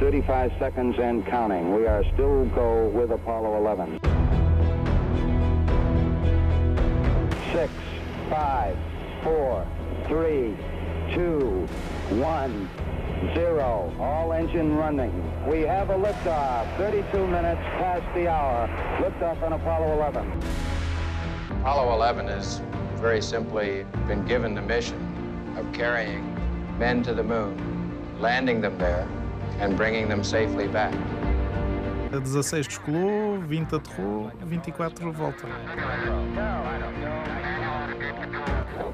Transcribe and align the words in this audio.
35 0.00 0.52
seconds 0.58 0.96
and 0.98 1.26
counting. 1.26 1.74
We 1.74 1.86
are 1.86 2.02
still 2.14 2.46
go 2.46 2.88
with 2.88 3.10
Apollo 3.10 3.58
11. 3.58 4.00
Six, 7.52 7.70
five, 8.30 8.78
four, 9.22 9.66
three, 10.08 10.56
two, 11.12 11.66
one, 12.16 12.66
zero. 13.34 13.94
All 14.00 14.32
engine 14.32 14.74
running. 14.74 15.12
We 15.46 15.60
have 15.62 15.90
a 15.90 15.98
liftoff. 15.98 16.74
32 16.78 17.26
minutes 17.26 17.60
past 17.76 18.14
the 18.14 18.26
hour. 18.26 18.68
Liftoff 19.02 19.42
on 19.42 19.52
Apollo 19.52 19.92
11. 19.92 20.32
Apollo 21.60 21.92
11 21.92 22.26
has 22.28 22.62
very 22.94 23.20
simply 23.20 23.84
been 24.08 24.24
given 24.24 24.54
the 24.54 24.62
mission 24.62 25.54
of 25.58 25.70
carrying 25.74 26.24
men 26.78 27.02
to 27.02 27.12
the 27.12 27.22
moon, 27.22 27.54
landing 28.18 28.62
them 28.62 28.78
there, 28.78 29.06
and 29.60 29.76
bringing 29.76 30.08
them 30.08 30.24
safely 30.24 30.68
back. 30.68 30.94
A 32.12 32.20
16 32.20 32.66
descolou, 32.66 33.38
20 33.46 33.76
aterrou, 33.76 34.30
24 34.44 35.12
volta. 35.12 35.46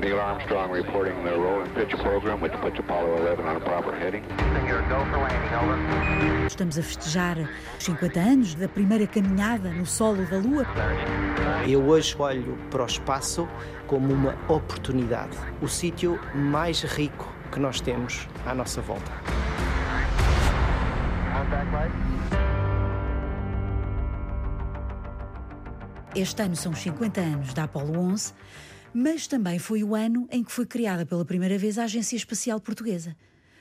Neil 0.01 0.21
Armstrong 0.21 0.71
reporting 0.71 1.15
the 1.25 1.31
roll 1.31 1.63
and 1.63 1.75
pitch 1.75 1.97
program, 2.03 2.41
which 2.43 2.53
puts 2.61 2.79
Apollo 2.79 3.17
11 3.27 3.45
on 3.47 3.57
a 3.57 3.61
proper 3.61 3.93
heading. 3.93 4.23
Estamos 6.47 6.79
a 6.79 6.83
festejar 6.83 7.39
os 7.79 7.85
50 7.85 8.21
anos 8.21 8.55
da 8.55 8.69
primeira 8.69 9.07
caminhada 9.07 9.71
no 9.71 9.87
solo 9.87 10.25
da 10.27 10.37
Lua. 10.37 10.67
Eu 11.67 11.83
hoje 11.87 12.15
olho 12.19 12.59
para 12.71 12.83
o 12.83 12.87
espaço 12.87 13.49
como 13.87 14.13
uma 14.13 14.35
oportunidade, 14.49 15.37
o 15.63 15.69
sítio 15.69 16.21
mais 16.35 16.83
rico 16.83 17.33
que 17.51 17.59
nós 17.59 17.81
temos 17.81 18.29
à 18.45 18.55
nossa 18.55 18.83
volta. 18.83 19.36
Este 26.15 26.43
ano 26.43 26.57
são 26.57 26.73
os 26.73 26.79
50 26.79 27.21
anos 27.21 27.53
da 27.53 27.65
Apollo 27.65 27.99
11, 27.99 28.33
mas 28.95 29.27
também 29.27 29.59
foi 29.59 29.85
o 29.85 29.95
ano 29.95 30.27
em 30.31 30.43
que 30.43 30.51
foi 30.51 30.65
criada 30.65 31.05
pela 31.05 31.27
primeira 31.27 31.59
vez 31.59 31.79
a 31.79 31.85
Agência 31.85 32.17
Espacial 32.17 32.59
Portuguesa. 32.59 33.15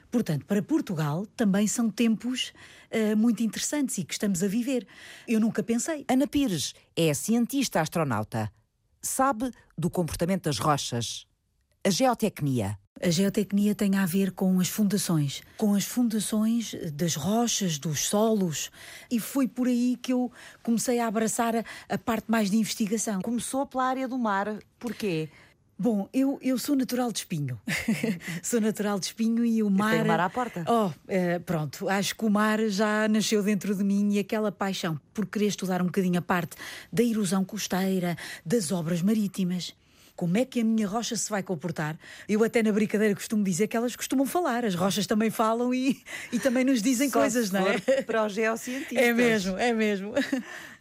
Portanto, 0.09 0.45
para 0.45 0.61
Portugal 0.61 1.25
também 1.35 1.67
são 1.67 1.89
tempos 1.89 2.53
uh, 2.89 3.17
muito 3.17 3.43
interessantes 3.43 3.97
e 3.97 4.05
que 4.05 4.13
estamos 4.13 4.41
a 4.41 4.47
viver. 4.47 4.87
Eu 5.27 5.41
nunca 5.41 5.61
pensei. 5.61 6.05
Ana 6.09 6.25
Pires 6.25 6.73
é 6.95 7.13
cientista 7.13 7.81
astronauta. 7.81 8.49
Sabe 9.01 9.51
do 9.77 9.89
comportamento 9.89 10.43
das 10.43 10.57
rochas, 10.57 11.27
a 11.85 11.89
geotecnia. 11.89 12.79
A 13.01 13.09
geotecnia 13.09 13.75
tem 13.75 13.97
a 13.97 14.05
ver 14.05 14.31
com 14.31 14.57
as 14.57 14.69
fundações, 14.69 15.43
com 15.57 15.75
as 15.75 15.83
fundações 15.83 16.73
das 16.93 17.15
rochas, 17.15 17.77
dos 17.77 18.07
solos, 18.07 18.71
e 19.11 19.19
foi 19.19 19.49
por 19.49 19.67
aí 19.67 19.97
que 20.01 20.13
eu 20.13 20.31
comecei 20.63 20.99
a 20.99 21.07
abraçar 21.07 21.57
a, 21.57 21.63
a 21.89 21.97
parte 21.97 22.31
mais 22.31 22.49
de 22.49 22.55
investigação. 22.55 23.21
Começou 23.21 23.65
pela 23.65 23.83
área 23.83 24.07
do 24.07 24.17
mar, 24.17 24.59
porquê? 24.79 25.29
Bom, 25.77 26.07
eu, 26.13 26.39
eu 26.41 26.57
sou 26.57 26.73
natural 26.73 27.11
de 27.11 27.19
espinho. 27.19 27.59
sou 28.41 28.61
natural 28.61 28.97
de 28.97 29.07
espinho 29.07 29.43
e 29.43 29.61
o 29.61 29.69
mar. 29.69 29.93
E 29.93 29.97
tem 29.97 30.05
o 30.05 30.07
mar 30.07 30.19
à 30.21 30.29
porta. 30.29 30.63
Oh, 30.65 30.87
uh, 30.87 31.39
pronto. 31.45 31.89
Acho 31.89 32.15
que 32.15 32.23
o 32.23 32.29
mar 32.29 32.59
já 32.69 33.09
nasceu 33.09 33.43
dentro 33.43 33.75
de 33.75 33.83
mim 33.83 34.13
e 34.13 34.19
aquela 34.19 34.53
paixão 34.53 34.97
por 35.13 35.25
querer 35.25 35.47
estudar 35.47 35.81
um 35.81 35.87
bocadinho 35.87 36.17
a 36.17 36.21
parte 36.21 36.55
da 36.93 37.03
erosão 37.03 37.43
costeira, 37.43 38.15
das 38.45 38.71
obras 38.71 39.01
marítimas 39.01 39.75
como 40.15 40.37
é 40.37 40.45
que 40.45 40.61
a 40.61 40.63
minha 40.63 40.87
rocha 40.87 41.15
se 41.15 41.29
vai 41.29 41.43
comportar. 41.43 41.97
Eu 42.27 42.43
até 42.43 42.63
na 42.63 42.71
brincadeira 42.71 43.13
costumo 43.13 43.43
dizer 43.43 43.67
que 43.67 43.75
elas 43.75 43.95
costumam 43.95 44.25
falar, 44.25 44.65
as 44.65 44.75
rochas 44.75 45.05
também 45.05 45.29
falam 45.29 45.73
e, 45.73 46.01
e 46.31 46.39
também 46.39 46.63
nos 46.63 46.81
dizem 46.81 47.09
Só 47.09 47.19
coisas, 47.19 47.51
não 47.51 47.67
é? 47.67 47.79
Para 48.03 48.25
os 48.25 48.33
geocientistas. 48.33 48.97
É 48.97 49.13
mesmo, 49.13 49.57
é 49.57 49.73
mesmo. 49.73 50.13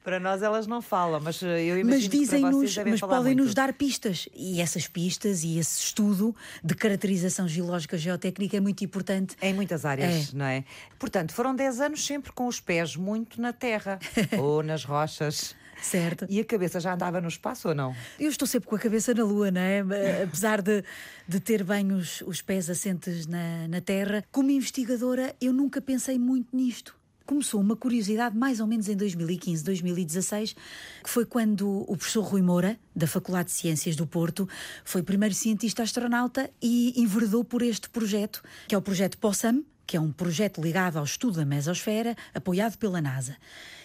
Para 0.04 0.20
nós 0.20 0.42
elas 0.42 0.66
não 0.66 0.82
falam, 0.82 1.18
mas 1.18 1.40
eu 1.40 1.78
imagino 1.78 1.88
mas 1.88 2.08
dizem-nos, 2.08 2.76
mas 2.76 3.00
podem-nos 3.00 3.54
dar 3.54 3.72
pistas. 3.72 4.28
E 4.34 4.60
essas 4.60 4.86
pistas 4.86 5.42
e 5.42 5.58
esse 5.58 5.80
estudo 5.80 6.36
de 6.62 6.74
caracterização 6.74 7.48
geológica 7.48 7.96
geotécnica 7.96 8.58
é 8.58 8.60
muito 8.60 8.84
importante. 8.84 9.34
Em 9.40 9.54
muitas 9.54 9.86
áreas, 9.86 10.28
é. 10.34 10.36
não 10.36 10.44
é? 10.44 10.62
Portanto, 10.98 11.32
foram 11.32 11.56
10 11.56 11.80
anos 11.80 12.04
sempre 12.04 12.32
com 12.32 12.46
os 12.46 12.60
pés 12.60 12.96
muito 12.96 13.40
na 13.40 13.54
terra 13.54 13.98
ou 14.38 14.62
nas 14.62 14.84
rochas. 14.84 15.56
Certo. 15.80 16.26
E 16.28 16.40
a 16.40 16.44
cabeça 16.44 16.80
já 16.80 16.94
andava 16.94 17.20
no 17.20 17.28
espaço 17.28 17.68
ou 17.68 17.74
não? 17.74 17.94
Eu 18.18 18.28
estou 18.28 18.46
sempre 18.46 18.68
com 18.68 18.76
a 18.76 18.78
cabeça 18.78 19.12
na 19.14 19.24
lua, 19.24 19.50
não 19.50 19.60
é? 19.60 19.82
Apesar 20.22 20.62
de, 20.62 20.84
de 21.26 21.40
ter 21.40 21.64
bem 21.64 21.92
os, 21.92 22.22
os 22.22 22.40
pés 22.42 22.70
assentes 22.70 23.26
na, 23.26 23.68
na 23.68 23.80
terra, 23.80 24.24
como 24.30 24.50
investigadora, 24.50 25.34
eu 25.40 25.52
nunca 25.52 25.80
pensei 25.80 26.18
muito 26.18 26.56
nisto 26.56 26.96
começou 27.26 27.60
uma 27.60 27.76
curiosidade 27.76 28.36
mais 28.36 28.60
ou 28.60 28.66
menos 28.66 28.88
em 28.88 28.96
2015, 28.96 29.64
2016, 29.64 30.54
que 31.02 31.10
foi 31.10 31.24
quando 31.24 31.84
o 31.90 31.96
professor 31.96 32.22
Rui 32.22 32.42
Moura, 32.42 32.78
da 32.94 33.06
Faculdade 33.06 33.48
de 33.48 33.54
Ciências 33.54 33.96
do 33.96 34.06
Porto, 34.06 34.48
foi 34.84 35.02
primeiro 35.02 35.34
cientista 35.34 35.82
astronauta 35.82 36.50
e 36.60 36.92
enveredou 37.00 37.44
por 37.44 37.62
este 37.62 37.88
projeto, 37.88 38.42
que 38.68 38.74
é 38.74 38.78
o 38.78 38.82
projeto 38.82 39.18
POSSAM, 39.18 39.62
que 39.86 39.96
é 39.96 40.00
um 40.00 40.12
projeto 40.12 40.60
ligado 40.60 40.98
ao 40.98 41.04
estudo 41.04 41.36
da 41.36 41.44
mesosfera, 41.44 42.16
apoiado 42.34 42.76
pela 42.76 43.00
NASA. 43.00 43.36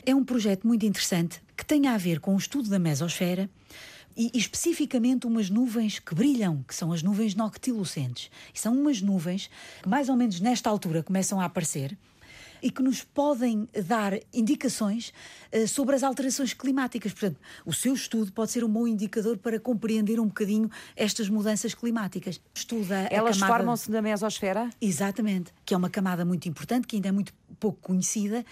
É 0.06 0.16
um 0.16 0.24
projeto 0.24 0.66
muito 0.66 0.86
interessante 0.86 1.42
que 1.56 1.66
tem 1.66 1.88
a 1.88 1.98
ver 1.98 2.20
com 2.20 2.34
o 2.36 2.38
estudo 2.38 2.70
da 2.70 2.80
mesosfera 2.80 3.50
e, 4.16 4.32
especificamente 4.34 5.28
umas 5.28 5.50
nuvens 5.50 6.00
que 6.00 6.14
brilham, 6.14 6.64
que 6.68 6.76
são 6.76 6.92
as 6.92 7.02
nuvens 7.02 7.36
noctilucentes. 7.36 8.30
E 8.54 8.60
são 8.60 8.74
umas 8.74 9.02
nuvens 9.02 9.50
que 9.82 9.90
mais 9.90 10.10
ou 10.10 10.16
menos 10.16 10.40
nesta 10.40 10.70
altura 10.70 11.04
começam 11.04 11.40
a 11.40 11.46
aparecer 11.46 11.98
e 12.62 12.72
que 12.72 12.81
nos 12.81 13.03
podem 13.03 13.68
dar 13.86 14.14
indicações 14.34 15.14
uh, 15.53 15.68
sobre 15.68 15.96
as 15.96 16.03
alterações 16.03 16.53
climáticas. 16.53 17.12
Portanto, 17.12 17.40
o 17.66 17.74
seu 17.74 17.94
estudo 17.94 18.31
pode 18.31 18.52
ser 18.52 18.64
um 18.64 18.70
bom 18.70 18.88
indicador 18.88 19.38
para 19.38 19.59
compreender 19.59 20.20
um 20.20 20.28
bocadinho 20.28 20.69
estas 20.96 21.30
mudanças 21.30 21.74
climáticas. 21.74 22.40
Estuda 22.53 23.08
Elas 23.12 23.38
camada... 23.38 23.58
formam-se 23.58 23.92
na 23.92 24.02
mesosfera? 24.02 24.69
Exatamente, 24.81 25.52
que 25.66 25.74
é 25.74 25.78
uma 25.78 25.90
camada 25.90 26.25
muito 26.25 26.48
importante, 26.48 26.88
que 26.88 26.96
ainda 26.96 27.09
é 27.09 27.12
muito 27.12 27.34
pouco 27.59 27.80
conhecida 27.81 28.46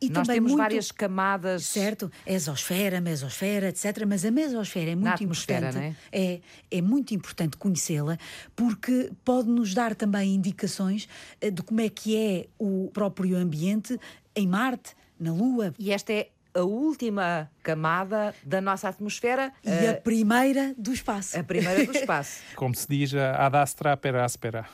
e 0.00 0.08
Nós 0.10 0.26
temos 0.28 0.52
muito, 0.52 0.62
várias 0.62 0.92
camadas. 0.92 1.64
Certo, 1.64 2.10
exosfera, 2.24 3.00
mesosfera, 3.00 3.68
etc. 3.68 4.04
Mas 4.06 4.24
a 4.24 4.30
mesosfera 4.30 4.90
é 4.90 4.94
muito 4.94 5.24
importante. 5.24 5.78
É? 5.78 5.94
é? 6.12 6.40
É, 6.70 6.82
muito 6.82 7.14
importante 7.14 7.56
conhecê-la 7.56 8.16
porque 8.54 9.10
pode 9.24 9.48
nos 9.48 9.74
dar 9.74 9.94
também 9.94 10.34
indicações 10.34 11.08
eh, 11.40 11.50
de 11.50 11.62
como 11.62 11.80
é 11.80 11.88
que 11.88 12.16
é 12.16 12.46
o 12.58 12.90
próprio 12.92 13.36
ambiente 13.36 13.98
em 14.36 14.46
Marte, 14.46 14.94
na 15.18 15.32
Lua. 15.32 15.74
E 15.78 15.90
esta 15.90 16.12
é 16.12 16.28
a 16.54 16.62
última 16.62 17.50
camada 17.62 18.34
da 18.44 18.60
nossa 18.60 18.88
atmosfera. 18.88 19.52
E 19.64 19.68
uh, 19.68 19.90
a 19.90 19.94
primeira 19.94 20.74
do 20.78 20.92
espaço. 20.92 21.38
A 21.38 21.42
primeira 21.42 21.84
do 21.84 21.92
espaço. 21.96 22.40
Como 22.54 22.74
se 22.74 22.86
diz, 22.88 23.14
ad 23.14 23.56
astra 23.56 23.96
per 23.96 24.16
aspera, 24.16 24.68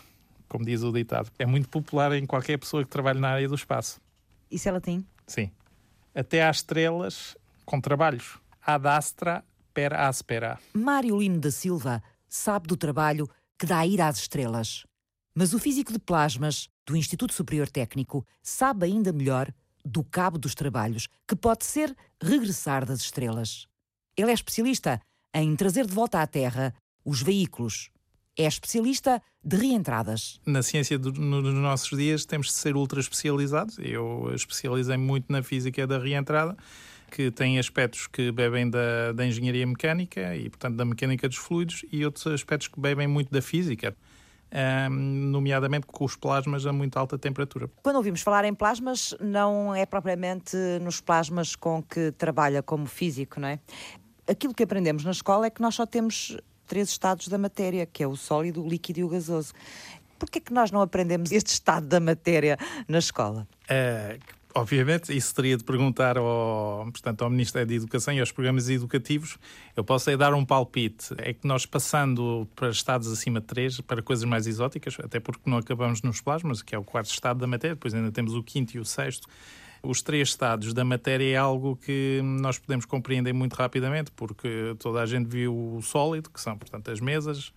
como 0.48 0.64
diz 0.64 0.82
o 0.82 0.92
ditado. 0.92 1.30
É 1.38 1.46
muito 1.46 1.68
popular 1.68 2.12
em 2.12 2.26
qualquer 2.26 2.58
pessoa 2.58 2.82
que 2.82 2.90
trabalhe 2.90 3.20
na 3.20 3.30
área 3.30 3.48
do 3.48 3.54
espaço. 3.54 4.00
Isso 4.50 4.68
é 4.68 4.72
latim? 4.72 5.04
Sim. 5.26 5.50
Até 6.14 6.46
às 6.46 6.56
estrelas 6.56 7.36
com 7.64 7.80
trabalhos. 7.80 8.38
Ad 8.64 8.86
astra 8.88 9.44
per 9.72 9.92
aspera. 9.92 10.58
Mário 10.72 11.18
Lino 11.18 11.40
da 11.40 11.50
Silva 11.50 12.02
sabe 12.28 12.66
do 12.66 12.76
trabalho 12.76 13.28
que 13.58 13.66
dá 13.66 13.78
a 13.78 13.86
ir 13.86 14.00
às 14.00 14.18
estrelas. 14.18 14.84
Mas 15.34 15.52
o 15.52 15.58
físico 15.58 15.92
de 15.92 15.98
plasmas 15.98 16.68
do 16.86 16.96
Instituto 16.96 17.34
Superior 17.34 17.68
Técnico 17.68 18.24
sabe 18.42 18.86
ainda 18.86 19.12
melhor 19.12 19.52
do 19.84 20.02
cabo 20.02 20.38
dos 20.38 20.54
trabalhos, 20.54 21.08
que 21.28 21.36
pode 21.36 21.64
ser 21.64 21.94
regressar 22.22 22.86
das 22.86 23.00
estrelas. 23.00 23.66
Ele 24.16 24.30
é 24.30 24.34
especialista 24.34 25.00
em 25.34 25.54
trazer 25.56 25.86
de 25.86 25.92
volta 25.92 26.22
à 26.22 26.26
Terra 26.26 26.72
os 27.04 27.20
veículos 27.20 27.90
é 28.36 28.46
especialista 28.46 29.22
de 29.42 29.56
reentradas. 29.56 30.40
Na 30.44 30.62
ciência 30.62 30.98
do, 30.98 31.12
no, 31.12 31.40
nos 31.40 31.54
nossos 31.54 31.96
dias 31.96 32.24
temos 32.24 32.48
de 32.48 32.54
ser 32.54 32.76
ultra 32.76 33.00
especializados. 33.00 33.78
Eu 33.78 34.30
especializei 34.34 34.96
muito 34.96 35.30
na 35.30 35.42
física 35.42 35.86
da 35.86 35.98
reentrada, 35.98 36.56
que 37.10 37.30
tem 37.30 37.58
aspectos 37.58 38.06
que 38.06 38.32
bebem 38.32 38.68
da, 38.68 39.12
da 39.12 39.26
engenharia 39.26 39.66
mecânica 39.66 40.34
e, 40.34 40.48
portanto, 40.48 40.76
da 40.76 40.84
mecânica 40.84 41.28
dos 41.28 41.36
fluidos 41.36 41.84
e 41.92 42.04
outros 42.04 42.26
aspectos 42.26 42.68
que 42.68 42.80
bebem 42.80 43.06
muito 43.06 43.30
da 43.30 43.40
física. 43.42 43.96
Um, 44.56 45.30
nomeadamente 45.30 45.84
com 45.84 46.04
os 46.04 46.14
plasmas 46.14 46.64
a 46.64 46.72
muito 46.72 46.96
alta 46.96 47.18
temperatura. 47.18 47.68
Quando 47.82 47.96
ouvimos 47.96 48.20
falar 48.20 48.44
em 48.44 48.54
plasmas, 48.54 49.12
não 49.20 49.74
é 49.74 49.84
propriamente 49.84 50.56
nos 50.80 51.00
plasmas 51.00 51.56
com 51.56 51.82
que 51.82 52.12
trabalha 52.12 52.62
como 52.62 52.86
físico, 52.86 53.40
não 53.40 53.48
é? 53.48 53.58
Aquilo 54.28 54.54
que 54.54 54.62
aprendemos 54.62 55.02
na 55.02 55.10
escola 55.10 55.46
é 55.46 55.50
que 55.50 55.60
nós 55.60 55.74
só 55.74 55.84
temos 55.84 56.36
três 56.66 56.88
estados 56.88 57.28
da 57.28 57.38
matéria, 57.38 57.86
que 57.86 58.02
é 58.02 58.06
o 58.06 58.16
sólido, 58.16 58.62
o 58.62 58.68
líquido 58.68 59.00
e 59.00 59.04
o 59.04 59.08
gasoso. 59.08 59.52
Por 60.18 60.30
que 60.30 60.38
é 60.38 60.40
que 60.40 60.52
nós 60.52 60.70
não 60.70 60.80
aprendemos 60.80 61.32
este 61.32 61.48
estado 61.48 61.86
da 61.86 62.00
matéria 62.00 62.56
na 62.88 62.98
escola? 62.98 63.46
Uh, 63.64 64.18
Obviamente, 64.56 65.14
isso 65.14 65.34
teria 65.34 65.56
de 65.56 65.64
perguntar 65.64 66.16
ao, 66.16 66.86
portanto, 66.92 67.22
ao 67.22 67.28
Ministério 67.28 67.66
da 67.66 67.74
Educação 67.74 68.14
e 68.14 68.20
aos 68.20 68.30
programas 68.30 68.68
educativos. 68.68 69.36
Eu 69.76 69.82
posso 69.82 70.08
aí 70.08 70.16
dar 70.16 70.32
um 70.32 70.44
palpite. 70.44 71.12
É 71.18 71.32
que 71.32 71.44
nós 71.44 71.66
passando 71.66 72.46
para 72.54 72.70
estados 72.70 73.10
acima 73.10 73.40
de 73.40 73.46
3, 73.46 73.80
para 73.80 74.00
coisas 74.00 74.24
mais 74.24 74.46
exóticas, 74.46 74.96
até 75.02 75.18
porque 75.18 75.50
não 75.50 75.58
acabamos 75.58 76.02
nos 76.02 76.20
plasmas, 76.20 76.62
que 76.62 76.72
é 76.72 76.78
o 76.78 76.84
quarto 76.84 77.10
estado 77.10 77.40
da 77.40 77.48
matéria, 77.48 77.74
depois 77.74 77.94
ainda 77.94 78.12
temos 78.12 78.32
o 78.34 78.44
quinto 78.44 78.76
e 78.76 78.78
o 78.78 78.84
sexto. 78.84 79.26
Os 79.84 80.00
três 80.00 80.28
estados 80.28 80.72
da 80.72 80.82
matéria 80.82 81.34
é 81.34 81.36
algo 81.36 81.76
que 81.76 82.20
nós 82.22 82.58
podemos 82.58 82.86
compreender 82.86 83.34
muito 83.34 83.52
rapidamente, 83.52 84.10
porque 84.12 84.74
toda 84.78 85.02
a 85.02 85.06
gente 85.06 85.28
viu 85.28 85.54
o 85.54 85.82
sólido, 85.82 86.30
que 86.30 86.40
são, 86.40 86.56
portanto, 86.56 86.90
as 86.90 87.00
mesas, 87.00 87.52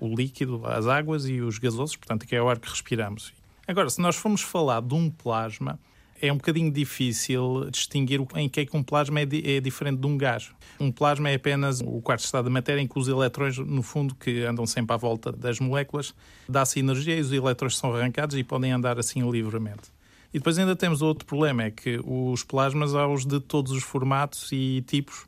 o 0.00 0.12
líquido, 0.12 0.60
as 0.66 0.88
águas 0.88 1.28
e 1.28 1.40
os 1.40 1.56
gasosos, 1.58 1.94
portanto, 1.94 2.26
que 2.26 2.34
é 2.34 2.42
o 2.42 2.48
ar 2.48 2.58
que 2.58 2.68
respiramos. 2.68 3.32
Agora, 3.64 3.88
se 3.88 4.00
nós 4.00 4.16
formos 4.16 4.42
falar 4.42 4.82
de 4.82 4.92
um 4.92 5.08
plasma, 5.08 5.78
é 6.20 6.32
um 6.32 6.36
bocadinho 6.36 6.72
difícil 6.72 7.70
distinguir 7.70 8.20
em 8.34 8.48
que 8.48 8.60
é 8.60 8.66
que 8.66 8.76
um 8.76 8.82
plasma 8.82 9.20
é, 9.20 9.22
é, 9.22 9.60
diferente 9.60 10.00
de 10.00 10.06
um 10.06 10.18
gás. 10.18 10.50
Um 10.80 10.90
plasma 10.90 11.30
é 11.30 11.36
apenas 11.36 11.80
o 11.80 12.00
quarto 12.02 12.24
estado 12.24 12.46
da 12.46 12.50
matéria 12.50 12.80
em 12.80 12.88
que 12.88 12.98
os 12.98 13.06
eletrões, 13.06 13.56
no 13.56 13.84
fundo, 13.84 14.16
que 14.16 14.42
andam 14.42 14.66
sempre 14.66 14.94
à 14.94 14.96
volta 14.96 15.30
das 15.30 15.60
moléculas, 15.60 16.12
dá-se 16.48 16.80
energia 16.80 17.16
e 17.16 17.20
os 17.20 17.30
eletrões 17.30 17.76
são 17.76 17.94
arrancados 17.94 18.36
e 18.36 18.42
podem 18.42 18.72
andar 18.72 18.98
assim 18.98 19.28
livremente. 19.30 19.96
E 20.32 20.38
depois 20.38 20.58
ainda 20.58 20.76
temos 20.76 21.00
outro 21.00 21.24
problema, 21.24 21.64
é 21.64 21.70
que 21.70 22.00
os 22.04 22.44
plasmas 22.44 22.94
há 22.94 23.06
os 23.06 23.24
de 23.24 23.40
todos 23.40 23.72
os 23.72 23.82
formatos 23.82 24.50
e 24.52 24.82
tipos. 24.86 25.26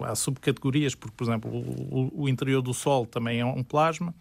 Há 0.00 0.16
subcategorias, 0.16 0.96
porque, 0.96 1.14
por 1.16 1.24
exemplo, 1.24 1.50
o, 1.50 2.24
o 2.24 2.28
interior 2.28 2.60
do 2.60 2.74
Sol 2.74 3.06
também 3.06 3.38
é 3.38 3.44
um 3.44 3.62
plasma, 3.62 4.12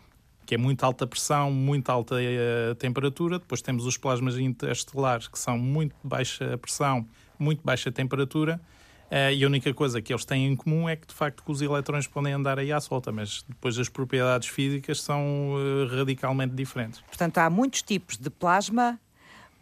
que 0.45 0.53
é 0.53 0.57
muito 0.57 0.83
alta 0.83 1.07
pressão, 1.07 1.51
muito 1.51 1.89
alta 1.89 2.15
uh, 2.15 2.75
temperatura. 2.75 3.39
Depois 3.39 3.63
temos 3.63 3.85
os 3.85 3.97
plasmas 3.97 4.38
interestelares, 4.38 5.27
que 5.27 5.39
são 5.39 5.57
muito 5.57 5.95
baixa 6.03 6.56
pressão, 6.59 7.07
muito 7.39 7.62
baixa 7.63 7.91
temperatura. 7.91 8.62
Uh, 9.09 9.33
e 9.33 9.44
a 9.44 9.47
única 9.47 9.73
coisa 9.73 10.01
que 10.01 10.13
eles 10.13 10.23
têm 10.23 10.45
em 10.45 10.56
comum 10.56 10.88
é 10.88 10.95
que, 10.95 11.07
de 11.07 11.13
facto, 11.13 11.44
os 11.47 11.62
eletrões 11.62 12.06
podem 12.06 12.33
andar 12.33 12.59
aí 12.59 12.71
à 12.71 12.79
solta, 12.79 13.12
mas 13.12 13.44
depois 13.47 13.77
as 13.79 13.89
propriedades 13.89 14.50
físicas 14.50 15.01
são 15.01 15.56
uh, 15.56 15.88
radicalmente 15.97 16.53
diferentes. 16.53 17.01
Portanto, 17.01 17.39
há 17.39 17.50
muitos 17.50 17.81
tipos 17.81 18.18
de 18.18 18.29
plasma, 18.29 19.00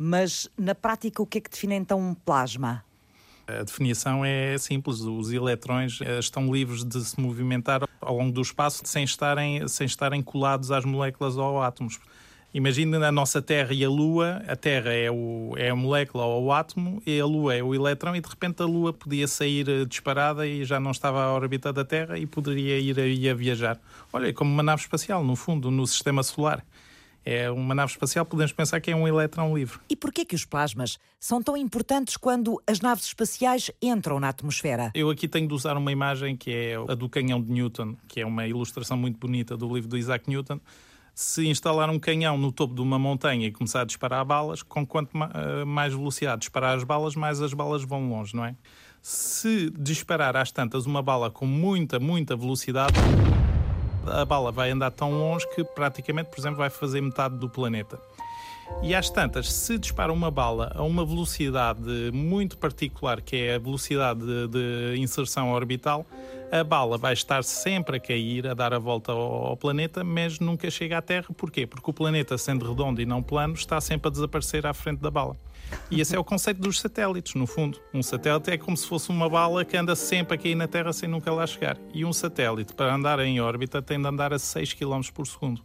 mas 0.01 0.49
na 0.57 0.73
prática, 0.73 1.21
o 1.21 1.25
que 1.25 1.39
é 1.39 1.41
que 1.41 1.49
define 1.49 1.75
então 1.75 1.99
um 1.99 2.13
plasma? 2.13 2.85
A 3.45 3.63
definição 3.63 4.23
é 4.23 4.57
simples: 4.57 5.01
os 5.01 5.33
eletrões 5.33 5.99
eh, 6.01 6.19
estão 6.19 6.53
livres 6.53 6.85
de 6.85 7.03
se 7.03 7.19
movimentar 7.19 7.81
ao 7.99 8.15
longo 8.15 8.31
do 8.31 8.41
espaço 8.41 8.81
sem 8.85 9.03
estarem, 9.03 9.67
sem 9.67 9.85
estarem 9.85 10.21
colados 10.21 10.71
às 10.71 10.85
moléculas 10.85 11.35
ou 11.35 11.61
átomos. 11.61 11.99
Imagina 12.53 13.05
a 13.07 13.11
nossa 13.11 13.41
Terra 13.41 13.73
e 13.73 13.83
a 13.83 13.89
Lua. 13.89 14.41
A 14.47 14.55
Terra 14.55 14.91
é, 14.93 15.11
o, 15.11 15.53
é 15.57 15.69
a 15.69 15.75
molécula 15.75 16.25
ou 16.25 16.45
o 16.45 16.51
átomo 16.53 17.01
e 17.05 17.19
a 17.19 17.25
Lua 17.25 17.55
é 17.55 17.61
o 17.61 17.75
eletrão, 17.75 18.15
e 18.15 18.21
de 18.21 18.29
repente 18.29 18.63
a 18.63 18.65
Lua 18.65 18.93
podia 18.93 19.27
sair 19.27 19.67
eh, 19.67 19.85
disparada 19.85 20.47
e 20.47 20.63
já 20.63 20.79
não 20.79 20.91
estava 20.91 21.21
à 21.23 21.33
órbita 21.33 21.73
da 21.73 21.83
Terra 21.83 22.17
e 22.17 22.25
poderia 22.25 22.79
ir 22.79 22.97
a, 22.99 23.31
a 23.31 23.35
viajar. 23.35 23.79
Olha, 24.13 24.31
como 24.33 24.49
uma 24.51 24.63
nave 24.63 24.81
espacial, 24.81 25.23
no 25.23 25.35
fundo, 25.35 25.69
no 25.69 25.85
sistema 25.85 26.23
solar 26.23 26.63
é 27.31 27.51
uma 27.51 27.75
nave 27.75 27.91
espacial, 27.91 28.25
podemos 28.25 28.51
pensar 28.51 28.81
que 28.81 28.89
é 28.89 28.95
um 28.95 29.07
elétron 29.07 29.55
livre. 29.55 29.79
E 29.87 29.95
porquê 29.95 30.25
que 30.25 30.33
os 30.33 30.45
plasmas 30.45 30.97
são 31.19 31.43
tão 31.43 31.55
importantes 31.55 32.17
quando 32.17 32.59
as 32.65 32.81
naves 32.81 33.05
espaciais 33.05 33.69
entram 33.79 34.19
na 34.19 34.29
atmosfera? 34.29 34.91
Eu 34.95 35.11
aqui 35.11 35.27
tenho 35.27 35.47
de 35.47 35.53
usar 35.53 35.77
uma 35.77 35.91
imagem 35.91 36.35
que 36.35 36.51
é 36.51 36.75
a 36.75 36.95
do 36.95 37.07
canhão 37.07 37.39
de 37.39 37.51
Newton, 37.51 37.95
que 38.07 38.19
é 38.19 38.25
uma 38.25 38.47
ilustração 38.47 38.97
muito 38.97 39.19
bonita 39.19 39.55
do 39.55 39.71
livro 39.71 39.87
do 39.87 39.95
Isaac 39.95 40.27
Newton. 40.27 40.59
Se 41.13 41.47
instalar 41.47 41.87
um 41.91 41.99
canhão 41.99 42.35
no 42.35 42.51
topo 42.51 42.73
de 42.73 42.81
uma 42.81 42.97
montanha 42.97 43.45
e 43.45 43.51
começar 43.51 43.81
a 43.81 43.85
disparar 43.85 44.25
balas, 44.25 44.63
com 44.63 44.83
quanto 44.83 45.11
eh, 45.15 45.65
mais 45.65 45.93
velocidade 45.93 46.39
disparar 46.39 46.77
as 46.77 46.83
balas, 46.83 47.13
mais 47.15 47.41
as 47.41 47.53
balas 47.53 47.83
vão 47.83 48.09
longe, 48.09 48.35
não 48.35 48.43
é? 48.43 48.55
Se 49.03 49.69
disparar 49.77 50.35
às 50.35 50.51
tantas 50.51 50.87
uma 50.87 51.03
bala 51.03 51.29
com 51.29 51.45
muita, 51.45 51.99
muita 51.99 52.35
velocidade, 52.35 52.95
a 54.07 54.25
bala 54.25 54.51
vai 54.51 54.71
andar 54.71 54.91
tão 54.91 55.11
longe 55.11 55.47
que 55.53 55.63
praticamente, 55.63 56.29
por 56.29 56.39
exemplo, 56.39 56.57
vai 56.57 56.69
fazer 56.69 57.01
metade 57.01 57.35
do 57.37 57.49
planeta. 57.49 57.99
E 58.81 58.95
às 58.95 59.09
tantas, 59.09 59.51
se 59.51 59.77
dispara 59.77 60.13
uma 60.13 60.31
bala 60.31 60.71
a 60.75 60.83
uma 60.83 61.05
velocidade 61.05 62.11
muito 62.13 62.57
particular, 62.57 63.21
que 63.21 63.35
é 63.35 63.55
a 63.55 63.59
velocidade 63.59 64.19
de, 64.19 64.47
de 64.47 64.99
inserção 64.99 65.51
orbital, 65.51 66.05
a 66.51 66.63
bala 66.63 66.97
vai 66.97 67.13
estar 67.13 67.43
sempre 67.43 67.97
a 67.97 67.99
cair, 67.99 68.47
a 68.47 68.53
dar 68.53 68.73
a 68.73 68.79
volta 68.79 69.11
ao, 69.11 69.55
planeta, 69.55 70.03
mas 70.03 70.39
nunca 70.39 70.69
chega 70.69 70.97
à 70.97 71.01
Terra. 71.01 71.27
Porquê? 71.35 71.67
Porque 71.67 71.89
o 71.89 71.93
planeta, 71.93 72.37
sendo 72.37 72.67
redondo 72.67 73.01
e 73.01 73.05
não 73.05 73.21
plano, 73.21 73.53
está 73.53 73.79
sempre 73.79 74.07
a 74.07 74.11
desaparecer 74.11 74.65
à 74.65 74.73
frente 74.73 74.99
da 74.99 75.11
bala. 75.11 75.35
E 75.91 76.01
esse 76.01 76.15
é 76.15 76.19
o 76.19 76.23
conceito 76.23 76.59
dos 76.59 76.79
satélites, 76.79 77.35
no 77.35 77.45
fundo. 77.45 77.79
Um 77.93 78.01
satélite 78.01 78.49
é 78.49 78.57
como 78.57 78.75
se 78.75 78.87
fosse 78.87 79.09
uma 79.09 79.29
bala 79.29 79.63
que 79.63 79.77
anda 79.77 79.95
sempre 79.95 80.35
a 80.35 80.37
cair 80.37 80.55
na 80.55 80.67
Terra 80.67 80.91
sem 80.91 81.07
nunca 81.07 81.31
lá 81.31 81.45
chegar. 81.45 81.77
E 81.93 82.03
um 82.03 82.11
satélite, 82.11 82.73
para 82.73 82.93
andar 82.93 83.19
em 83.19 83.39
órbita, 83.39 83.81
tem 83.81 84.01
de 84.01 84.07
andar 84.07 84.33
a 84.33 84.39
6 84.39 84.73
km 84.73 85.01
por 85.13 85.27
segundo. 85.27 85.61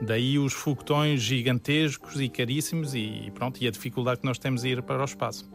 Daí 0.00 0.38
os 0.38 0.52
foguetões 0.52 1.22
gigantescos 1.22 2.20
e 2.20 2.28
caríssimos 2.28 2.94
e 2.94 3.32
pronto, 3.34 3.62
e 3.62 3.66
a 3.66 3.70
dificuldade 3.70 4.20
que 4.20 4.26
nós 4.26 4.38
temos 4.38 4.60
de 4.60 4.68
ir 4.68 4.82
para 4.82 5.00
o 5.00 5.04
espaço. 5.04 5.48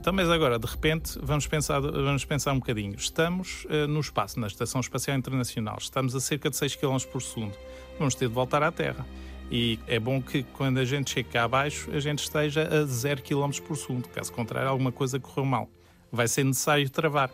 Então, 0.00 0.12
mas 0.12 0.30
agora, 0.30 0.58
de 0.58 0.66
repente, 0.66 1.18
vamos 1.20 1.46
pensar, 1.46 1.80
vamos 1.80 2.24
pensar 2.24 2.52
um 2.52 2.58
bocadinho. 2.58 2.94
Estamos 2.94 3.64
uh, 3.64 3.88
no 3.88 4.00
espaço, 4.00 4.38
na 4.38 4.46
Estação 4.46 4.80
Espacial 4.80 5.16
Internacional, 5.18 5.76
estamos 5.80 6.14
a 6.14 6.20
cerca 6.20 6.48
de 6.48 6.56
6 6.56 6.76
km 6.76 6.98
por 7.12 7.20
segundo. 7.20 7.54
Vamos 7.98 8.14
ter 8.14 8.28
de 8.28 8.34
voltar 8.34 8.62
à 8.62 8.70
Terra. 8.70 9.04
E 9.50 9.78
é 9.86 9.98
bom 9.98 10.22
que 10.22 10.42
quando 10.42 10.78
a 10.78 10.84
gente 10.84 11.10
chega 11.10 11.28
cá 11.30 11.44
abaixo, 11.44 11.90
a 11.92 11.98
gente 12.00 12.20
esteja 12.20 12.62
a 12.62 12.84
0 12.84 13.22
km 13.22 13.50
por 13.66 13.76
segundo. 13.76 14.08
Caso 14.08 14.32
contrário, 14.32 14.70
alguma 14.70 14.92
coisa 14.92 15.18
correu 15.18 15.44
mal. 15.44 15.68
Vai 16.12 16.28
ser 16.28 16.44
necessário 16.44 16.88
travar. 16.88 17.30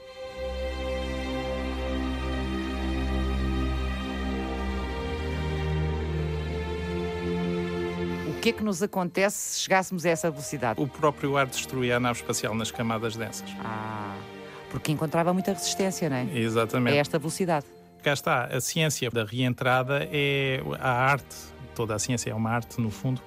Que 8.45 8.51
é 8.51 8.53
que 8.53 8.63
nos 8.63 8.83
acontece 8.83 9.55
se 9.55 9.61
chegássemos 9.61 10.05
a 10.05 10.11
essa 10.11 10.31
velocidade? 10.31 10.79
O 10.79 10.87
próprio 10.87 11.39
ar 11.39 11.47
destruía 11.47 11.97
a 11.97 12.01
nave 12.01 12.21
espacial 12.21 12.55
nas 12.55 12.71
camadas 12.71 13.17
densas. 13.17 13.49
Ah, 13.61 14.15
porque 14.71 14.93
encontrava 14.93 15.33
muita 15.33 15.55
resistência, 15.55 16.11
não 16.11 16.19
é? 16.19 16.27
Exatamente. 16.35 16.95
É 16.95 17.01
esta 17.01 17.19
velocidade. 17.19 17.65
Cá 18.03 18.13
está, 18.13 18.45
a 18.45 18.61
ciência 18.61 19.11
da 19.11 19.25
reentrada 19.25 20.07
é 20.13 20.61
a 20.79 20.91
arte 20.91 21.55
toda 21.75 21.95
a 21.95 21.99
ciência 21.99 22.31
é 22.31 22.35
uma 22.35 22.51
arte, 22.51 22.81
no 22.81 22.91
fundo, 22.91 23.21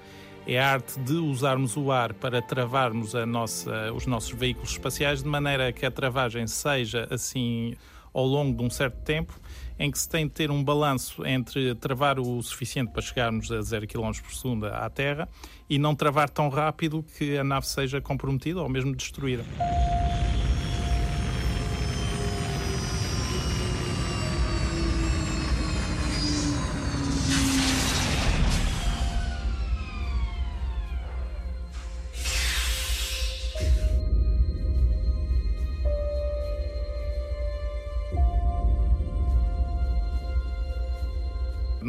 é 0.46 0.58
a 0.58 0.72
arte 0.72 0.98
de 1.00 1.14
usarmos 1.14 1.76
o 1.76 1.92
ar 1.92 2.14
para 2.14 2.40
travarmos 2.40 3.14
a 3.14 3.26
nossa, 3.26 3.92
os 3.92 4.06
nossos 4.06 4.30
veículos 4.30 4.70
espaciais 4.70 5.22
de 5.22 5.28
maneira 5.28 5.72
que 5.72 5.84
a 5.84 5.90
travagem 5.90 6.46
seja 6.46 7.06
assim 7.10 7.74
ao 8.14 8.24
longo 8.24 8.56
de 8.56 8.62
um 8.62 8.70
certo 8.70 8.96
tempo, 9.02 9.38
em 9.78 9.90
que 9.90 9.98
se 9.98 10.08
tem 10.08 10.26
de 10.26 10.32
ter 10.32 10.50
um 10.50 10.62
balanço 10.62 11.24
entre 11.24 11.74
travar 11.74 12.18
o 12.18 12.42
suficiente 12.42 12.90
para 12.92 13.02
chegarmos 13.02 13.50
a 13.52 13.60
0 13.60 13.86
km 13.86 14.10
por 14.22 14.34
segundo 14.34 14.66
à 14.66 14.88
Terra 14.90 15.28
e 15.70 15.78
não 15.78 15.94
travar 15.94 16.28
tão 16.28 16.48
rápido 16.48 17.04
que 17.16 17.38
a 17.38 17.44
nave 17.44 17.66
seja 17.66 18.00
comprometida 18.00 18.60
ou 18.60 18.68
mesmo 18.68 18.94
destruída. 18.94 19.44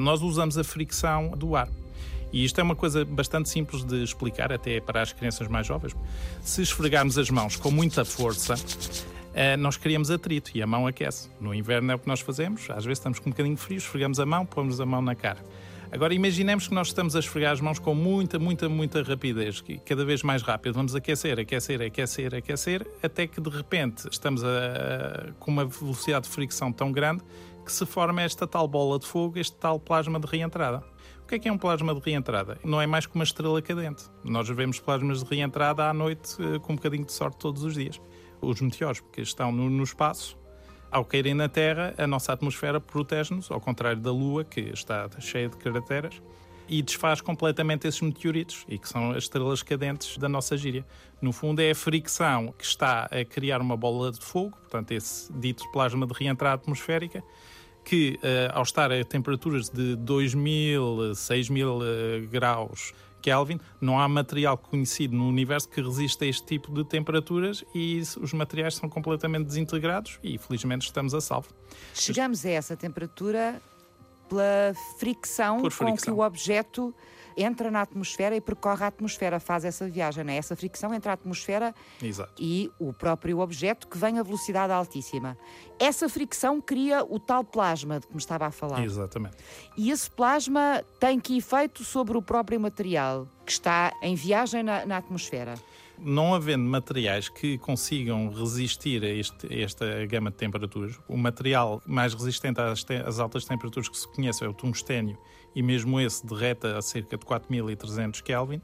Nós 0.10 0.24
usamos 0.24 0.58
a 0.58 0.64
fricção 0.64 1.30
do 1.38 1.56
ar. 1.56 1.70
E 2.34 2.44
isto 2.44 2.60
é 2.60 2.64
uma 2.64 2.76
coisa 2.76 3.06
bastante 3.06 3.48
simples 3.48 3.84
de 3.84 4.04
explicar, 4.04 4.52
até 4.52 4.82
para 4.82 5.04
as 5.04 5.14
crianças 5.14 5.48
mais 5.48 5.68
jovens. 5.68 5.96
Se 6.42 6.64
esfregarmos 6.64 7.16
as 7.20 7.30
mãos 7.30 7.56
com 7.56 7.70
muita 7.70 8.04
força, 8.04 8.56
eh, 9.36 9.56
nós 9.56 9.78
criamos 9.78 10.10
atrito 10.10 10.50
e 10.56 10.64
a 10.64 10.68
mão 10.68 10.88
aquece. 10.88 11.30
No 11.40 11.54
inverno 11.54 11.92
é 11.92 11.96
o 11.96 12.00
que 12.00 12.08
nós 12.08 12.22
fazemos, 12.22 12.68
às 12.72 12.86
vezes 12.86 12.98
estamos 12.98 13.20
com 13.20 13.30
um 13.30 13.32
bocadinho 13.32 13.56
frio, 13.56 13.78
esfregamos 13.78 14.20
a 14.20 14.26
mão, 14.26 14.48
pomos 14.48 14.82
a 14.82 14.86
mão 14.86 15.00
na 15.00 15.14
cara. 15.14 15.44
Agora 15.92 16.12
imaginemos 16.12 16.68
que 16.68 16.74
nós 16.74 16.88
estamos 16.88 17.16
a 17.16 17.20
esfregar 17.20 17.52
as 17.54 17.62
mãos 17.62 17.78
com 17.78 17.94
muita, 17.94 18.40
muita, 18.40 18.68
muita 18.68 19.04
rapidez, 19.04 19.64
cada 19.86 20.04
vez 20.04 20.24
mais 20.24 20.42
rápido. 20.42 20.74
Vamos 20.74 20.96
aquecer, 20.96 21.40
aquecer, 21.40 21.84
aquecer, 21.84 22.34
aquecer, 22.34 22.88
até 23.04 23.28
que 23.28 23.40
de 23.40 23.50
repente 23.50 24.08
estamos 24.12 24.44
a, 24.44 24.48
a, 24.48 25.32
com 25.40 25.52
uma 25.52 25.66
velocidade 25.66 26.26
de 26.26 26.32
fricção 26.32 26.72
tão 26.72 26.92
grande 26.92 27.22
que 27.70 27.76
se 27.76 27.86
forma 27.86 28.24
esta 28.24 28.48
tal 28.48 28.68
bola 28.68 28.98
de 28.98 29.06
fogo, 29.06 29.38
este 29.38 29.56
tal 29.56 29.80
plasma 29.80 30.20
de 30.20 30.26
reentrada. 30.26 30.84
O 31.22 31.28
que 31.28 31.36
é 31.36 31.40
que 31.40 31.48
é 31.48 31.52
um 31.52 31.58
plasma 31.58 31.94
de 31.94 32.02
reentrada? 32.02 32.58
Não 32.64 32.82
é 32.82 32.88
mais 32.88 33.06
que 33.06 33.14
uma 33.14 33.24
estrela 33.24 33.62
cadente. 33.62 34.06
Nós 34.24 34.50
vemos 34.50 34.80
plasmas 34.80 35.24
de 35.24 35.30
reentrada 35.30 35.88
à 35.88 35.94
noite 35.94 36.36
eh, 36.40 36.58
com 36.58 36.74
um 36.74 36.76
bocadinho 36.76 37.06
de 37.06 37.12
sorte 37.12 37.38
todos 37.38 37.64
os 37.64 37.76
dias. 37.76 38.02
Os 38.42 38.60
meteoros, 38.60 39.04
que 39.12 39.22
estão 39.22 39.52
no, 39.52 39.70
no 39.70 39.84
espaço, 39.84 40.36
ao 40.90 41.06
caírem 41.06 41.36
na 41.36 41.48
Terra, 41.48 41.94
a 41.96 42.08
nossa 42.08 42.34
atmosfera 42.34 42.82
protege-nos, 42.82 43.52
ao 43.52 43.62
contrário 43.62 44.02
da 44.02 44.12
Lua, 44.12 44.44
que 44.44 44.62
está 44.62 45.08
cheia 45.20 45.48
de 45.48 45.58
crateras. 45.58 46.20
e 46.68 46.84
desfaz 46.84 47.20
completamente 47.20 47.88
esses 47.88 48.00
meteoritos, 48.00 48.64
e 48.68 48.78
que 48.78 48.88
são 48.88 49.12
as 49.12 49.24
estrelas 49.24 49.64
cadentes 49.64 50.18
da 50.20 50.30
nossa 50.30 50.56
gíria. 50.56 50.86
No 51.20 51.32
fundo, 51.32 51.62
é 51.62 51.72
a 51.72 51.76
fricção 51.76 52.54
que 52.56 52.64
está 52.64 53.06
a 53.06 53.26
criar 53.26 53.60
uma 53.60 53.76
bola 53.76 54.12
de 54.12 54.22
fogo, 54.22 54.56
portanto, 54.58 54.92
esse 54.92 55.34
dito 55.34 55.64
plasma 55.72 56.06
de 56.06 56.14
reentrada 56.14 56.56
atmosférica, 56.56 57.24
que, 57.90 58.20
uh, 58.22 58.54
ao 58.54 58.62
estar 58.62 58.92
a 58.92 59.04
temperaturas 59.04 59.68
de 59.68 59.98
2.000, 59.98 61.14
6.000 61.14 61.66
uh, 61.66 62.28
graus 62.28 62.94
Kelvin, 63.20 63.60
não 63.82 64.00
há 64.00 64.08
material 64.08 64.56
conhecido 64.60 65.16
no 65.16 65.28
universo 65.28 65.68
que 65.68 65.82
resista 65.82 66.24
a 66.24 66.28
este 66.28 66.46
tipo 66.46 66.72
de 66.72 66.86
temperaturas 66.86 67.66
e 67.74 68.00
os 68.22 68.32
materiais 68.32 68.76
são 68.76 68.88
completamente 68.88 69.48
desintegrados 69.48 70.20
e, 70.24 70.38
felizmente, 70.38 70.86
estamos 70.86 71.16
a 71.16 71.20
salvo. 71.20 71.50
Chegamos 71.96 72.46
a 72.46 72.50
essa 72.52 72.78
temperatura 72.78 73.60
pela 74.30 74.72
fricção, 75.00 75.60
fricção. 75.60 75.88
com 75.88 75.98
que 75.98 76.12
o 76.12 76.20
objeto 76.20 76.94
entra 77.42 77.72
na 77.72 77.82
atmosfera 77.82 78.36
e 78.36 78.42
percorre 78.42 78.84
a 78.84 78.88
atmosfera, 78.88 79.40
faz 79.40 79.66
essa 79.66 79.88
viagem, 79.88 80.24
né? 80.24 80.36
essa 80.36 80.56
fricção 80.56 80.94
entre 80.94 81.10
a 81.10 81.14
atmosfera 81.14 81.74
Exato. 82.02 82.32
e 82.38 82.70
o 82.80 82.92
próprio 82.94 83.40
objeto 83.40 83.88
que 83.88 83.98
vem 83.98 84.20
a 84.20 84.24
velocidade 84.24 84.74
altíssima. 84.74 85.38
Essa 85.80 86.10
fricção 86.10 86.60
cria 86.60 87.04
o 87.04 87.20
tal 87.20 87.44
plasma 87.44 88.00
de 88.00 88.08
que 88.08 88.14
me 88.14 88.20
estava 88.20 88.48
a 88.48 88.52
falar. 88.52 88.84
Exatamente. 88.84 89.38
E 89.78 89.92
esse 89.92 90.10
plasma 90.10 90.84
tem 91.00 91.20
que 91.20 91.38
efeito 91.38 91.84
sobre 91.84 92.18
o 92.18 92.22
próprio 92.22 92.60
material 92.60 93.28
que 93.46 93.52
está 93.52 93.92
em 94.02 94.16
viagem 94.16 94.62
na, 94.62 94.86
na 94.86 94.98
atmosfera? 94.98 95.56
Não 96.02 96.34
havendo 96.34 96.64
materiais 96.64 97.30
que 97.30 97.58
consigam 97.58 98.30
resistir 98.30 99.04
a, 99.04 99.10
este, 99.10 99.48
a, 99.48 99.60
esta 99.60 100.06
gama 100.06 100.32
de 100.32 100.38
temperaturas, 100.38 101.00
o 101.08 101.18
material 101.18 101.82
mais 101.86 102.14
resistente 102.14 102.60
às, 102.62 102.84
te, 102.84 102.96
às, 102.96 103.20
altas 103.20 103.46
temperaturas 103.46 103.90
que 103.90 103.98
se 103.98 104.08
conhece 104.08 104.44
é 104.44 104.48
o 104.48 104.54
tungstênio 104.54 105.18
e 105.56 105.62
mesmo 105.62 106.00
esse 106.00 106.26
derrete 106.26 106.68
a 106.68 106.82
cerca 106.82 107.18
de 107.18 107.26
4300 107.26 108.22
Kelvin. 108.22 108.62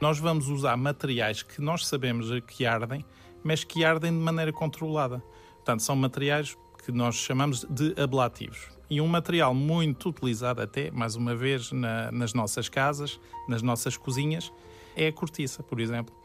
Nós 0.00 0.18
vamos 0.18 0.48
usar 0.48 0.76
materiais 0.76 1.42
que 1.42 1.60
nós 1.60 1.86
sabemos 1.86 2.28
que 2.46 2.64
ardem, 2.64 3.04
mas 3.42 3.64
que 3.64 3.84
ardem 3.84 4.12
de 4.12 4.18
maneira 4.18 4.52
controlada. 4.52 5.22
Portanto, 5.56 5.82
são 5.82 5.96
materiais 5.96 6.56
que 6.84 6.92
nós 6.92 7.16
chamamos 7.16 7.64
de 7.68 7.94
ablativos. 8.00 8.68
E 8.90 9.00
um 9.00 9.06
material 9.06 9.54
muito 9.54 10.08
utilizado 10.08 10.62
até, 10.62 10.90
mais 10.90 11.14
uma 11.14 11.34
vez, 11.34 11.72
na, 11.72 12.10
nas 12.12 12.32
nossas 12.32 12.68
casas, 12.68 13.20
nas 13.48 13.60
nossas 13.60 13.96
cozinhas, 13.96 14.52
é 14.96 15.08
a 15.08 15.12
cortiça, 15.12 15.62
por 15.62 15.80
exemplo 15.80 16.17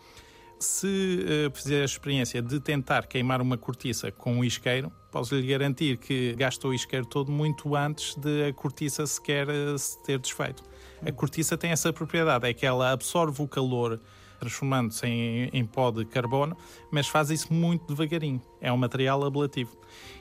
se 0.59 1.19
uh, 1.47 1.55
fizer 1.55 1.81
a 1.81 1.85
experiência 1.85 2.41
de 2.41 2.59
tentar 2.59 3.07
queimar 3.07 3.41
uma 3.41 3.57
cortiça 3.57 4.11
com 4.11 4.35
um 4.35 4.43
isqueiro, 4.43 4.91
posso 5.11 5.35
lhe 5.35 5.45
garantir 5.45 5.97
que 5.97 6.33
gasta 6.33 6.67
o 6.67 6.73
isqueiro 6.73 7.05
todo 7.05 7.31
muito 7.31 7.75
antes 7.75 8.15
de 8.15 8.47
a 8.47 8.53
cortiça 8.53 9.05
sequer 9.05 9.47
uh, 9.49 9.77
se 9.77 10.01
ter 10.03 10.19
desfeito. 10.19 10.63
A 11.05 11.11
cortiça 11.11 11.57
tem 11.57 11.71
essa 11.71 11.91
propriedade, 11.91 12.47
é 12.47 12.53
que 12.53 12.65
ela 12.65 12.91
absorve 12.91 13.41
o 13.41 13.47
calor 13.47 13.99
transformando-se 14.39 15.05
em, 15.07 15.49
em 15.53 15.65
pó 15.65 15.89
de 15.89 16.03
carbono, 16.03 16.57
mas 16.91 17.07
faz 17.07 17.29
isso 17.29 17.53
muito 17.53 17.87
devagarinho. 17.87 18.41
É 18.59 18.71
um 18.71 18.77
material 18.77 19.23
ablativo. 19.23 19.77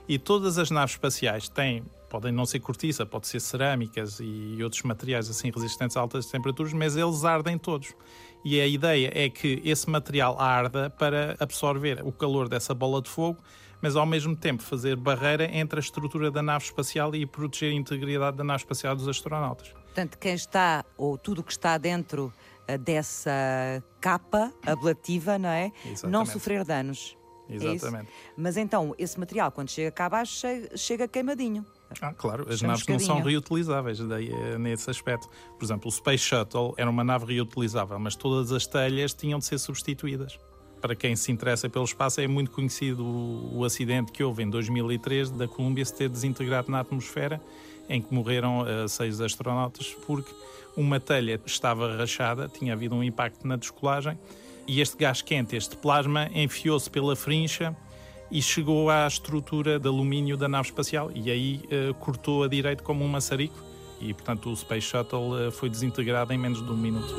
E 0.09 0.17
todas 0.17 0.59
as 0.59 0.71
naves 0.71 0.95
espaciais 0.95 1.49
têm 1.49 1.83
podem 2.09 2.31
não 2.31 2.45
ser 2.45 2.61
cortiça, 2.61 3.07
pode 3.07 3.27
ser 3.27 3.41
cerâmicas 3.41 4.21
e 4.21 4.62
outros 4.62 4.83
materiais 4.83 5.31
assim 5.31 5.51
resistentes 5.51 5.97
a 5.97 6.01
altas 6.01 6.27
temperaturas, 6.27 6.75
mas 6.75 6.95
eles 6.95 7.25
ardem 7.25 7.57
todos. 7.57 7.95
E 8.44 8.61
a 8.61 8.66
ideia 8.66 9.11
é 9.14 9.28
que 9.28 9.61
esse 9.64 9.88
material 9.88 10.40
arda 10.40 10.90
para 10.90 11.37
absorver 11.38 12.00
o 12.04 12.11
calor 12.11 12.49
dessa 12.49 12.75
bola 12.75 13.00
de 13.00 13.08
fogo, 13.08 13.38
mas 13.80 13.96
ao 13.96 14.06
mesmo 14.06 14.34
tempo 14.37 14.62
fazer 14.62 14.96
barreira 14.96 15.44
entre 15.44 15.78
a 15.78 15.80
estrutura 15.80 16.30
da 16.30 16.42
nave 16.42 16.64
espacial 16.64 17.14
e 17.14 17.25
proteger 17.26 17.72
a 17.72 17.75
integridade 17.75 18.37
da 18.37 18.44
nave 18.44 18.62
espacial 18.62 18.96
dos 18.96 19.08
astronautas. 19.08 19.68
Portanto, 19.68 20.18
quem 20.18 20.34
está, 20.34 20.84
ou 20.96 21.18
tudo 21.18 21.40
o 21.40 21.44
que 21.44 21.52
está 21.52 21.76
dentro 21.78 22.32
eh, 22.66 22.78
dessa 22.78 23.82
capa 24.00 24.52
ablativa, 24.64 25.38
não 25.38 25.49
é? 25.49 25.72
Exatamente. 25.84 26.12
Não 26.12 26.26
sofrer 26.26 26.64
danos. 26.64 27.16
É 27.49 27.54
Exatamente. 27.56 28.08
É 28.08 28.32
Mas 28.37 28.56
então, 28.56 28.94
esse 28.99 29.18
material, 29.18 29.50
quando 29.50 29.70
chega 29.70 29.90
cá 29.90 30.06
abaixo, 30.06 30.32
chega, 30.32 30.76
chega 30.76 31.08
queimadinho. 31.08 31.66
Ah, 32.00 32.12
claro, 32.14 32.46
as 32.49 32.62
naves 32.62 32.87
não 32.87 32.99
são 32.99 33.20
reutilizáveis 33.20 33.99
daí, 33.99 34.30
eh, 34.30 34.58
nesse 34.58 34.90
aspecto. 34.90 35.28
Por 35.58 35.64
exemplo, 35.64 35.88
o 35.88 35.92
Space 35.92 36.25
Shuttle 36.25 36.75
era 36.76 36.88
uma 36.88 37.04
nave 37.04 37.34
reutilizável, 37.34 37.99
mas 37.99 38.16
todas 38.16 38.52
as 38.52 38.66
telhas 38.66 39.12
tinham 39.12 39.38
de 39.38 39.44
ser 39.44 39.58
substituídas. 39.58 40.38
Para 40.80 40.96
quem 40.96 41.14
se 41.14 41.30
interessa 41.30 41.68
pelo 41.68 41.84
espaço, 41.84 42.20
é 42.20 42.26
muito 42.26 42.50
conhecido 42.50 43.04
o, 43.04 43.58
o 43.58 43.64
acidente 43.64 44.11
que 44.11 44.22
houve 44.25 44.42
em 44.42 44.50
2003 44.50 45.30
da 45.30 45.46
Columbia 45.46 45.84
se 45.84 45.94
ter 45.94 46.08
desintegrado 46.08 46.70
na 46.70 46.80
atmosfera, 46.80 47.40
em 47.88 48.00
que 48.00 48.12
morreram 48.12 48.62
uh, 48.62 48.88
seis 48.88 49.20
astronautas 49.20 49.94
porque 50.06 50.32
uma 50.76 50.99
telha 50.99 51.40
estava 51.44 51.96
rachada, 51.96 52.49
tinha 52.49 52.72
havido 52.72 52.94
um 52.94 53.02
impacto 53.02 53.46
na 53.46 53.56
descolagem 53.56 54.18
e 54.66 54.80
este 54.80 54.96
gás 54.96 55.22
quente, 55.22 55.56
este 55.56 55.76
plasma, 55.76 56.30
enfiou-se 56.34 56.88
pela 56.88 57.14
frincha 57.14 57.76
e 58.33 58.41
chegou 58.41 58.89
à 58.89 59.07
estrutura 59.07 59.79
de 59.79 59.87
alumínio 59.87 60.39
da 60.39 60.49
nave 60.49 60.69
espacial 60.69 61.11
e 61.15 61.31
aí 61.31 61.61
uh, 61.65 61.93
cortou 61.95 62.43
a 62.43 62.49
direito 62.49 62.83
como 62.83 63.05
um 63.05 63.09
maçarico 63.09 63.59
e, 64.01 64.15
portanto, 64.15 64.51
o 64.51 64.57
Space 64.57 64.87
Shuttle 64.87 65.49
uh, 65.49 65.53
foi 65.53 65.69
desintegrado 65.69 66.33
em 66.33 66.39
menos 66.39 66.65
de 66.65 66.73
um 66.73 66.77
minuto. 66.77 67.15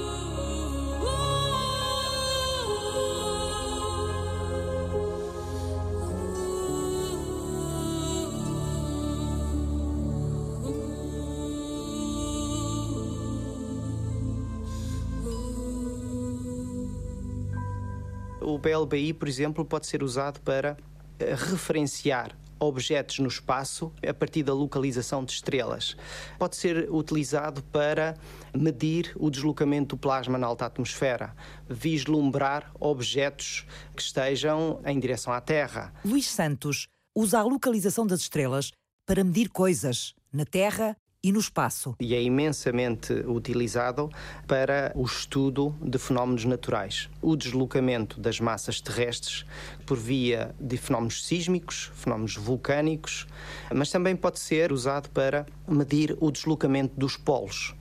O 18.41 18.57
PLBI, 18.59 19.13
por 19.13 19.27
exemplo, 19.27 19.63
pode 19.63 19.85
ser 19.85 20.01
usado 20.01 20.41
para 20.41 20.75
referenciar 21.19 22.35
objetos 22.59 23.19
no 23.19 23.27
espaço 23.27 23.91
a 24.07 24.13
partir 24.13 24.43
da 24.43 24.53
localização 24.53 25.23
de 25.23 25.33
estrelas. 25.33 25.95
Pode 26.39 26.55
ser 26.55 26.89
utilizado 26.89 27.61
para 27.63 28.15
medir 28.55 29.11
o 29.17 29.29
deslocamento 29.29 29.95
do 29.95 29.99
plasma 29.99 30.37
na 30.37 30.47
alta 30.47 30.65
atmosfera, 30.65 31.35
vislumbrar 31.69 32.71
objetos 32.79 33.65
que 33.95 34.01
estejam 34.01 34.81
em 34.85 34.99
direção 34.99 35.33
à 35.33 35.41
Terra. 35.41 35.93
Luís 36.05 36.27
Santos 36.29 36.87
usa 37.15 37.39
a 37.39 37.43
localização 37.43 38.07
das 38.07 38.21
estrelas 38.21 38.71
para 39.05 39.23
medir 39.23 39.49
coisas 39.49 40.15
na 40.31 40.45
Terra 40.45 40.95
e 41.23 41.31
no 41.31 41.39
espaço. 41.39 41.95
E 42.01 42.13
é 42.13 42.21
imensamente 42.21 43.13
utilizado 43.13 44.09
para 44.45 44.91
o 44.93 45.05
estudo 45.05 45.73
de 45.81 45.97
fenómenos 45.97 46.43
naturais. 46.43 47.09
O 47.21 47.37
deslocamento 47.37 48.19
das 48.19 48.41
massas 48.41 48.81
terrestres 48.81 49.45
por 49.85 49.97
via 49.97 50.53
de 50.59 50.75
fenómenos 50.75 51.25
sísmicos, 51.25 51.89
fenómenos 51.95 52.35
vulcânicos, 52.35 53.25
mas 53.73 53.89
também 53.89 54.17
pode 54.17 54.39
ser 54.39 54.73
usado 54.73 55.09
para 55.11 55.45
medir 55.65 56.17
o 56.19 56.29
deslocamento 56.29 56.93
dos 56.99 57.15
polos 57.15 57.73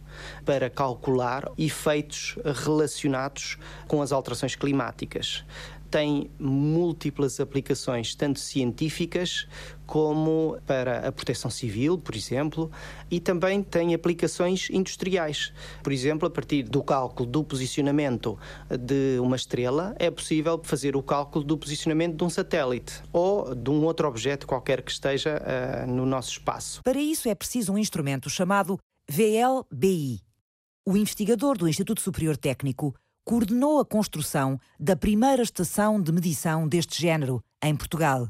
para 0.44 0.68
calcular 0.68 1.50
efeitos 1.56 2.36
relacionados 2.62 3.56
com 3.88 4.02
as 4.02 4.12
alterações 4.12 4.54
climáticas 4.54 5.42
tem 5.92 6.30
múltiplas 6.38 7.38
aplicações, 7.38 8.14
tanto 8.14 8.40
científicas 8.40 9.46
como 9.86 10.56
para 10.66 11.06
a 11.06 11.12
proteção 11.12 11.50
civil, 11.50 11.98
por 11.98 12.16
exemplo, 12.16 12.70
e 13.10 13.20
também 13.20 13.62
tem 13.62 13.92
aplicações 13.92 14.70
industriais. 14.70 15.52
Por 15.82 15.92
exemplo, 15.92 16.26
a 16.26 16.30
partir 16.30 16.62
do 16.62 16.82
cálculo 16.82 17.28
do 17.28 17.44
posicionamento 17.44 18.38
de 18.70 19.18
uma 19.20 19.36
estrela, 19.36 19.94
é 19.98 20.10
possível 20.10 20.58
fazer 20.64 20.96
o 20.96 21.02
cálculo 21.02 21.44
do 21.44 21.58
posicionamento 21.58 22.16
de 22.16 22.24
um 22.24 22.30
satélite 22.30 23.02
ou 23.12 23.54
de 23.54 23.68
um 23.68 23.84
outro 23.84 24.08
objeto 24.08 24.46
qualquer 24.46 24.80
que 24.80 24.90
esteja 24.90 25.42
uh, 25.42 25.86
no 25.86 26.06
nosso 26.06 26.30
espaço. 26.30 26.80
Para 26.82 26.98
isso 26.98 27.28
é 27.28 27.34
preciso 27.34 27.74
um 27.74 27.78
instrumento 27.78 28.30
chamado 28.30 28.78
VLBI. 29.10 30.20
O 30.88 30.96
investigador 30.96 31.58
do 31.58 31.68
Instituto 31.68 32.00
Superior 32.00 32.36
Técnico 32.38 32.94
coordenou 33.24 33.80
a 33.80 33.84
construção 33.84 34.58
da 34.78 34.96
primeira 34.96 35.42
estação 35.42 36.00
de 36.00 36.12
medição 36.12 36.66
deste 36.66 37.00
género 37.00 37.42
em 37.62 37.74
Portugal. 37.74 38.28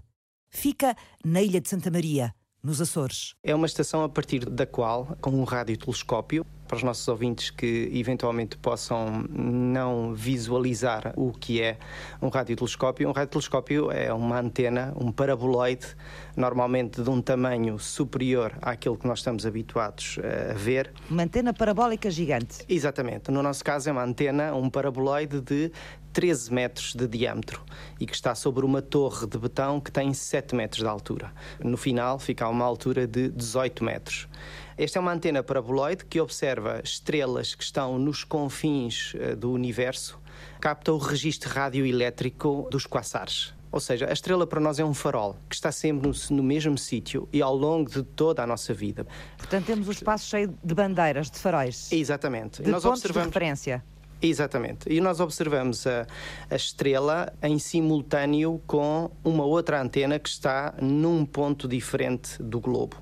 Fica 0.50 0.94
na 1.24 1.40
Ilha 1.40 1.60
de 1.60 1.68
Santa 1.68 1.90
Maria, 1.90 2.34
nos 2.62 2.80
Açores. 2.80 3.34
É 3.42 3.54
uma 3.54 3.66
estação 3.66 4.04
a 4.04 4.08
partir 4.08 4.48
da 4.48 4.66
qual, 4.66 5.16
com 5.20 5.30
um 5.30 5.44
radiotelescópio, 5.44 6.44
para 6.72 6.78
os 6.78 6.82
nossos 6.82 7.06
ouvintes 7.06 7.50
que 7.50 7.90
eventualmente 7.92 8.56
possam 8.56 9.26
não 9.28 10.14
visualizar 10.14 11.12
o 11.18 11.30
que 11.30 11.60
é 11.60 11.76
um 12.22 12.30
radiotelescópio. 12.30 13.10
Um 13.10 13.12
radiotelescópio 13.12 13.90
é 13.90 14.10
uma 14.10 14.40
antena, 14.40 14.90
um 14.96 15.12
paraboloide, 15.12 15.88
normalmente 16.34 17.02
de 17.02 17.10
um 17.10 17.20
tamanho 17.20 17.78
superior 17.78 18.54
àquele 18.62 18.96
que 18.96 19.06
nós 19.06 19.18
estamos 19.18 19.44
habituados 19.44 20.18
a 20.50 20.54
ver. 20.54 20.90
Uma 21.10 21.24
antena 21.24 21.52
parabólica 21.52 22.10
gigante. 22.10 22.64
Exatamente. 22.66 23.30
No 23.30 23.42
nosso 23.42 23.62
caso 23.62 23.90
é 23.90 23.92
uma 23.92 24.02
antena, 24.02 24.54
um 24.54 24.70
paraboloide 24.70 25.42
de 25.42 25.70
13 26.14 26.52
metros 26.52 26.94
de 26.94 27.06
diâmetro 27.06 27.62
e 28.00 28.06
que 28.06 28.14
está 28.14 28.34
sobre 28.34 28.64
uma 28.64 28.80
torre 28.80 29.26
de 29.26 29.38
betão 29.38 29.78
que 29.78 29.90
tem 29.90 30.12
7 30.12 30.54
metros 30.54 30.82
de 30.82 30.88
altura. 30.88 31.32
No 31.62 31.76
final 31.76 32.18
fica 32.18 32.46
a 32.46 32.48
uma 32.48 32.64
altura 32.64 33.06
de 33.06 33.28
18 33.28 33.84
metros. 33.84 34.28
Esta 34.76 34.98
é 34.98 35.00
uma 35.00 35.12
antena 35.12 35.42
paraboloide 35.42 36.04
que 36.04 36.20
observa 36.20 36.80
estrelas 36.82 37.54
que 37.54 37.62
estão 37.62 37.98
nos 37.98 38.24
confins 38.24 39.14
uh, 39.14 39.36
do 39.36 39.52
universo, 39.52 40.18
capta 40.60 40.92
o 40.92 40.98
registro 40.98 41.50
radioelétrico 41.50 42.68
dos 42.70 42.86
quasares. 42.86 43.54
Ou 43.70 43.80
seja, 43.80 44.08
a 44.08 44.12
estrela 44.12 44.46
para 44.46 44.60
nós 44.60 44.78
é 44.78 44.84
um 44.84 44.92
farol 44.92 45.36
que 45.48 45.54
está 45.54 45.72
sempre 45.72 46.06
no, 46.06 46.36
no, 46.36 46.42
mesmo 46.42 46.76
sítio 46.76 47.26
e 47.32 47.40
ao 47.40 47.56
longo 47.56 47.90
de 47.90 48.02
toda 48.02 48.42
a 48.42 48.46
nossa 48.46 48.74
vida. 48.74 49.06
Portanto, 49.38 49.64
temos 49.64 49.88
o 49.88 49.92
espaço 49.92 50.28
cheio 50.28 50.54
de 50.62 50.74
bandeiras, 50.74 51.30
de 51.30 51.38
faróis. 51.38 51.90
Exatamente. 51.90 52.62
De 52.62 52.70
nós 52.70 52.82
pontos 52.82 53.00
observamos... 53.00 53.28
de 53.28 53.34
referência. 53.34 53.82
Exatamente. 54.20 54.92
E 54.92 55.00
nós 55.00 55.18
observamos 55.20 55.86
a, 55.86 56.06
a, 56.48 56.54
estrela 56.54 57.32
em 57.42 57.58
simultâneo 57.58 58.62
com 58.66 59.10
uma 59.24 59.44
outra 59.44 59.82
antena 59.82 60.18
que 60.18 60.28
está 60.28 60.74
num 60.80 61.24
ponto 61.24 61.66
diferente 61.66 62.40
do 62.40 62.60
globo. 62.60 62.96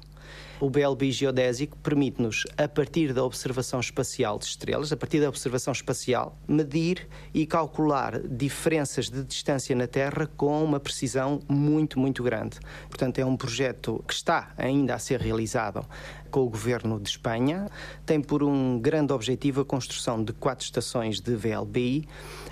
O 0.61 0.69
BLB 0.69 1.11
geodésico 1.11 1.75
permite-nos, 1.79 2.45
a 2.59 2.69
partir 2.69 3.15
da 3.15 3.25
observação 3.25 3.81
espacial 3.81 4.39
de 4.39 4.45
estrelas, 4.45 4.93
a 4.93 4.97
partir 4.97 5.19
da 5.19 5.27
observação 5.27 5.73
espacial, 5.73 6.39
medir 6.47 7.09
e 7.33 7.47
calcular 7.47 8.21
diferenças 8.21 9.09
de 9.09 9.25
distância 9.25 9.75
na 9.75 9.87
Terra 9.87 10.27
com 10.37 10.63
uma 10.63 10.79
precisão 10.79 11.41
muito, 11.49 11.99
muito 11.99 12.23
grande. 12.23 12.59
Portanto, 12.91 13.19
é 13.19 13.25
um 13.25 13.39
projeto 13.39 14.05
que 14.07 14.13
está 14.13 14.53
ainda 14.59 14.95
a 14.95 14.99
ser 14.99 15.19
realizado 15.19 15.83
com 16.31 16.43
o 16.43 16.51
governo 16.51 17.01
de 17.01 17.09
Espanha. 17.09 17.67
Tem 18.05 18.21
por 18.21 18.43
um 18.43 18.79
grande 18.79 19.15
objetivo 19.15 19.63
a 19.63 19.65
construção 19.65 20.23
de 20.23 20.35
quatro 20.35 20.67
estações 20.67 21.23
de 21.23 21.35
VLBI 21.37 22.07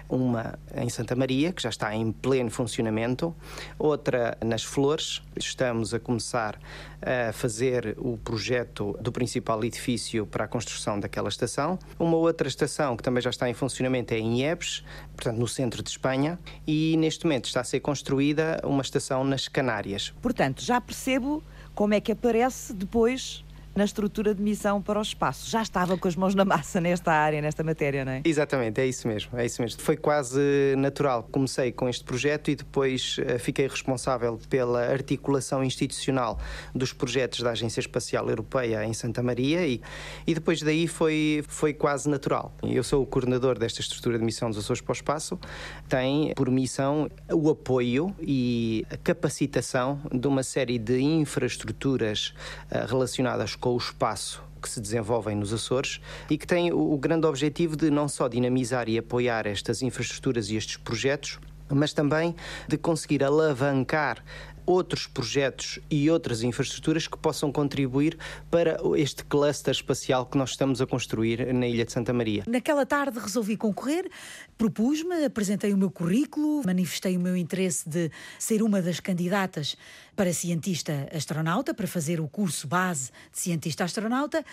uma 0.09 0.59
em 0.75 0.89
Santa 0.89 1.15
Maria, 1.15 1.53
que 1.53 1.63
já 1.63 1.69
está 1.69 1.95
em 1.95 2.11
pleno 2.13 2.51
funcionamento, 2.51 3.35
outra 3.79 4.37
nas 4.45 4.65
Flores. 4.65 5.23
Estamos 5.37 5.93
a 5.93 6.01
começar 6.01 6.59
a 7.01 7.33
fazer 7.33 7.95
o 7.99 8.17
projeto 8.19 8.97
do 9.01 9.13
principal 9.13 9.63
edifício 9.65 10.27
para 10.27 10.45
a 10.45 10.49
construção 10.49 10.99
daquela 10.99 11.29
estação. 11.29 11.79
Uma 11.99 12.17
outra 12.17 12.49
estação 12.49 12.97
que 12.97 13.03
também 13.03 13.23
já 13.23 13.31
está 13.31 13.49
em 13.49 13.55
funcionamento 13.55 14.15
é 14.15 14.19
em 14.19 14.43
Iebes, 14.43 14.85
portanto 15.15 15.39
no 15.39 15.49
centro 15.49 15.83
de 15.83 15.91
Espanha, 15.91 16.39
e 16.67 16.97
neste 16.99 17.25
momento 17.25 17.47
está 17.47 17.61
a 17.61 17.65
ser 17.65 17.81
construída 17.81 18.61
uma 18.65 18.83
estação 18.83 19.25
nas 19.25 19.49
Canárias. 19.49 20.13
Portanto, 20.21 20.63
já 20.63 20.81
percebo 20.81 21.43
como 21.75 21.95
é 21.95 22.01
que 22.01 22.13
aparece 22.13 22.73
depois 22.73 23.45
na 23.79 23.85
estrutura 23.85 24.35
de 24.35 24.43
missão 24.43 24.83
para 24.83 24.99
o 24.99 25.03
espaço. 25.03 25.49
Já 25.49 25.63
estava 25.63 25.97
com 25.97 26.09
as 26.09 26.17
mãos 26.17 26.35
na 26.35 26.45
massa 26.45 26.81
nesta 26.81 27.13
área, 27.13 27.41
nesta 27.41 27.63
matéria, 27.63 28.05
não 28.05 28.11
é? 28.11 28.23
Exatamente, 28.25 28.81
é 28.81 28.87
isso 28.87 29.07
mesmo, 29.07 29.39
é 29.39 29.47
isso 29.47 29.63
mesmo. 29.63 29.81
Foi 29.81 29.97
quase 29.97 30.75
natural. 30.77 31.23
Comecei 31.31 31.71
com 31.71 31.89
este 31.89 32.03
projeto 32.03 32.51
e 32.51 32.57
depois 32.57 33.19
uh, 33.19 33.39
fiquei 33.39 33.69
responsável 33.69 34.37
pela 34.51 34.85
articulação 34.85 35.63
institucional 35.63 36.41
dos 36.75 36.93
projetos 36.93 37.41
da 37.41 37.51
Agência 37.51 37.79
Espacial 37.79 38.29
Europeia 38.29 38.85
em 38.85 38.93
Santa 38.93 39.23
Maria 39.23 39.65
e, 39.65 39.81
e 40.27 40.35
depois 40.35 40.61
daí 40.61 40.89
foi, 40.89 41.45
foi 41.47 41.73
quase 41.73 42.11
natural. 42.11 42.53
Eu 42.65 42.83
sou 42.83 43.05
o 43.05 43.07
coordenador 43.07 43.57
desta 43.61 43.81
estrutura 43.81 44.19
de 44.19 44.25
missão 44.25 44.51
dos 44.51 44.59
Açores 44.59 44.83
para 44.83 44.91
o 44.91 44.97
Espaço, 44.97 45.39
tem 45.89 46.35
por 46.35 46.51
missão 46.51 47.09
o 47.33 47.49
apoio 47.49 48.13
e 48.21 48.85
a 48.91 48.97
capacitação 48.97 50.01
de 50.13 50.27
uma 50.27 50.43
série 50.43 50.81
de 50.81 51.01
infraestruturas 51.01 52.35
uh, 52.73 52.85
relacionadas 52.89 53.55
com 53.55 53.68
o 53.75 53.77
espaço 53.77 54.43
que 54.61 54.69
se 54.69 54.81
desenvolvem 54.81 55.37
nos 55.37 55.53
Açores 55.53 56.01
e 56.29 56.37
que 56.37 56.47
tem 56.47 56.73
o, 56.73 56.97
grande 56.99 57.27
objetivo 57.27 57.77
de 57.77 57.91
não 57.91 58.09
só 58.09 58.29
dinamizar 58.29 58.89
e 58.89 58.99
apoiar 58.99 59.47
estas 59.47 59.83
infraestruturas 59.83 60.51
e 60.51 60.57
estes 60.57 60.77
projetos, 60.77 61.39
mas 61.69 61.93
também 61.93 62.35
de 62.67 62.77
conseguir 62.77 63.23
alavancar 63.23 64.23
outros 64.69 65.07
projetos 65.07 65.81
e 65.91 66.11
outras 66.11 66.43
infraestruturas 66.43 67.09
que 67.09 67.17
possam 67.17 67.51
contribuir 67.51 68.19
para 68.51 68.77
este 68.97 69.25
cluster 69.25 69.73
espacial 69.73 70.27
que 70.27 70.37
nós 70.37 70.51
estamos 70.51 70.83
a 70.83 70.87
construir 70.87 71.55
na 71.55 71.67
Ilha 71.67 71.87
de 71.87 71.93
Santa 71.93 72.13
Maria. 72.13 72.45
Naquela 72.47 72.85
tarde 72.85 73.19
resolvi 73.19 73.57
concorrer, 73.57 74.11
propus-me, 74.59 75.25
apresentei 75.25 75.73
o 75.73 75.77
meu 75.79 75.91
currículo, 75.91 76.63
manifestei 76.67 77.17
o 77.17 77.21
meu 77.21 77.35
interesse 77.35 77.89
de 77.89 78.11
ser 78.39 78.63
uma 78.63 78.83
das 78.83 79.01
candidatas 79.01 79.75
para 80.15 80.35
cientista 80.35 81.09
astronauta, 81.15 81.73
para 81.73 81.87
fazer 81.87 82.21
o 82.21 82.29
curso 82.29 82.69
base 82.69 83.11
de 83.33 83.39
cientista 83.39 83.85
astronauta. 83.85 84.45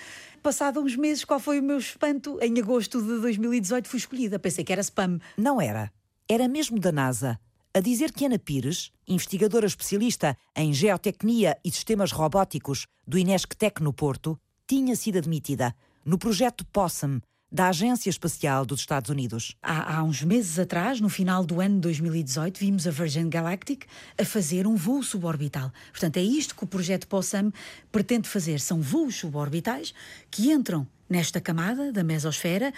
Passado 0.42 0.80
uns 0.80 0.96
meses, 0.96 1.26
qual 1.26 1.42
foi 1.42 1.60
o 1.60 1.64
meu 1.64 1.78
espanto? 1.78 2.40
Em 2.42 2.58
agosto 2.60 3.02
de 3.02 3.20
2018 3.20 3.90
fui 3.90 4.00
escolhida. 4.00 4.40
Pensei 4.40 4.64
que 4.64 4.72
era 4.72 4.82
spam. 4.82 5.20
Não 5.38 5.60
era. 5.60 5.92
Era 6.30 6.48
mesmo 6.48 6.80
da 6.80 6.92
NASA 6.92 7.38
a 7.76 7.82
dizer 7.82 8.14
que 8.14 8.26
Ana 8.26 8.40
Pires, 8.40 8.90
investigadora 9.06 9.68
especialista 9.68 10.38
em 10.56 10.72
geotecnia 10.72 11.60
e 11.62 11.70
sistemas 11.70 12.14
robóticos 12.14 12.88
do 13.06 13.18
Inesctec 13.18 13.84
no 13.84 13.92
Porto, 13.92 14.40
tinha 14.66 14.96
sido 14.96 15.18
admitida 15.18 15.76
no 16.06 16.18
projeto 16.18 16.66
POSSUM, 16.68 17.20
da 17.52 17.70
Agência 17.70 18.10
Espacial 18.10 18.66
dos 18.66 18.82
Estados 18.82 19.10
Unidos. 19.10 19.56
Há, 19.62 19.98
há, 19.98 20.04
uns 20.04 20.22
meses 20.24 20.60
atrás, 20.60 21.00
no 21.00 21.10
final 21.10 21.46
do 21.46 21.62
ano 21.62 21.80
2018, 21.80 22.60
vimos 22.60 22.88
a 22.88 22.92
Virgin 22.92 23.30
Galactic 23.30 23.86
a 24.18 24.26
fazer 24.26 24.68
um 24.68 24.76
voo 24.76 25.02
suborbital. 25.04 25.72
Portanto, 25.92 26.18
é 26.18 26.22
isto 26.22 26.56
que 26.56 26.64
o 26.64 26.68
projeto 26.68 27.08
POSSUM 27.08 27.52
pretende 27.92 28.28
fazer. 28.28 28.60
São 28.60 28.82
voos 28.82 29.16
suborbitais 29.16 29.94
que 30.30 30.52
entram 30.52 30.88
nesta 31.10 31.40
camada 31.40 31.92
da 31.92 32.04
mesosfera 32.04 32.74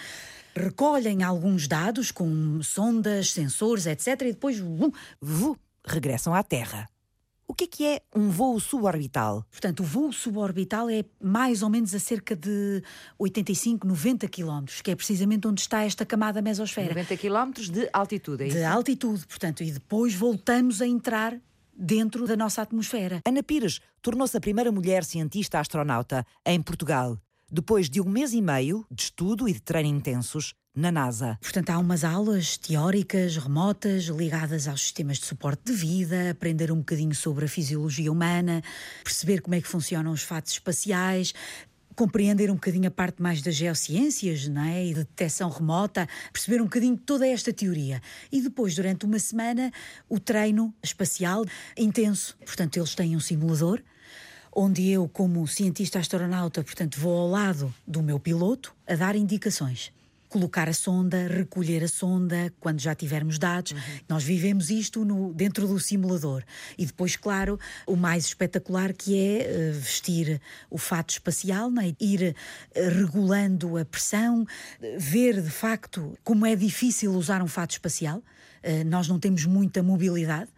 recolhem 0.54 1.22
alguns 1.22 1.66
dados 1.66 2.10
com 2.10 2.62
sondas, 2.62 3.30
sensores, 3.30 3.86
etc. 3.86 4.22
e 4.22 4.32
depois 4.32 4.58
vum, 4.58 4.90
vum, 5.20 5.54
regressam 5.84 6.34
à 6.34 6.42
Terra. 6.42 6.88
O 7.50 7.54
que 7.54 7.64
é, 7.64 7.66
que 7.66 7.86
é 7.86 8.02
um 8.14 8.28
voo 8.28 8.60
suborbital? 8.60 9.42
Portanto, 9.50 9.80
o 9.80 9.82
voo 9.82 10.12
suborbital 10.12 10.90
é 10.90 11.02
mais 11.18 11.62
ou 11.62 11.70
menos 11.70 11.94
a 11.94 11.98
cerca 11.98 12.36
de 12.36 12.82
85, 13.18 13.86
90 13.86 14.28
quilómetros, 14.28 14.82
que 14.82 14.90
é 14.90 14.94
precisamente 14.94 15.48
onde 15.48 15.62
está 15.62 15.82
esta 15.82 16.04
camada 16.04 16.42
mesosfera. 16.42 16.90
90 16.90 17.16
quilómetros 17.16 17.70
de 17.70 17.88
altitude, 17.90 18.44
é 18.44 18.46
isso? 18.48 18.56
De 18.58 18.64
altitude, 18.64 19.26
portanto, 19.26 19.62
e 19.62 19.72
depois 19.72 20.14
voltamos 20.14 20.82
a 20.82 20.86
entrar 20.86 21.40
dentro 21.74 22.26
da 22.26 22.36
nossa 22.36 22.60
atmosfera. 22.60 23.22
Ana 23.24 23.42
Pires 23.42 23.80
tornou-se 24.02 24.36
a 24.36 24.40
primeira 24.40 24.70
mulher 24.70 25.02
cientista 25.02 25.58
astronauta 25.58 26.26
em 26.44 26.60
Portugal 26.60 27.18
depois 27.50 27.88
de 27.88 28.00
um 28.00 28.04
mês 28.04 28.34
e 28.34 28.42
meio 28.42 28.84
de 28.90 29.04
estudo 29.04 29.48
e 29.48 29.54
de 29.54 29.62
treino 29.62 29.88
intensos 29.88 30.54
na 30.78 30.92
NASA. 30.92 31.36
Portanto, 31.42 31.70
há 31.70 31.78
umas 31.78 32.04
aulas 32.04 32.56
teóricas, 32.56 33.36
remotas, 33.36 34.04
ligadas 34.04 34.68
aos 34.68 34.80
sistemas 34.80 35.18
de 35.18 35.26
suporte 35.26 35.64
de 35.64 35.72
vida, 35.72 36.30
aprender 36.30 36.70
um 36.70 36.78
bocadinho 36.78 37.14
sobre 37.14 37.46
a 37.46 37.48
fisiologia 37.48 38.12
humana, 38.12 38.62
perceber 39.02 39.40
como 39.40 39.56
é 39.56 39.60
que 39.60 39.66
funcionam 39.66 40.12
os 40.12 40.22
fatos 40.22 40.52
espaciais, 40.52 41.34
compreender 41.96 42.48
um 42.48 42.54
bocadinho 42.54 42.86
a 42.86 42.92
parte 42.92 43.20
mais 43.20 43.42
das 43.42 43.56
geociências 43.56 44.46
não 44.46 44.62
é? 44.62 44.84
e 44.84 44.88
de 44.90 45.00
detecção 45.00 45.50
remota, 45.50 46.08
perceber 46.32 46.60
um 46.60 46.64
bocadinho 46.64 46.96
toda 46.96 47.26
esta 47.26 47.52
teoria. 47.52 48.00
E 48.30 48.40
depois, 48.40 48.76
durante 48.76 49.04
uma 49.04 49.18
semana, 49.18 49.72
o 50.08 50.20
treino 50.20 50.72
espacial 50.80 51.44
intenso. 51.76 52.36
Portanto, 52.46 52.76
eles 52.76 52.94
têm 52.94 53.16
um 53.16 53.20
simulador 53.20 53.82
onde 54.54 54.88
eu, 54.88 55.08
como 55.08 55.46
cientista 55.46 55.98
astronauta, 55.98 56.62
portanto, 56.62 56.98
vou 56.98 57.18
ao 57.18 57.28
lado 57.28 57.74
do 57.86 58.02
meu 58.02 58.18
piloto 58.18 58.74
a 58.86 58.94
dar 58.94 59.14
indicações. 59.14 59.92
Colocar 60.28 60.68
a 60.68 60.72
sonda, 60.72 61.26
recolher 61.26 61.82
a 61.82 61.88
sonda 61.88 62.52
quando 62.60 62.80
já 62.80 62.94
tivermos 62.94 63.38
dados. 63.38 63.72
Uhum. 63.72 63.78
Nós 64.08 64.24
vivemos 64.24 64.70
isto 64.70 65.04
no, 65.04 65.32
dentro 65.32 65.66
do 65.66 65.78
simulador. 65.78 66.42
E 66.76 66.84
depois, 66.84 67.16
claro, 67.16 67.58
o 67.86 67.96
mais 67.96 68.26
espetacular 68.26 68.92
que 68.92 69.18
é 69.18 69.70
uh, 69.70 69.72
vestir 69.78 70.40
o 70.70 70.78
fato 70.78 71.10
espacial, 71.10 71.70
né? 71.70 71.94
ir 72.00 72.34
uh, 72.76 72.98
regulando 72.98 73.76
a 73.76 73.84
pressão, 73.84 74.46
ver 74.98 75.40
de 75.40 75.50
facto 75.50 76.16
como 76.22 76.44
é 76.44 76.54
difícil 76.54 77.12
usar 77.12 77.42
um 77.42 77.48
fato 77.48 77.72
espacial. 77.72 78.22
nós 78.86 79.08
não 79.08 79.18
temos 79.18 79.44
muita 79.44 79.82
mobilidade 79.82 80.50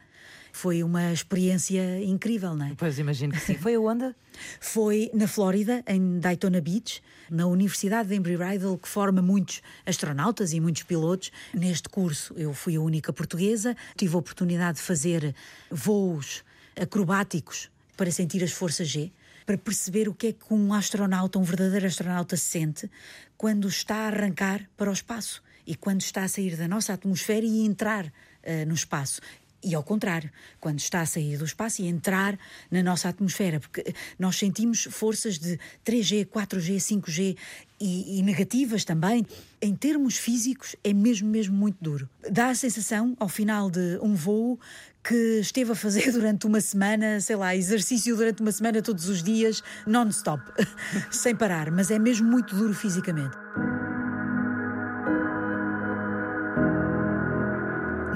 foi 0.52 0.82
uma 0.82 1.12
experiência 1.12 2.02
incrível, 2.02 2.54
não 2.54 2.66
é? 2.66 2.74
Pois 2.76 2.98
imagino 2.98 3.32
que 3.32 3.40
sim. 3.40 3.54
Foi 3.54 3.74
aonde? 3.74 4.14
Foi 4.60 5.10
na 5.12 5.28
Flórida, 5.28 5.82
em 5.86 6.18
Daytona 6.18 6.60
Beach, 6.60 7.02
na 7.30 7.46
Universidade 7.46 8.08
de 8.08 8.14
Embry-Riddle, 8.14 8.78
que 8.78 8.88
forma 8.88 9.20
muitos 9.20 9.60
astronautas 9.84 10.52
e 10.52 10.60
muitos 10.60 10.82
pilotos. 10.82 11.30
Neste 11.52 11.88
curso 11.88 12.34
eu 12.36 12.54
fui 12.54 12.76
a 12.76 12.80
única 12.80 13.12
portuguesa, 13.12 13.76
tive 13.96 14.14
a 14.14 14.18
oportunidade 14.18 14.78
de 14.78 14.84
fazer 14.84 15.34
voos 15.70 16.42
acrobáticos 16.80 17.70
para 17.96 18.10
sentir 18.10 18.42
as 18.42 18.52
forças 18.52 18.88
G, 18.88 19.12
para 19.44 19.58
perceber 19.58 20.08
o 20.08 20.14
que 20.14 20.28
é 20.28 20.32
que 20.32 20.54
um 20.54 20.72
astronauta, 20.72 21.38
um 21.38 21.42
verdadeiro 21.42 21.86
astronauta, 21.86 22.36
sente 22.36 22.90
quando 23.36 23.68
está 23.68 23.96
a 23.96 24.06
arrancar 24.06 24.68
para 24.76 24.90
o 24.90 24.92
espaço 24.92 25.42
e 25.66 25.74
quando 25.74 26.00
está 26.00 26.24
a 26.24 26.28
sair 26.28 26.56
da 26.56 26.66
nossa 26.66 26.92
atmosfera 26.92 27.44
e 27.44 27.64
entrar 27.64 28.06
uh, 28.06 28.66
no 28.66 28.74
espaço 28.74 29.20
e 29.62 29.75
ao 29.75 29.83
contrário, 29.83 30.31
quando 30.59 30.79
está 30.79 31.03
a 31.03 31.07
sair 31.07 31.37
do 31.37 31.44
espaço 31.44 31.83
e 31.83 31.87
entrar 31.87 32.38
na 32.70 32.83
nossa 32.83 33.09
atmosfera, 33.09 33.61
porque 33.61 33.94
nós 34.18 34.37
sentimos 34.37 34.85
forças 34.85 35.38
de 35.38 35.59
3G, 35.85 36.27
4G, 36.27 36.77
5G 36.77 37.37
e, 37.81 38.18
e, 38.18 38.23
negativas 38.23 38.85
também. 38.85 39.27
Em 39.61 39.75
termos 39.75 40.16
físicos, 40.16 40.77
é 40.83 40.92
mesmo, 40.92 41.29
mesmo 41.29 41.57
muito 41.57 41.77
duro. 41.81 42.09
Dá 42.31 42.49
a 42.49 42.55
sensação, 42.55 43.16
ao 43.18 43.29
final 43.29 43.70
de 43.70 43.99
um 44.03 44.14
voo, 44.14 44.59
que 45.03 45.40
esteve 45.40 45.73
a 45.73 45.75
fazer 45.75 46.12
durante 46.12 46.46
uma 46.46 46.61
semana, 46.61 47.20
sei 47.20 47.37
lá, 47.37 47.55
exercício 47.55 48.16
durante 48.16 48.42
uma 48.42 48.53
semana 48.53 48.83
todos 48.83 49.09
os 49.09 49.23
dias, 49.23 49.62
non-stop, 49.87 50.42
sem 51.11 51.35
parar, 51.35 51.70
mas 51.70 51.90
é 51.90 51.99
mesmo 51.99 52.31
muito 52.31 52.55
duro 52.55 52.75
fisicamente. 52.75 53.37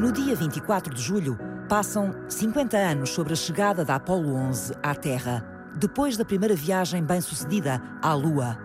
No 0.05 0.13
dia 0.13 0.37
24 0.37 0.93
de 0.93 1.01
julho, 1.01 1.39
passam 1.67 2.15
50 2.29 2.77
anos 2.77 3.09
sobre 3.09 3.33
a 3.33 3.37
chegada 3.37 3.87
da 3.87 3.95
Apollo 3.95 4.35
11 4.35 4.75
à 4.83 4.95
Terra, 4.95 5.43
depois 5.75 6.15
da 6.19 6.27
primeira 6.27 6.55
viagem 6.55 7.03
bem-sucedida 7.03 7.81
à 8.03 8.13
Lua. 8.13 8.59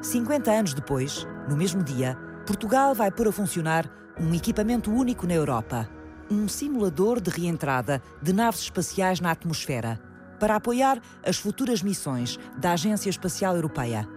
50 0.00 0.50
anos 0.50 0.72
depois, 0.72 1.28
no 1.46 1.54
mesmo 1.54 1.82
dia, 1.84 2.16
Portugal 2.46 2.94
vai 2.94 3.10
pôr 3.10 3.28
a 3.28 3.32
funcionar 3.32 3.84
um 4.18 4.32
equipamento 4.32 4.90
único 4.90 5.26
na 5.26 5.34
Europa, 5.34 5.86
um 6.30 6.48
simulador 6.48 7.20
de 7.20 7.28
reentrada 7.28 8.00
de 8.22 8.32
naves 8.32 8.62
espaciais 8.62 9.20
na 9.20 9.32
atmosfera, 9.32 10.00
para 10.38 10.56
apoiar 10.56 10.98
as 11.22 11.36
futuras 11.36 11.82
missões 11.82 12.38
da 12.56 12.72
Agência 12.72 13.10
Espacial 13.10 13.54
Europeia. 13.54 14.08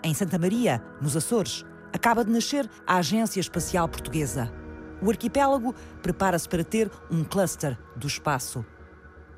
Em 0.00 0.14
Santa 0.14 0.38
Maria, 0.38 0.80
nos 1.02 1.16
Açores, 1.16 1.66
acaba 1.92 2.24
de 2.24 2.30
nascer 2.30 2.70
a 2.86 2.98
Agência 2.98 3.40
Espacial 3.40 3.88
Portuguesa. 3.88 4.62
O 5.04 5.10
arquipélago 5.10 5.74
prepara-se 6.02 6.48
para 6.48 6.64
ter 6.64 6.90
um 7.10 7.22
cluster 7.22 7.78
do 7.94 8.06
espaço. 8.06 8.64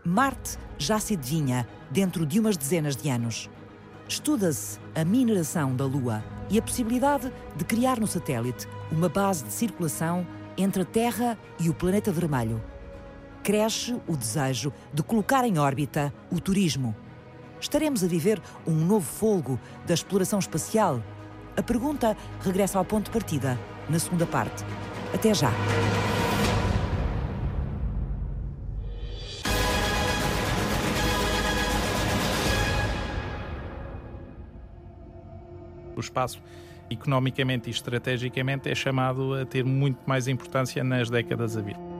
Marte 0.04 0.56
já 0.78 1.00
se 1.00 1.14
adivinha 1.14 1.66
dentro 1.90 2.24
de 2.24 2.38
umas 2.38 2.56
dezenas 2.56 2.94
de 2.94 3.08
anos. 3.10 3.50
Estuda-se 4.08 4.78
a 4.94 5.04
mineração 5.04 5.74
da 5.74 5.84
Lua 5.84 6.22
e 6.48 6.56
a 6.56 6.62
possibilidade 6.62 7.32
de 7.56 7.64
criar 7.64 7.98
no 7.98 8.06
satélite 8.06 8.68
uma 8.92 9.08
base 9.08 9.42
de 9.42 9.52
circulação 9.52 10.24
entre 10.56 10.82
a 10.82 10.84
Terra 10.84 11.36
e 11.58 11.68
o 11.68 11.74
planeta 11.74 12.12
vermelho. 12.12 12.62
Cresce 13.42 14.00
o 14.06 14.16
desejo 14.16 14.72
de 14.94 15.02
colocar 15.02 15.44
em 15.44 15.58
órbita 15.58 16.14
o 16.30 16.38
turismo. 16.40 16.94
Estaremos 17.60 18.04
a 18.04 18.06
viver 18.06 18.40
um 18.64 18.74
novo 18.74 19.04
folgo 19.04 19.58
da 19.84 19.94
exploração 19.94 20.38
espacial? 20.38 21.02
A 21.56 21.62
pergunta 21.62 22.16
regressa 22.40 22.78
ao 22.78 22.84
ponto 22.84 23.06
de 23.06 23.10
partida, 23.10 23.58
na 23.88 23.98
segunda 23.98 24.26
parte. 24.26 24.64
Até 25.16 25.32
já! 25.32 25.50
O 35.96 36.00
espaço, 36.00 36.38
economicamente 36.90 37.70
e 37.70 37.72
estrategicamente, 37.72 38.68
é 38.68 38.74
chamado 38.74 39.32
a 39.32 39.46
ter 39.46 39.64
muito 39.64 40.00
mais 40.06 40.28
importância 40.28 40.84
nas 40.84 41.08
décadas 41.08 41.56
a 41.56 41.62
vir 41.62 41.95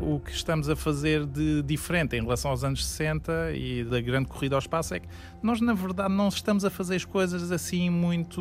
o 0.00 0.18
que 0.18 0.30
estamos 0.30 0.68
a 0.68 0.74
fazer 0.74 1.26
de 1.26 1.62
diferente 1.62 2.16
em 2.16 2.22
relação 2.22 2.50
aos 2.50 2.64
anos 2.64 2.86
60 2.86 3.52
e 3.52 3.84
da 3.84 4.00
grande 4.00 4.28
corrida 4.28 4.56
ao 4.56 4.58
espaço 4.58 4.94
é 4.94 5.00
que 5.00 5.08
nós, 5.42 5.60
na 5.60 5.74
verdade, 5.74 6.12
não 6.12 6.28
estamos 6.28 6.64
a 6.64 6.70
fazer 6.70 6.96
as 6.96 7.04
coisas 7.04 7.52
assim 7.52 7.90
muito, 7.90 8.40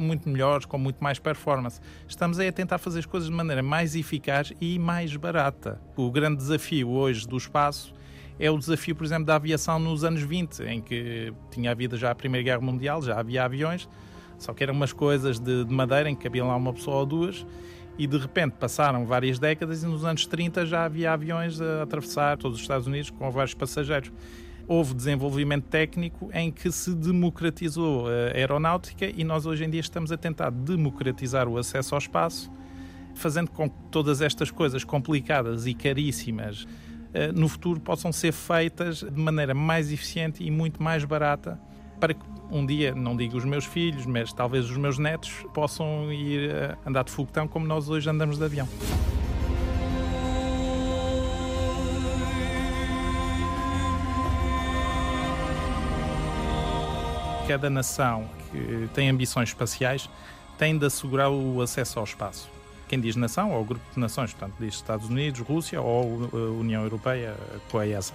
muito 0.00 0.28
melhores, 0.28 0.64
com 0.64 0.78
muito 0.78 1.02
mais 1.02 1.18
performance. 1.18 1.80
Estamos 2.08 2.38
a 2.40 2.50
tentar 2.50 2.78
fazer 2.78 3.00
as 3.00 3.06
coisas 3.06 3.28
de 3.28 3.34
maneira 3.34 3.62
mais 3.62 3.94
eficaz 3.94 4.52
e 4.60 4.78
mais 4.78 5.14
barata. 5.16 5.80
O 5.96 6.10
grande 6.10 6.38
desafio 6.38 6.88
hoje 6.88 7.26
do 7.26 7.36
espaço 7.36 7.94
é 8.38 8.50
o 8.50 8.58
desafio, 8.58 8.96
por 8.96 9.04
exemplo, 9.04 9.26
da 9.26 9.36
aviação 9.36 9.78
nos 9.78 10.02
anos 10.02 10.22
20, 10.22 10.62
em 10.62 10.80
que 10.80 11.32
tinha 11.50 11.70
havido 11.70 11.96
já 11.96 12.10
a 12.10 12.14
Primeira 12.14 12.44
Guerra 12.44 12.60
Mundial, 12.60 13.02
já 13.02 13.18
havia 13.18 13.44
aviões, 13.44 13.88
só 14.38 14.52
que 14.52 14.62
eram 14.62 14.74
umas 14.74 14.92
coisas 14.92 15.38
de, 15.38 15.64
de 15.64 15.72
madeira 15.72 16.08
em 16.08 16.14
que 16.14 16.22
cabia 16.22 16.44
lá 16.44 16.56
uma 16.56 16.72
pessoa 16.72 16.98
ou 16.98 17.06
duas 17.06 17.46
e 17.98 18.06
de 18.06 18.18
repente 18.18 18.52
passaram 18.52 19.06
várias 19.06 19.38
décadas 19.38 19.82
e 19.82 19.86
nos 19.86 20.04
anos 20.04 20.26
30 20.26 20.66
já 20.66 20.84
havia 20.84 21.12
aviões 21.12 21.60
a 21.60 21.82
atravessar 21.82 22.36
todos 22.36 22.58
os 22.58 22.62
Estados 22.62 22.86
Unidos 22.86 23.10
com 23.10 23.30
vários 23.30 23.54
passageiros. 23.54 24.12
Houve 24.68 24.94
desenvolvimento 24.94 25.64
técnico 25.64 26.28
em 26.34 26.50
que 26.50 26.70
se 26.72 26.94
democratizou 26.94 28.08
a 28.08 28.36
aeronáutica 28.36 29.06
e 29.06 29.22
nós 29.22 29.46
hoje 29.46 29.64
em 29.64 29.70
dia 29.70 29.80
estamos 29.80 30.10
a 30.10 30.16
tentar 30.16 30.50
democratizar 30.50 31.48
o 31.48 31.56
acesso 31.56 31.94
ao 31.94 31.98
espaço, 31.98 32.50
fazendo 33.14 33.50
com 33.50 33.70
que 33.70 33.76
todas 33.90 34.20
estas 34.20 34.50
coisas 34.50 34.82
complicadas 34.82 35.66
e 35.66 35.74
caríssimas 35.74 36.66
eh, 37.14 37.32
no 37.32 37.48
futuro 37.48 37.80
possam 37.80 38.12
ser 38.12 38.32
feitas 38.32 38.98
de 38.98 39.20
maneira 39.20 39.54
mais 39.54 39.92
eficiente 39.92 40.42
e 40.42 40.50
muito 40.50 40.82
mais 40.82 41.04
barata 41.04 41.58
para 41.98 42.14
que 42.14 42.20
um 42.50 42.64
dia, 42.64 42.94
não 42.94 43.16
digo 43.16 43.36
os 43.36 43.44
meus 43.44 43.64
filhos, 43.64 44.06
mas 44.06 44.32
talvez 44.32 44.70
os 44.70 44.76
meus 44.76 44.98
netos 44.98 45.44
possam 45.52 46.12
ir 46.12 46.50
eh, 46.50 46.76
andar 46.86 47.04
de 47.04 47.10
foguetão 47.10 47.48
como 47.48 47.66
nós 47.66 47.88
hoje 47.88 48.08
andamos 48.08 48.38
de 48.38 48.44
avião. 48.44 48.68
Cada 57.48 57.70
nação 57.70 58.28
que 58.50 58.88
tem 58.92 59.08
ambições 59.08 59.50
espaciais 59.50 60.10
tem 60.58 60.76
de 60.76 60.86
assegurar 60.86 61.30
o 61.30 61.60
acesso 61.62 61.98
ao 61.98 62.04
espaço. 62.04 62.48
Quem 62.88 63.00
diz 63.00 63.16
nação, 63.16 63.52
ou 63.52 63.64
grupo 63.64 63.84
de 63.92 63.98
nações, 63.98 64.32
portanto, 64.32 64.54
diz 64.60 64.74
Estados 64.74 65.08
Unidos, 65.08 65.40
Rússia 65.40 65.80
ou 65.80 66.30
eh, 66.32 66.36
União 66.36 66.82
Europeia 66.82 67.36
com 67.70 67.78
a 67.78 67.86
ESA. 67.86 68.14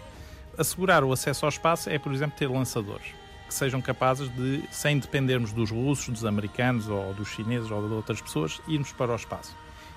Assegurar 0.57 1.03
o 1.03 1.11
acesso 1.11 1.45
ao 1.45 1.49
espaço 1.49 1.89
é, 1.89 1.97
por 1.97 2.13
exemplo, 2.13 2.37
ter 2.37 2.47
lançadores 2.47 3.20
que 3.51 3.55
sejam 3.55 3.81
capazes 3.81 4.29
de, 4.29 4.63
sem 4.71 4.97
dependermos 4.97 5.51
dos 5.51 5.71
russos, 5.71 6.07
dos 6.07 6.25
americanos 6.25 6.87
ou 6.87 7.13
dos 7.13 7.27
chineses 7.27 7.69
ou 7.69 7.85
de 7.85 7.93
outras 7.93 8.21
pessoas, 8.21 8.61
irmos 8.65 8.93
para 8.93 9.11
o 9.11 9.15
espaço. 9.15 9.53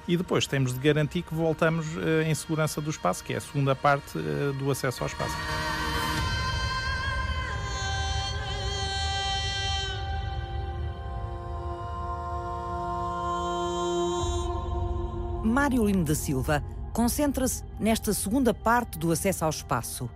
E 0.08 0.16
depois 0.16 0.44
temos 0.44 0.74
de 0.74 0.80
garantir 0.80 1.22
que 1.22 1.32
voltamos 1.32 1.86
uh, 1.94 2.22
em 2.26 2.34
segurança 2.34 2.80
do 2.80 2.90
espaço, 2.90 3.22
que 3.22 3.32
é 3.32 3.36
a 3.36 3.40
segunda 3.40 3.76
parte 3.76 4.18
uh, 4.18 4.52
do 4.54 4.72
acesso 4.72 5.04
ao 5.04 5.06
espaço. 5.06 5.36
Mário 15.44 15.86
Lino 15.86 16.02
da 16.02 16.16
Silva 16.16 16.60
concentra-se 16.92 17.62
nesta 17.78 18.12
segunda 18.12 18.52
parte 18.52 18.98
do 18.98 19.12
acesso 19.12 19.44
ao 19.44 19.50
espaço 19.50 20.10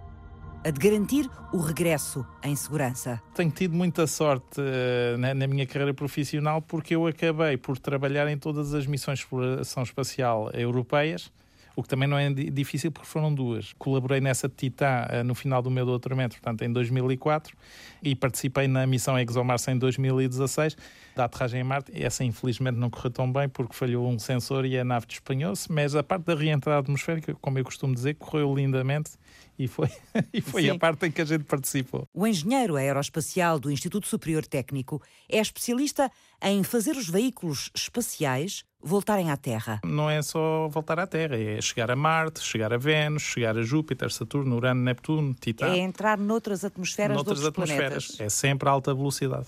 a 0.69 0.71
de 0.71 0.79
garantir 0.79 1.31
o 1.51 1.57
regresso 1.57 2.27
em 2.43 2.55
segurança. 2.55 3.23
Tenho 3.35 3.51
tido 3.51 3.75
muita 3.75 4.07
sorte 4.07 4.61
uh, 4.61 5.17
na, 5.17 5.33
na, 5.33 5.47
minha 5.47 5.67
carreira 5.67 5.95
profissional 5.95 6.61
porque 6.61 6.95
eu 6.95 7.07
acabei 7.07 7.57
por 7.57 7.79
trabalhar 7.79 8.29
em 8.29 8.37
todas 8.37 8.75
as 8.75 8.87
missões 8.87 9.19
de 9.19 9.25
exploração 9.25 9.83
espacial 9.83 10.51
europeias, 10.53 11.33
o 11.75 11.83
que 11.83 11.89
também 11.89 12.07
não 12.07 12.19
é 12.19 12.31
difícil 12.31 12.93
porque 12.93 13.09
foram 13.09 13.33
duas. 13.33 13.73
Colaborei 13.79 14.21
nessa 14.21 14.47
de 14.47 14.57
Titã 14.57 15.07
uh, 15.11 15.25
no 15.25 15.35
final 15.35 15.63
do 15.63 15.71
meu 15.71 15.87
doutoramento, 15.87 16.37
portanto 16.37 16.61
em 16.61 16.71
2004, 16.71 17.57
e 18.03 18.15
participei 18.15 18.69
na 18.69 18.87
missão 18.87 19.19
ExoMars 19.19 19.67
em 19.69 19.79
2016 19.79 20.77
da 21.17 21.25
aterragem 21.25 21.63
em 21.63 21.65
Marte. 21.65 21.93
Essa 21.95 22.25
infelizmente 22.25 22.77
não 22.77 22.91
correu 22.91 23.11
tão 23.11 23.33
bem 23.33 23.49
porque 23.49 23.75
falhou 23.75 24.07
um 24.07 24.19
sensor 24.19 24.67
e 24.67 24.79
a 24.79 24.85
nave 24.85 25.07
despenhou-se, 25.07 25.73
mas 25.73 25.95
a 25.95 26.03
parte 26.03 26.25
da 26.25 26.35
reentrada 26.35 26.81
atmosférica, 26.81 27.35
como 27.41 27.59
eu 27.59 27.65
costumo 27.65 27.95
dizer, 27.95 28.17
correu 28.17 28.55
lindamente 28.55 29.13
e 29.59 29.67
foi, 29.67 29.89
e 30.33 30.41
foi 30.41 30.71
a 30.71 30.79
parte 30.79 31.07
em 31.07 31.11
que 31.11 31.21
a 31.21 31.25
gente 31.25 31.45
participou. 31.45 32.09
O 32.15 32.27
engenheiro 32.27 32.77
aeroespacial 32.77 33.59
do 33.59 33.71
Instituto 33.71 34.07
Superior 34.07 34.47
Técnico 34.47 35.03
é 35.29 35.39
especialista 35.39 36.11
em 36.43 36.63
fazer 36.63 36.97
os 36.97 37.09
veículos 37.09 37.71
espaciais 37.75 38.65
voltarem 38.81 39.31
à 39.31 39.37
Terra. 39.37 39.81
Não 39.85 40.09
é 40.09 40.23
só 40.23 40.69
voltar 40.69 40.99
à 41.01 41.07
Terra, 41.07 41.37
é 41.37 41.61
chegar 41.61 41.91
a 41.91 41.97
Marte, 41.97 42.41
chegar 42.41 42.73
a 42.73 42.77
Vênus, 42.77 43.23
chegar 43.23 43.59
a 43.59 43.63
Júpiter, 43.63 44.11
Saturno, 44.13 44.57
Urano, 44.57 44.83
Neptuno, 44.83 45.35
Titã. 45.35 45.67
É 45.67 45.79
entrar 45.79 46.17
noutras 46.17 46.65
atmosferas 46.65 47.17
noutras 47.17 47.45
atmosferas. 47.45 48.07
planetas. 48.07 48.21
É 48.21 48.29
sempre 48.29 48.69
alta 48.69 48.95
velocidade. 48.95 49.47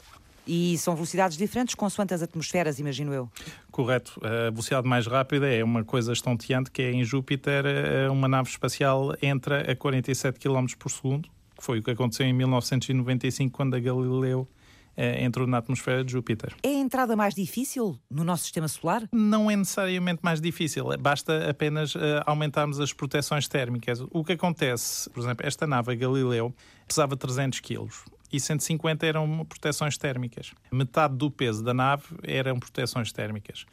E 0.52 0.76
são 0.78 0.96
velocidades 0.96 1.36
diferentes 1.36 1.76
consoante 1.76 2.12
as 2.12 2.22
atmosferas, 2.22 2.80
imagino 2.80 3.14
eu. 3.14 3.30
Correto. 3.70 4.20
A 4.20 4.50
velocidade 4.50 4.88
mais 4.88 5.06
rápida 5.06 5.46
é 5.46 5.62
uma 5.62 5.84
coisa 5.84 6.12
estonteante, 6.12 6.72
que 6.72 6.82
é 6.82 6.90
em 6.90 7.04
Júpiter 7.04 7.64
eh, 7.64 8.10
uma 8.10 8.26
nave 8.26 8.50
espacial 8.50 9.14
entra 9.22 9.70
a 9.70 9.76
47 9.76 10.40
km 10.40 10.66
por 10.76 10.90
segundo, 10.90 11.28
que 11.56 11.62
foi 11.62 11.78
o 11.78 11.82
que 11.84 11.92
aconteceu 11.92 12.26
em 12.26 12.32
1995, 12.32 13.52
quando 13.52 13.76
a 13.76 13.78
Galileu 13.78 14.48
eh, 14.96 15.24
entrou 15.24 15.46
na 15.46 15.58
atmosfera 15.58 16.02
de 16.02 16.10
Júpiter. 16.10 16.52
É 16.64 16.68
a 16.68 16.72
entrada 16.72 17.14
mais 17.14 17.32
difícil 17.32 17.96
no 18.10 18.24
nosso 18.24 18.42
sistema 18.42 18.66
solar? 18.66 19.08
Não 19.12 19.48
é 19.48 19.54
necessariamente 19.54 20.18
mais 20.20 20.40
difícil, 20.40 20.84
basta 20.98 21.48
apenas 21.48 21.94
uh, 21.94 22.00
aumentarmos 22.26 22.80
as 22.80 22.92
proteções 22.92 23.46
térmicas. 23.46 24.04
O 24.10 24.24
que 24.24 24.32
acontece, 24.32 25.08
por 25.10 25.20
exemplo, 25.20 25.46
esta 25.46 25.64
nave 25.64 25.94
Galileu 25.94 26.52
pesava 26.88 27.16
300 27.16 27.60
quilos 27.60 28.02
e 28.32 28.38
150 28.38 29.06
eram 29.06 29.44
proteções 29.44 29.96
térmicas. 29.98 30.52
Metade 30.70 31.16
do 31.16 31.30
peso 31.30 31.62
da 31.62 31.74
nave 31.74 32.04
eram 32.22 32.58
proteções 32.58 33.12
térmicas. 33.12 33.66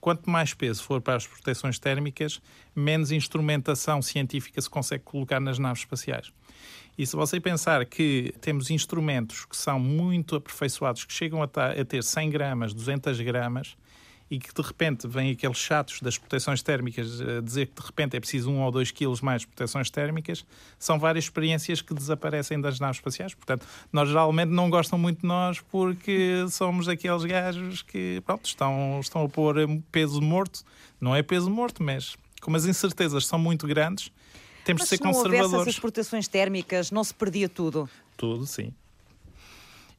Quanto 0.00 0.30
mais 0.30 0.54
peso 0.54 0.82
for 0.82 1.00
para 1.00 1.16
as 1.16 1.26
proteções 1.26 1.78
térmicas, 1.78 2.40
menos 2.74 3.10
instrumentação 3.10 4.00
científica 4.00 4.60
se 4.60 4.70
consegue 4.70 5.02
colocar 5.04 5.40
nas 5.40 5.58
naves 5.58 5.80
espaciais. 5.80 6.32
E 6.96 7.06
se 7.06 7.14
você 7.14 7.40
pensar 7.40 7.84
que 7.84 8.34
temos 8.40 8.70
instrumentos 8.70 9.44
que 9.44 9.56
são 9.56 9.78
muito 9.78 10.36
aperfeiçoados, 10.36 11.04
que 11.04 11.12
chegam 11.12 11.42
a, 11.42 11.48
ter 11.84 12.02
100 12.02 12.30
gramas, 12.30 12.74
200 12.74 13.20
gramas, 13.20 13.76
e 14.30 14.38
que 14.38 14.52
de 14.52 14.62
repente 14.62 15.08
vêm 15.08 15.30
aqueles 15.30 15.56
chatos 15.56 16.00
das 16.00 16.18
proteções 16.18 16.62
térmicas 16.62 17.20
a 17.20 17.40
dizer 17.40 17.66
que 17.66 17.80
de 17.80 17.86
repente 17.86 18.16
é 18.16 18.20
preciso 18.20 18.50
um 18.50 18.62
ou 18.62 18.70
dois 18.70 18.90
quilos 18.90 19.20
mais 19.20 19.42
de 19.42 19.46
proteções 19.46 19.90
térmicas, 19.90 20.44
são 20.78 20.98
várias 20.98 21.24
experiências 21.24 21.80
que 21.80 21.94
desaparecem 21.94 22.60
das 22.60 22.78
naves 22.78 22.98
espaciais. 22.98 23.34
Portanto, 23.34 23.66
nós 23.92 24.08
geralmente 24.08 24.50
não 24.50 24.68
gostam 24.68 24.98
muito 24.98 25.22
de 25.22 25.26
nós 25.26 25.60
porque 25.60 26.46
somos 26.50 26.88
aqueles 26.88 27.24
gajos 27.24 27.82
que 27.82 28.22
pronto, 28.26 28.44
estão, 28.44 28.98
estão 29.00 29.24
a 29.24 29.28
pôr 29.28 29.56
peso 29.90 30.20
morto. 30.20 30.62
Não 31.00 31.14
é 31.14 31.22
peso 31.22 31.50
morto, 31.50 31.82
mas 31.82 32.16
como 32.40 32.56
as 32.56 32.66
incertezas 32.66 33.26
são 33.26 33.38
muito 33.38 33.66
grandes, 33.66 34.10
temos 34.64 34.82
mas 34.82 34.90
de 34.90 34.96
ser 34.96 34.98
conservadores. 34.98 35.32
Se 35.32 35.38
não 35.38 35.58
houvesse 35.58 35.70
essas 35.70 35.80
proteções 35.80 36.28
térmicas, 36.28 36.90
não 36.90 37.02
se 37.02 37.14
perdia 37.14 37.48
tudo? 37.48 37.88
Tudo, 38.16 38.44
sim. 38.46 38.72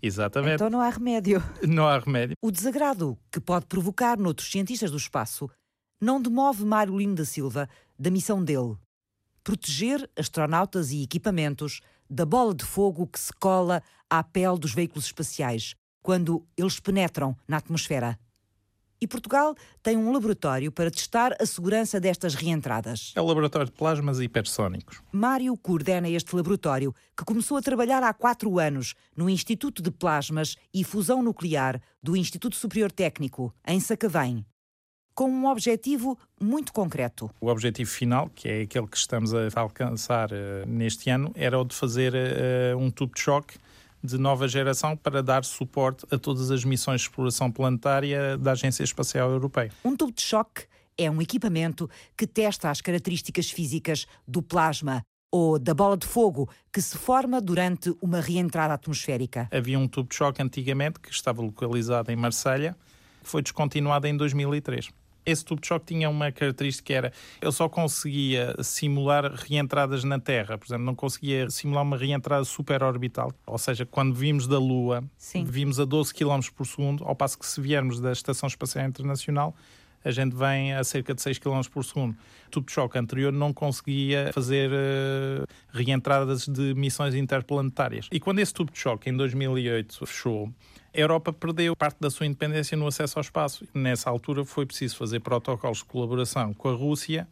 Exatamente. 0.02 0.56
Então 0.56 0.70
não 0.70 0.82
há 0.82 0.90
remédio. 0.90 1.44
Não 1.68 1.88
há 1.88 2.00
remédio. 2.00 2.36
O 2.42 2.52
desagrado 2.52 3.18
que 3.32 3.40
pode 3.40 3.66
provocar 3.66 4.18
noutros 4.18 4.50
cientistas 4.50 4.92
do 4.92 4.98
espaço 4.98 5.50
não 6.02 6.22
demove 6.22 6.64
Mário 6.64 6.98
Lino 6.98 7.16
da 7.16 7.26
Silva 7.26 7.68
da 7.98 8.10
missão 8.10 8.44
dele: 8.44 8.78
proteger 9.44 10.10
astronautas 10.18 10.92
e 10.92 11.04
equipamentos 11.04 11.82
da 12.10 12.26
bola 12.26 12.56
de 12.56 12.64
fogo 12.64 13.06
que 13.06 13.20
se 13.20 13.34
cola 13.34 13.84
à 14.10 14.24
pele 14.24 14.58
dos 14.58 14.74
veículos 14.74 15.06
espaciais 15.06 15.76
quando 16.02 16.46
eles 16.58 16.80
penetram 16.80 17.36
na 17.48 17.58
atmosfera. 17.58 18.18
E 19.02 19.08
Portugal 19.08 19.56
tem 19.82 19.96
um 19.96 20.12
laboratório 20.12 20.74
para 20.74 20.92
testar 20.92 21.34
a 21.40 21.46
segurança 21.46 22.02
destas 22.02 22.36
reentradas. 22.36 23.14
É 23.16 23.22
o 23.22 23.26
Laboratório 23.26 23.68
de 23.68 23.72
Plasmas 23.72 24.20
Hipersónicos. 24.20 25.02
Mário 25.10 25.56
coordena 25.56 26.10
este 26.10 26.36
laboratório, 26.36 26.94
que 27.18 27.24
começou 27.24 27.56
a 27.56 27.62
trabalhar 27.62 28.04
há 28.04 28.14
quatro 28.14 28.60
anos 28.60 28.96
no 29.16 29.30
Instituto 29.30 29.82
de 29.82 29.90
Plasmas 29.90 30.58
e 30.74 30.84
Fusão 30.84 31.24
Nuclear 31.24 31.82
do 32.04 32.18
Instituto 32.18 32.58
Superior 32.58 32.92
Técnico, 32.92 33.56
em 33.66 33.80
Sacavém, 33.80 34.46
com 35.16 35.30
um 35.30 35.48
objetivo 35.48 36.18
muito 36.40 36.74
concreto. 36.74 37.30
O 37.40 37.48
objetivo 37.48 37.90
final, 37.90 38.30
que 38.36 38.50
é 38.50 38.62
aquele 38.64 38.88
que 38.88 38.98
estamos 38.98 39.34
a 39.34 39.48
alcançar 39.56 40.30
uh, 40.32 40.68
neste 40.68 41.10
ano, 41.10 41.32
era 41.36 41.58
o 41.58 41.64
de 41.64 41.74
fazer 41.74 42.14
uh, 42.14 42.78
um 42.78 42.92
tubo 42.92 43.14
de 43.14 43.22
choque 43.22 43.58
de 44.04 44.18
nova 44.18 44.48
geração 44.48 44.96
para 44.96 45.22
dar 45.22 45.44
suporte 45.44 46.06
a 46.12 46.18
todas 46.18 46.52
as 46.52 46.64
missões 46.64 47.02
de 47.02 47.08
exploração 47.08 47.52
planetária 47.52 48.38
da 48.38 48.52
Agência 48.52 48.84
Espacial 48.84 49.30
Europeia. 49.30 49.72
Um 49.84 49.96
tubo 49.96 50.12
de 50.12 50.22
choque 50.22 50.64
é 50.98 51.10
um 51.10 51.22
equipamento 51.22 51.90
que 52.18 52.28
testa 52.28 52.70
as 52.70 52.82
características 52.82 53.50
físicas 53.50 54.06
do 54.28 54.42
plasma 54.42 55.02
ou 55.32 55.60
da 55.60 55.74
bola 55.74 55.96
de 55.96 56.08
fogo 56.08 56.50
que 56.74 56.82
se 56.82 56.98
forma 56.98 57.40
durante 57.40 57.96
uma 58.02 58.20
reentrada 58.20 58.74
atmosférica. 58.74 59.48
Havia 59.52 59.78
um 59.78 59.88
tubo 59.88 60.10
de 60.10 60.16
choque 60.16 60.42
antigamente 60.42 61.00
que 61.00 61.12
estava 61.12 61.42
localizado 61.42 62.12
em 62.12 62.16
Marselha, 62.16 62.76
que 63.22 63.30
foi 63.30 63.42
descontinuado 63.42 64.08
em 64.08 64.18
2003 64.18 64.90
esse 65.26 65.44
tubo 65.44 65.62
de 65.62 65.68
choque 65.68 65.88
tinha 65.88 66.10
uma 66.10 66.32
característica 66.32 66.86
que 66.86 66.94
era 66.94 67.14
ele 67.42 67.52
só 67.52 67.68
conseguia 67.70 68.56
simular 68.64 69.34
reentradas 69.34 70.04
na 70.04 70.20
Terra, 70.20 70.58
por 70.58 70.66
exemplo, 70.66 70.86
não 70.86 70.96
conseguia 70.96 71.50
simular 71.50 71.84
uma 71.84 71.98
reentrada 71.98 72.44
superorbital, 72.44 73.32
ou 73.46 73.58
seja, 73.58 73.86
quando 73.86 74.14
vimos 74.14 74.48
da 74.48 74.58
Lua, 74.58 75.04
Sim. 75.18 75.44
vimos 75.44 75.80
a 75.80 75.86
12 75.86 76.14
km 76.14 76.40
por 76.56 76.66
segundo, 76.66 77.04
ao 77.04 77.16
passo 77.16 77.38
que 77.38 77.46
se 77.46 77.60
viermos 77.62 78.00
da 78.00 78.12
Estação 78.12 78.48
Espacial 78.48 78.86
Internacional, 78.86 79.56
a 80.04 80.12
gente 80.12 80.36
vem 80.36 80.74
a 80.74 80.84
cerca 80.84 81.14
de 81.14 81.22
6 81.22 81.40
km 81.40 81.62
por 81.72 81.84
segundo. 81.84 82.14
O 82.48 82.50
tubo 82.50 82.66
de 82.68 82.72
choque 82.72 82.98
anterior 82.98 83.34
não 83.34 83.54
conseguia 83.54 84.32
fazer 84.34 84.72
uh, 84.72 85.46
reentradas 85.74 86.48
de 86.48 86.74
missões 86.74 87.14
interplanetárias. 87.14 88.08
E 88.12 88.20
quando 88.20 88.40
esse 88.40 88.54
tubo 88.54 88.72
de 88.72 88.80
choque, 88.80 89.10
em 89.10 89.18
2008, 89.18 90.06
fechou, 90.06 90.50
a 90.94 91.00
Europa 91.00 91.32
perdeu 91.32 91.76
parte 91.76 91.98
da 92.00 92.10
sua 92.10 92.26
independência 92.26 92.76
no 92.76 92.88
acesso 92.88 93.20
ao 93.20 93.22
espaço. 93.22 93.68
Nessa 93.74 94.10
altura 94.10 94.44
foi 94.44 94.66
preciso 94.66 94.96
fazer 94.96 95.20
protocolos 95.20 95.80
de 95.80 95.86
colaboração 95.86 96.54
com 96.54 96.70
a 96.70 96.74
Rússia 96.74 97.28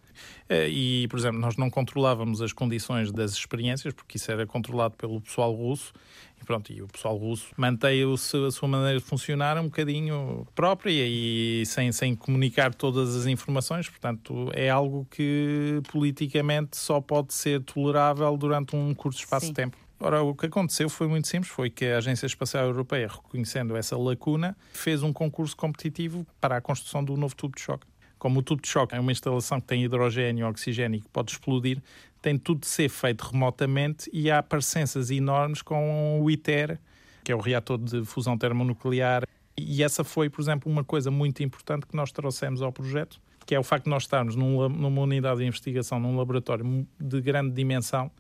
eh, 0.48 0.70
e, 0.70 1.08
por 1.08 1.18
exemplo, 1.18 1.40
nós 1.40 1.58
não 1.58 1.70
controlávamos 1.70 2.42
as 2.42 2.54
condições 2.54 3.12
das 3.12 3.32
experiências, 3.34 3.94
porque 3.94 4.18
isso 4.18 4.32
era 4.32 4.46
controlado 4.46 4.96
pelo 4.96 5.20
pessoal 5.20 5.54
russo. 5.54 5.94
E 6.40 6.46
pronto, 6.46 6.72
e 6.72 6.84
o 6.84 6.88
pessoal 6.88 7.18
russo 7.18 7.48
mantém 7.58 8.04
a 8.04 8.52
sua 8.52 8.68
maneira 8.68 9.00
de 9.00 9.06
funcionar 9.06 9.58
um 9.58 9.64
bocadinho 9.64 10.48
própria 10.54 10.92
e 11.08 11.66
sem, 11.66 11.92
sem 11.92 12.16
comunicar 12.16 12.76
todas 12.76 13.16
as 13.16 13.26
informações. 13.26 13.90
Portanto, 13.90 14.52
é 14.54 14.70
algo 14.70 15.08
que 15.10 15.82
politicamente 15.92 16.78
só 16.78 17.02
pode 17.02 17.34
ser 17.34 17.64
tolerável 17.64 18.38
durante 18.38 18.76
um 18.76 18.94
curto 18.94 19.18
espaço 19.18 19.48
Sim. 19.48 19.52
de 19.52 19.56
tempo. 19.56 19.87
Ora, 20.00 20.22
o 20.22 20.36
que 20.36 20.46
aconteceu 20.46 20.90
foi 20.90 21.08
muito 21.08 21.28
simples, 21.28 21.52
foi 21.52 21.72
que 21.72 21.86
a 21.86 21.98
Agência 21.98 22.28
Espacial 22.28 22.66
Europeia, 22.66 23.08
reconhecendo 23.08 23.76
essa 23.76 23.98
lacuna, 23.98 24.56
fez 24.72 25.02
um 25.02 25.12
concurso 25.12 25.58
competitivo 25.58 26.26
para 26.40 26.58
a 26.58 26.62
construção 26.62 27.04
do 27.04 27.18
novo 27.18 27.36
tubo 27.36 27.56
de 27.56 27.62
choque. 27.62 27.88
Como 28.20 28.40
o 28.40 28.44
tubo 28.44 28.62
de 28.62 28.68
choque 28.68 28.96
é 28.96 29.00
uma 29.00 29.12
instalação 29.12 29.60
que 29.60 29.66
tem 29.66 29.84
hidrogênio 29.84 30.46
e 30.46 30.50
oxigênio 30.50 31.02
que 31.02 31.10
pode 31.10 31.32
explodir, 31.32 31.82
tem 32.22 32.38
tudo 32.38 32.62
de 32.62 32.68
ser 32.68 32.90
feito 32.90 33.24
remotamente 33.24 34.08
e 34.14 34.30
há 34.30 34.44
parecenças 34.44 35.10
enormes 35.10 35.64
com 35.64 36.22
o 36.22 36.30
ITER, 36.30 36.80
que 37.24 37.32
é 37.32 37.36
o 37.36 37.40
reator 37.40 37.80
de 37.80 38.06
fusão 38.06 38.38
termonuclear. 38.38 39.24
E 39.58 39.82
essa 39.82 40.04
foi, 40.04 40.30
por 40.30 40.42
exemplo, 40.42 40.72
uma 40.72 40.84
coisa 40.84 41.10
muito 41.10 41.42
importante 41.42 41.88
que 41.88 41.96
nós 41.96 42.12
trouxemos 42.12 42.62
ao 42.62 42.72
projeto, 42.72 43.20
que 43.48 43.56
é 43.56 43.60
o 43.60 43.64
facto 43.64 43.86
de 43.86 43.90
nós 43.90 44.04
estarmos 44.04 44.36
num, 44.36 44.70
numa 44.70 45.02
unidade 45.02 45.40
de 45.40 45.46
investigação, 45.46 46.00
num 46.00 46.16
laboratório 46.16 46.88
de 47.00 47.22
grande 47.22 47.52
dimensão, 47.52 48.12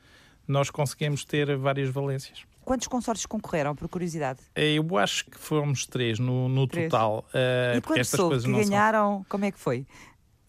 nós 0.47 0.69
conseguimos 0.69 1.25
ter 1.25 1.55
várias 1.57 1.89
valências. 1.89 2.45
Quantos 2.63 2.87
consórcios 2.87 3.25
concorreram, 3.25 3.75
por 3.75 3.87
curiosidade? 3.87 4.39
Eu 4.55 4.97
acho 4.97 5.25
que 5.25 5.37
fomos 5.37 5.85
três 5.85 6.19
no, 6.19 6.49
no 6.49 6.67
três. 6.67 6.89
total. 6.89 7.25
Uh, 7.33 7.77
e 7.77 7.81
quando 7.81 7.99
estas 7.99 8.19
coisas 8.19 8.45
que 8.45 8.51
ganharam, 8.51 9.15
são... 9.15 9.25
como 9.29 9.45
é 9.45 9.51
que 9.51 9.59
foi? 9.59 9.85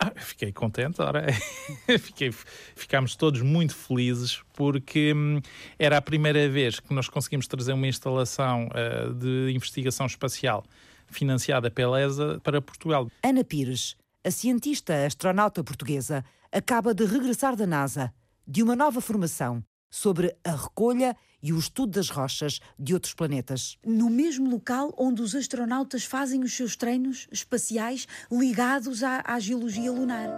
Ah, 0.01 0.13
fiquei 0.17 0.53
contente, 0.53 1.01
ora. 1.01 1.27
fiquei, 2.01 2.33
ficámos 2.75 3.17
todos 3.17 3.43
muito 3.43 3.75
felizes 3.75 4.43
porque 4.53 5.13
hum, 5.15 5.41
era 5.79 5.97
a 5.97 6.03
primeira 6.03 6.49
vez 6.49 6.81
que 6.81 6.93
nós 6.95 7.09
conseguimos 7.09 7.47
trazer 7.47 7.73
uma 7.73 7.87
instalação 7.87 8.69
uh, 8.69 9.13
de 9.15 9.53
investigação 9.53 10.07
espacial 10.07 10.65
financiada 11.07 11.71
pela 11.71 12.01
ESA 12.01 12.41
para 12.43 12.61
Portugal. 12.61 13.09
Ana 13.23 13.45
Pires, 13.45 13.97
a 14.25 14.31
cientista 14.31 15.07
astronauta 15.07 15.65
portuguesa, 15.65 16.25
acaba 16.53 16.95
de 16.95 17.05
regressar 17.05 17.57
da 17.57 17.67
NASA, 17.67 18.13
de 18.47 18.63
uma 18.63 18.77
nova 18.77 19.01
formação 19.01 19.63
sobre 19.91 20.37
a 20.45 20.53
recolha 20.53 21.17
e 21.43 21.53
o 21.53 21.59
estudo 21.59 21.93
das 21.93 22.11
rochas 22.11 22.61
de 22.79 22.95
outros 22.95 23.15
planetas. 23.15 23.79
No 23.85 24.11
mesmo 24.11 24.51
local 24.51 24.93
onde 24.99 25.23
os 25.23 25.35
astronautas 25.35 26.05
fazem 26.05 26.43
os 26.43 26.53
seus 26.53 26.77
treinos 26.77 27.29
espaciais 27.31 28.07
ligados 28.31 29.03
à, 29.03 29.23
à 29.25 29.39
geologia 29.39 29.93
lunar. 29.93 30.29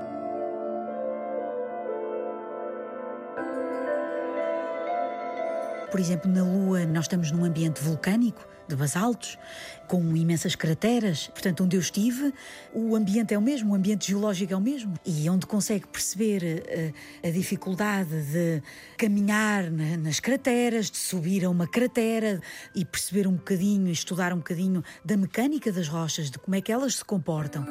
Por 5.91 5.99
exemplo, 5.99 6.31
na 6.31 6.45
Lua, 6.45 6.87
nós 6.87 7.07
estamos 7.07 7.33
num 7.33 7.45
ambiente 7.45 7.83
vulcânico, 7.83 8.47
de 8.71 8.77
basaltos, 8.77 9.39
com 9.87 10.17
imensas 10.17 10.55
crateras. 10.55 11.27
Portanto, 11.29 11.65
onde 11.65 11.77
eu 11.77 11.81
estive, 11.81 12.33
o 12.73 12.97
ambiente 12.97 13.35
é 13.35 13.39
o 13.39 13.43
mesmo, 13.43 13.73
o 13.73 13.75
ambiente 13.75 14.09
geológico 14.09 14.53
é 14.53 14.57
o 14.57 14.61
mesmo. 14.61 14.95
E 15.05 15.29
onde 15.29 15.47
consegue 15.47 15.87
perceber 15.87 16.43
uh, 16.43 17.29
a 17.29 17.31
dificuldade 17.31 18.11
de 18.33 18.63
caminhar 18.97 19.71
na, 19.71 19.97
nas 19.97 20.21
crateras, 20.21 20.91
de 20.91 20.97
subir 20.97 21.45
a 21.45 21.51
uma 21.51 21.67
cratera 21.67 22.41
e 22.75 22.85
perceber 22.85 23.27
um 23.27 23.35
bocadinho, 23.35 23.91
estudar 23.91 24.33
um 24.33 24.39
bocadinho 24.39 24.83
da 25.05 25.17
mecânica 25.17 25.71
das 25.73 25.89
rochas, 25.89 26.31
de 26.31 26.39
como 26.39 26.55
é 26.55 26.61
que 26.61 26.73
elas 26.73 26.97
se 26.97 27.05
comportam. 27.05 27.67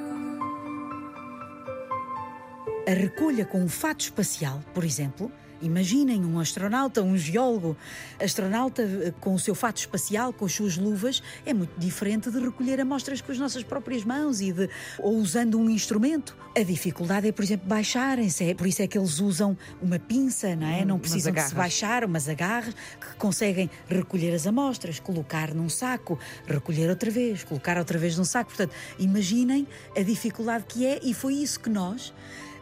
A 2.87 2.91
recolha 2.91 3.45
com 3.45 3.61
um 3.61 3.69
fato 3.69 4.01
espacial, 4.01 4.63
por 4.73 4.83
exemplo, 4.83 5.31
Imaginem 5.61 6.23
um 6.25 6.39
astronauta, 6.39 7.01
um 7.01 7.17
geólogo, 7.17 7.75
astronauta 8.21 8.81
eh, 8.81 9.13
com 9.19 9.33
o 9.33 9.39
seu 9.39 9.53
fato 9.53 9.77
espacial, 9.77 10.31
com 10.31 10.45
as 10.45 10.53
suas 10.53 10.77
luvas, 10.77 11.21
é 11.45 11.53
muito 11.53 11.77
diferente 11.77 12.31
de 12.31 12.39
recolher 12.39 12.79
amostras 12.79 13.21
com 13.21 13.31
as 13.31 13.37
nossas 13.37 13.63
próprias 13.63 14.03
mãos 14.03 14.39
e 14.41 14.51
de 14.51 14.69
ou 14.97 15.17
usando 15.17 15.59
um 15.59 15.69
instrumento. 15.69 16.35
A 16.57 16.63
dificuldade 16.63 17.27
é, 17.27 17.31
por 17.31 17.43
exemplo, 17.43 17.67
baixarem-se, 17.67 18.43
é, 18.43 18.53
por 18.53 18.67
isso 18.67 18.81
é 18.81 18.87
que 18.87 18.97
eles 18.97 19.19
usam 19.19 19.57
uma 19.81 19.99
pinça, 19.99 20.55
não 20.55 20.67
é? 20.67 20.81
Hum, 20.81 20.85
não 20.85 20.99
precisam 20.99 21.31
de 21.31 21.41
se 21.41 21.53
baixar, 21.53 22.03
umas 22.03 22.27
agarras 22.27 22.73
que 22.99 23.15
conseguem 23.17 23.69
recolher 23.87 24.33
as 24.33 24.47
amostras, 24.47 24.99
colocar 24.99 25.53
num 25.53 25.69
saco, 25.69 26.17
recolher 26.47 26.89
outra 26.89 27.11
vez, 27.11 27.43
colocar 27.43 27.77
outra 27.77 27.97
vez 27.97 28.17
num 28.17 28.23
saco. 28.23 28.49
Portanto, 28.49 28.73
imaginem 28.97 29.67
a 29.95 30.01
dificuldade 30.01 30.65
que 30.67 30.85
é 30.85 30.99
e 31.03 31.13
foi 31.13 31.35
isso 31.35 31.59
que 31.59 31.69
nós 31.69 32.13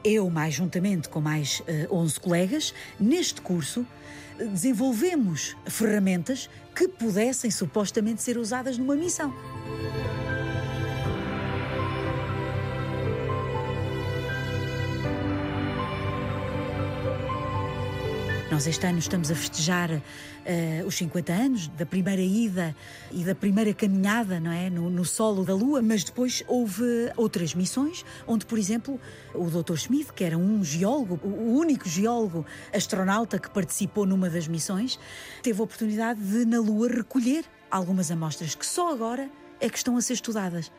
eu, 0.03 0.29
mais 0.29 0.53
juntamente 0.53 1.09
com 1.09 1.19
mais 1.21 1.61
uh, 1.89 1.95
11 1.95 2.19
colegas, 2.19 2.73
neste 2.99 3.41
curso 3.41 3.85
desenvolvemos 4.37 5.55
ferramentas 5.65 6.49
que 6.75 6.87
pudessem 6.87 7.49
supostamente 7.49 8.21
ser 8.21 8.37
usadas 8.37 8.77
numa 8.77 8.95
missão. 8.95 9.33
Nós 18.49 18.65
este 18.65 18.87
ano 18.87 18.97
estamos 18.97 19.29
a 19.29 19.35
festejar 19.35 19.91
uh, 19.91 20.87
os 20.87 20.95
50 20.95 21.33
anos 21.33 21.67
da 21.67 21.85
primeira 21.85 22.21
ida 22.21 22.73
e 23.11 23.25
da 23.25 23.35
primeira 23.35 23.73
caminhada 23.73 24.39
não 24.39 24.49
é? 24.49 24.69
no, 24.69 24.89
no 24.89 25.03
solo 25.03 25.43
da 25.43 25.53
Lua, 25.53 25.81
mas 25.81 26.05
depois 26.05 26.41
houve 26.47 27.11
outras 27.17 27.53
missões, 27.53 28.05
onde, 28.25 28.45
por 28.45 28.57
exemplo, 28.57 29.01
o 29.33 29.49
Dr. 29.49 29.75
Schmidt, 29.75 30.13
que 30.13 30.23
era 30.23 30.37
um 30.37 30.63
geólogo, 30.63 31.19
o 31.27 31.57
único 31.57 31.89
geólogo 31.89 32.45
astronauta 32.73 33.37
que 33.37 33.49
participou 33.49 34.05
numa 34.05 34.29
das 34.29 34.47
missões, 34.47 34.97
teve 35.43 35.59
a 35.59 35.63
oportunidade 35.65 36.21
de, 36.21 36.45
na 36.45 36.61
Lua, 36.61 36.87
recolher 36.87 37.43
algumas 37.69 38.09
amostras 38.11 38.55
que 38.55 38.65
só 38.65 38.93
agora 38.93 39.29
é 39.59 39.69
que 39.69 39.77
estão 39.77 39.97
a 39.97 40.01
ser 40.01 40.13
estudadas. 40.13 40.71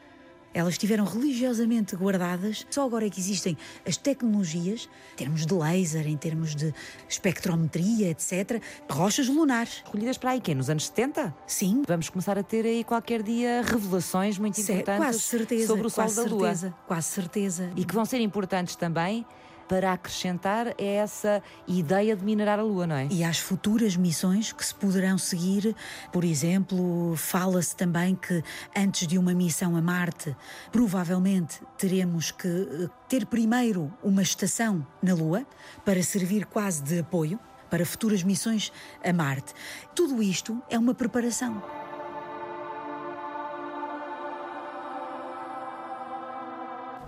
Elas 0.58 0.74
estiveram 0.74 1.04
religiosamente 1.04 1.94
guardadas. 1.94 2.66
Só 2.68 2.84
agora 2.84 3.06
é 3.06 3.10
que 3.10 3.20
existem 3.20 3.56
as 3.86 3.96
tecnologias, 3.96 4.88
em 5.12 5.16
termos 5.16 5.46
de 5.46 5.54
laser, 5.54 6.04
em 6.08 6.16
termos 6.16 6.52
de 6.52 6.74
espectrometria, 7.08 8.10
etc. 8.10 8.60
Rochas 8.90 9.28
lunares. 9.28 9.82
Recolhidas 9.84 10.18
para 10.18 10.32
aí, 10.32 10.40
que 10.40 10.52
Nos 10.56 10.68
anos 10.68 10.88
70? 10.88 11.32
Sim. 11.46 11.84
Vamos 11.86 12.08
começar 12.08 12.36
a 12.36 12.42
ter 12.42 12.66
aí 12.66 12.82
qualquer 12.82 13.22
dia 13.22 13.62
revelações 13.62 14.36
muito 14.36 14.60
importantes 14.60 15.22
certeza, 15.22 15.68
sobre 15.68 15.86
o 15.86 15.90
Sol 15.90 16.12
da 16.12 16.22
Lua. 16.22 16.48
Certeza, 16.48 16.74
quase 16.88 17.06
certeza. 17.06 17.70
E 17.76 17.84
que 17.84 17.94
vão 17.94 18.04
ser 18.04 18.20
importantes 18.20 18.74
também 18.74 19.24
para 19.68 19.92
acrescentar 19.92 20.74
essa 20.78 21.42
ideia 21.66 22.16
de 22.16 22.24
minerar 22.24 22.58
a 22.58 22.62
Lua, 22.62 22.86
não 22.86 22.96
é? 22.96 23.06
E 23.10 23.22
às 23.22 23.38
futuras 23.38 23.96
missões 23.96 24.52
que 24.52 24.64
se 24.64 24.74
poderão 24.74 25.18
seguir, 25.18 25.76
por 26.12 26.24
exemplo, 26.24 27.14
fala-se 27.16 27.76
também 27.76 28.14
que 28.14 28.42
antes 28.74 29.06
de 29.06 29.18
uma 29.18 29.34
missão 29.34 29.76
a 29.76 29.82
Marte, 29.82 30.34
provavelmente 30.72 31.60
teremos 31.76 32.30
que 32.30 32.48
eh, 32.48 32.88
ter 33.08 33.26
primeiro 33.26 33.92
uma 34.02 34.22
estação 34.22 34.86
na 35.02 35.14
Lua 35.14 35.46
para 35.84 36.02
servir 36.02 36.46
quase 36.46 36.82
de 36.82 37.00
apoio 37.00 37.38
para 37.70 37.84
futuras 37.84 38.22
missões 38.22 38.72
a 39.04 39.12
Marte. 39.12 39.52
Tudo 39.94 40.22
isto 40.22 40.60
é 40.70 40.78
uma 40.78 40.94
preparação. 40.94 41.87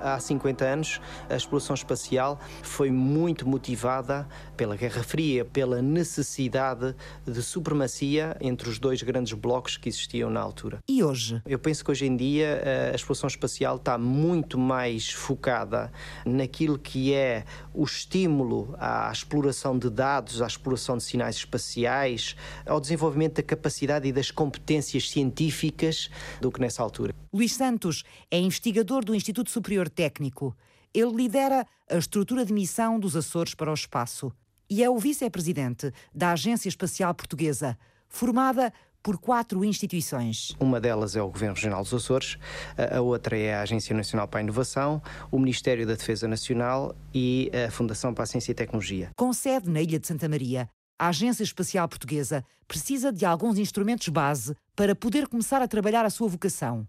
Há 0.01 0.19
50 0.19 0.65
anos, 0.65 1.01
a 1.29 1.37
exploração 1.37 1.75
espacial 1.75 2.41
foi 2.63 2.91
muito 2.91 3.49
motivada 3.49 4.29
pela 4.57 4.77
Guerra 4.77 5.03
Fria, 5.03 5.45
pela 5.45 5.83
necessidade 5.83 6.95
de 7.27 7.43
supremacia 7.43 8.37
entre 8.41 8.69
os 8.69 8.79
dois 8.79 9.03
grandes 9.03 9.33
blocos 9.33 9.77
que 9.77 9.89
existiam 9.89 10.31
na 10.31 10.41
altura. 10.41 10.79
E 10.89 11.03
hoje? 11.03 11.43
Eu 11.47 11.59
penso 11.59 11.85
que 11.85 11.91
hoje 11.91 12.07
em 12.07 12.17
dia 12.17 12.63
a 12.93 12.95
exploração 12.95 13.29
espacial 13.29 13.77
está 13.77 13.99
muito 13.99 14.59
mais 14.59 15.11
focada 15.11 15.93
naquilo 16.25 16.79
que 16.79 17.13
é 17.13 17.45
o 17.75 17.85
estímulo 17.85 18.75
à 18.79 19.11
exploração 19.13 19.79
de 19.79 19.91
dados, 19.91 20.41
à 20.41 20.47
exploração 20.47 20.97
de 20.97 21.03
sinais 21.03 21.37
espaciais, 21.37 22.37
ao 22.67 22.81
desenvolvimento 22.81 23.37
da 23.37 23.43
capacidade 23.43 24.09
e 24.09 24.13
das 24.13 24.31
competências 24.31 25.11
científicas 25.11 26.11
do 26.41 26.51
que 26.51 26.61
nessa 26.61 26.83
altura. 26.83 27.15
Luís 27.33 27.55
Santos 27.55 28.03
é 28.31 28.39
investigador 28.39 29.05
do 29.05 29.15
Instituto 29.15 29.51
Superior 29.51 29.89
Técnico. 29.91 30.57
Ele 30.95 31.13
lidera 31.13 31.67
a 31.89 31.97
estrutura 31.97 32.45
de 32.45 32.53
missão 32.53 32.99
dos 32.99 33.17
Açores 33.17 33.55
para 33.55 33.71
o 33.71 33.75
espaço 33.75 34.33
e 34.69 34.83
é 34.83 34.89
o 34.89 34.99
vice-presidente 34.99 35.93
da 36.15 36.33
Agência 36.33 36.69
Espacial 36.69 37.13
Portuguesa, 37.15 37.77
formada 38.09 38.73
por 39.03 39.19
quatro 39.19 39.65
instituições. 39.65 40.55
Uma 40.61 40.81
delas 40.81 41.17
é 41.17 41.23
o 41.23 41.31
Governo 41.31 41.55
Regional 41.55 41.83
dos 41.83 41.93
Açores, 41.93 42.39
a 42.77 43.01
outra 43.01 43.37
é 43.37 43.55
a 43.55 43.63
Agência 43.63 43.95
Nacional 43.95 44.29
para 44.29 44.41
a 44.41 44.43
Inovação, 44.43 45.03
o 45.31 45.39
Ministério 45.39 45.87
da 45.87 45.95
Defesa 45.95 46.29
Nacional 46.29 46.95
e 47.15 47.51
a 47.67 47.71
Fundação 47.71 48.13
para 48.13 48.25
a 48.25 48.27
Ciência 48.27 48.53
e 48.53 48.55
Tecnologia. 48.55 49.11
Com 49.17 49.33
sede 49.33 49.71
na 49.71 49.81
Ilha 49.81 49.99
de 49.99 50.07
Santa 50.07 50.29
Maria, 50.29 50.69
a 50.99 51.09
Agência 51.09 51.43
Espacial 51.43 51.89
Portuguesa 51.89 52.45
precisa 52.69 53.11
de 53.11 53.25
alguns 53.25 53.59
instrumentos 53.59 54.09
base 54.09 54.55
para 54.77 54.95
poder 54.95 55.27
começar 55.29 55.63
a 55.63 55.69
trabalhar 55.69 56.05
a 56.05 56.11
sua 56.11 56.29
vocação. 56.29 56.87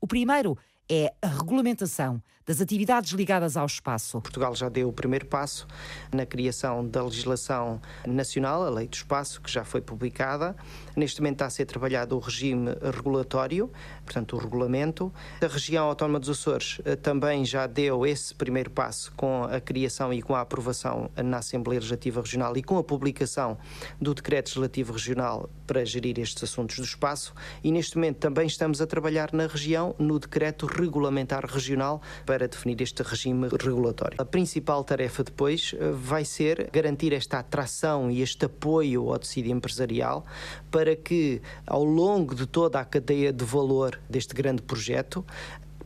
O 0.00 0.06
primeiro 0.06 0.58
é 0.94 1.14
a 1.22 1.26
regulamentação 1.26 2.22
das 2.46 2.60
atividades 2.60 3.12
ligadas 3.12 3.56
ao 3.56 3.66
espaço. 3.66 4.20
Portugal 4.20 4.54
já 4.54 4.68
deu 4.68 4.88
o 4.88 4.92
primeiro 4.92 5.26
passo 5.26 5.66
na 6.12 6.26
criação 6.26 6.86
da 6.86 7.02
legislação 7.02 7.80
nacional, 8.06 8.64
a 8.64 8.70
Lei 8.70 8.88
do 8.88 8.94
Espaço, 8.94 9.40
que 9.40 9.50
já 9.50 9.64
foi 9.64 9.80
publicada. 9.80 10.56
Neste 10.96 11.20
momento 11.20 11.36
está 11.36 11.46
a 11.46 11.50
ser 11.50 11.66
trabalhado 11.66 12.16
o 12.16 12.18
regime 12.18 12.70
regulatório, 12.82 13.70
portanto, 14.04 14.36
o 14.36 14.38
regulamento. 14.38 15.12
A 15.40 15.46
região 15.46 15.86
autónoma 15.86 16.18
dos 16.18 16.28
Açores 16.30 16.80
eh, 16.84 16.96
também 16.96 17.44
já 17.44 17.66
deu 17.66 18.04
esse 18.04 18.34
primeiro 18.34 18.70
passo 18.70 19.12
com 19.12 19.44
a 19.44 19.60
criação 19.60 20.12
e 20.12 20.20
com 20.20 20.34
a 20.34 20.40
aprovação 20.40 21.10
na 21.16 21.38
Assembleia 21.38 21.78
Legislativa 21.78 22.20
Regional 22.20 22.56
e 22.56 22.62
com 22.62 22.76
a 22.76 22.84
publicação 22.84 23.56
do 24.00 24.14
Decreto 24.14 24.48
Legislativo 24.48 24.92
Regional 24.92 25.48
para 25.66 25.84
gerir 25.84 26.18
estes 26.18 26.42
assuntos 26.42 26.76
do 26.76 26.84
espaço. 26.84 27.32
E 27.62 27.70
neste 27.70 27.96
momento 27.96 28.18
também 28.18 28.46
estamos 28.46 28.80
a 28.80 28.86
trabalhar 28.86 29.32
na 29.32 29.46
região 29.46 29.94
no 29.98 30.18
Decreto 30.18 30.66
Regulamentar 30.82 31.44
Regional 31.46 32.00
para 32.26 32.48
definir 32.48 32.80
este 32.82 33.02
regime 33.02 33.48
regulatório. 33.48 34.20
A 34.20 34.24
principal 34.24 34.82
tarefa 34.84 35.22
depois 35.22 35.74
eh, 35.78 35.90
vai 35.92 36.24
ser 36.24 36.68
garantir 36.72 37.12
esta 37.12 37.38
atração 37.38 38.10
e 38.10 38.20
este 38.20 38.46
apoio 38.46 39.10
ao 39.12 39.18
tecido 39.18 39.48
empresarial 39.48 40.24
para 40.70 40.96
que, 40.96 41.40
ao 41.66 41.84
longo 41.84 42.34
de 42.34 42.46
toda 42.46 42.80
a 42.80 42.84
cadeia 42.84 43.32
de 43.32 43.44
valor 43.44 44.00
deste 44.08 44.34
grande 44.34 44.62
projeto, 44.62 45.24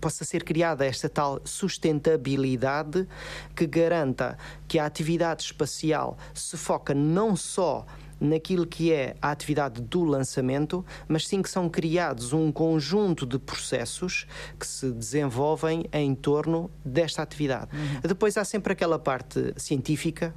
possa 0.00 0.24
ser 0.24 0.44
criada 0.44 0.84
esta 0.84 1.08
tal 1.08 1.40
sustentabilidade 1.44 3.06
que 3.54 3.66
garanta 3.66 4.38
que 4.68 4.78
a 4.78 4.86
atividade 4.86 5.42
espacial 5.42 6.16
se 6.34 6.56
foca 6.56 6.94
não 6.94 7.34
só 7.34 7.84
naquilo 8.20 8.66
que 8.66 8.92
é 8.92 9.14
a 9.20 9.30
atividade 9.30 9.80
do 9.80 10.04
lançamento, 10.04 10.84
mas 11.08 11.26
sim 11.26 11.42
que 11.42 11.50
são 11.50 11.68
criados 11.68 12.32
um 12.32 12.50
conjunto 12.50 13.26
de 13.26 13.38
processos 13.38 14.26
que 14.58 14.66
se 14.66 14.90
desenvolvem 14.90 15.84
em 15.92 16.14
torno 16.14 16.70
desta 16.84 17.22
atividade. 17.22 17.76
Uhum. 17.76 18.00
Depois 18.02 18.36
há 18.36 18.44
sempre 18.44 18.72
aquela 18.72 18.98
parte 18.98 19.52
científica 19.56 20.34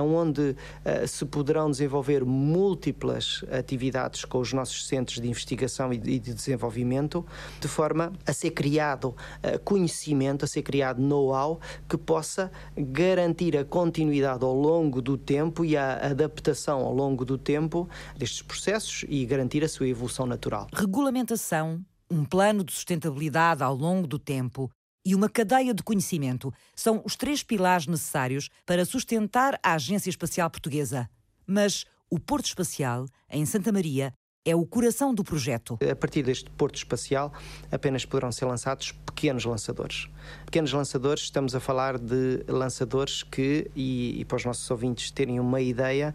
onde 0.00 0.50
uh, 0.50 1.06
se 1.06 1.24
poderão 1.24 1.70
desenvolver 1.70 2.24
múltiplas 2.24 3.44
atividades 3.50 4.24
com 4.24 4.38
os 4.38 4.52
nossos 4.52 4.86
centros 4.86 5.20
de 5.20 5.28
investigação 5.28 5.92
e 5.92 5.98
de, 5.98 6.18
de 6.18 6.34
desenvolvimento, 6.34 7.24
de 7.60 7.68
forma 7.68 8.12
a 8.26 8.32
ser 8.32 8.50
criado 8.50 9.08
uh, 9.08 9.58
conhecimento, 9.64 10.44
a 10.44 10.48
ser 10.48 10.62
criado 10.62 11.00
know-how 11.00 11.60
que 11.88 11.96
possa 11.96 12.50
garantir 12.76 13.56
a 13.56 13.64
continuidade 13.64 14.44
ao 14.44 14.54
longo 14.54 15.02
do 15.02 15.16
tempo 15.16 15.64
e 15.64 15.76
a 15.76 16.10
adaptação 16.10 16.80
ao 16.80 16.94
longo 16.94 17.24
do 17.24 17.36
tempo 17.36 17.88
destes 18.16 18.42
processos 18.42 19.04
e 19.08 19.24
garantir 19.26 19.64
a 19.64 19.68
sua 19.68 19.88
evolução 19.88 20.26
natural. 20.26 20.68
Regulamentação, 20.72 21.80
um 22.10 22.24
plano 22.24 22.64
de 22.64 22.72
sustentabilidade 22.72 23.62
ao 23.62 23.74
longo 23.74 24.06
do 24.06 24.18
tempo 24.18 24.70
e 25.04 25.14
uma 25.14 25.28
cadeia 25.28 25.74
de 25.74 25.82
conhecimento 25.82 26.52
são 26.74 27.02
os 27.04 27.16
três 27.16 27.42
pilares 27.42 27.86
necessários 27.86 28.48
para 28.64 28.84
sustentar 28.84 29.58
a 29.62 29.74
Agência 29.74 30.10
Espacial 30.10 30.48
Portuguesa. 30.50 31.08
Mas 31.46 31.84
o 32.10 32.18
Porto 32.18 32.46
Espacial, 32.46 33.06
em 33.30 33.44
Santa 33.44 33.72
Maria, 33.72 34.12
é 34.44 34.56
o 34.56 34.66
coração 34.66 35.14
do 35.14 35.22
projeto. 35.22 35.78
A 35.88 35.94
partir 35.94 36.22
deste 36.22 36.50
porto 36.50 36.76
espacial, 36.76 37.32
apenas 37.70 38.04
poderão 38.04 38.32
ser 38.32 38.44
lançados 38.44 38.92
pequenos 38.92 39.44
lançadores. 39.44 40.08
Pequenos 40.44 40.72
lançadores, 40.72 41.24
estamos 41.24 41.54
a 41.54 41.60
falar 41.60 41.98
de 41.98 42.44
lançadores 42.48 43.22
que, 43.22 43.70
e, 43.76 44.20
e 44.20 44.24
para 44.24 44.36
os 44.36 44.44
nossos 44.44 44.68
ouvintes 44.70 45.10
terem 45.10 45.38
uma 45.38 45.60
ideia, 45.60 46.14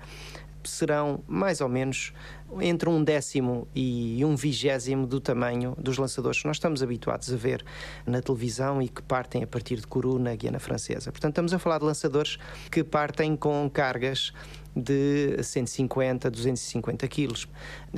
serão 0.67 1.23
mais 1.27 1.61
ou 1.61 1.69
menos 1.69 2.13
entre 2.61 2.89
um 2.89 3.03
décimo 3.03 3.67
e 3.75 4.23
um 4.23 4.35
vigésimo 4.35 5.05
do 5.05 5.19
tamanho 5.19 5.75
dos 5.77 5.97
lançadores 5.97 6.41
que 6.41 6.47
nós 6.47 6.57
estamos 6.57 6.81
habituados 6.81 7.31
a 7.31 7.35
ver 7.35 7.63
na 8.05 8.21
televisão 8.21 8.81
e 8.81 8.87
que 8.87 9.01
partem 9.01 9.43
a 9.43 9.47
partir 9.47 9.77
de 9.77 9.87
Kourou, 9.87 10.17
na 10.17 10.35
Guiana 10.35 10.59
Francesa. 10.59 11.11
Portanto, 11.11 11.33
estamos 11.33 11.53
a 11.53 11.59
falar 11.59 11.79
de 11.79 11.85
lançadores 11.85 12.37
que 12.71 12.83
partem 12.83 13.35
com 13.35 13.69
cargas 13.69 14.31
de 14.75 15.41
150, 15.41 16.29
250 16.29 17.07
quilos. 17.07 17.47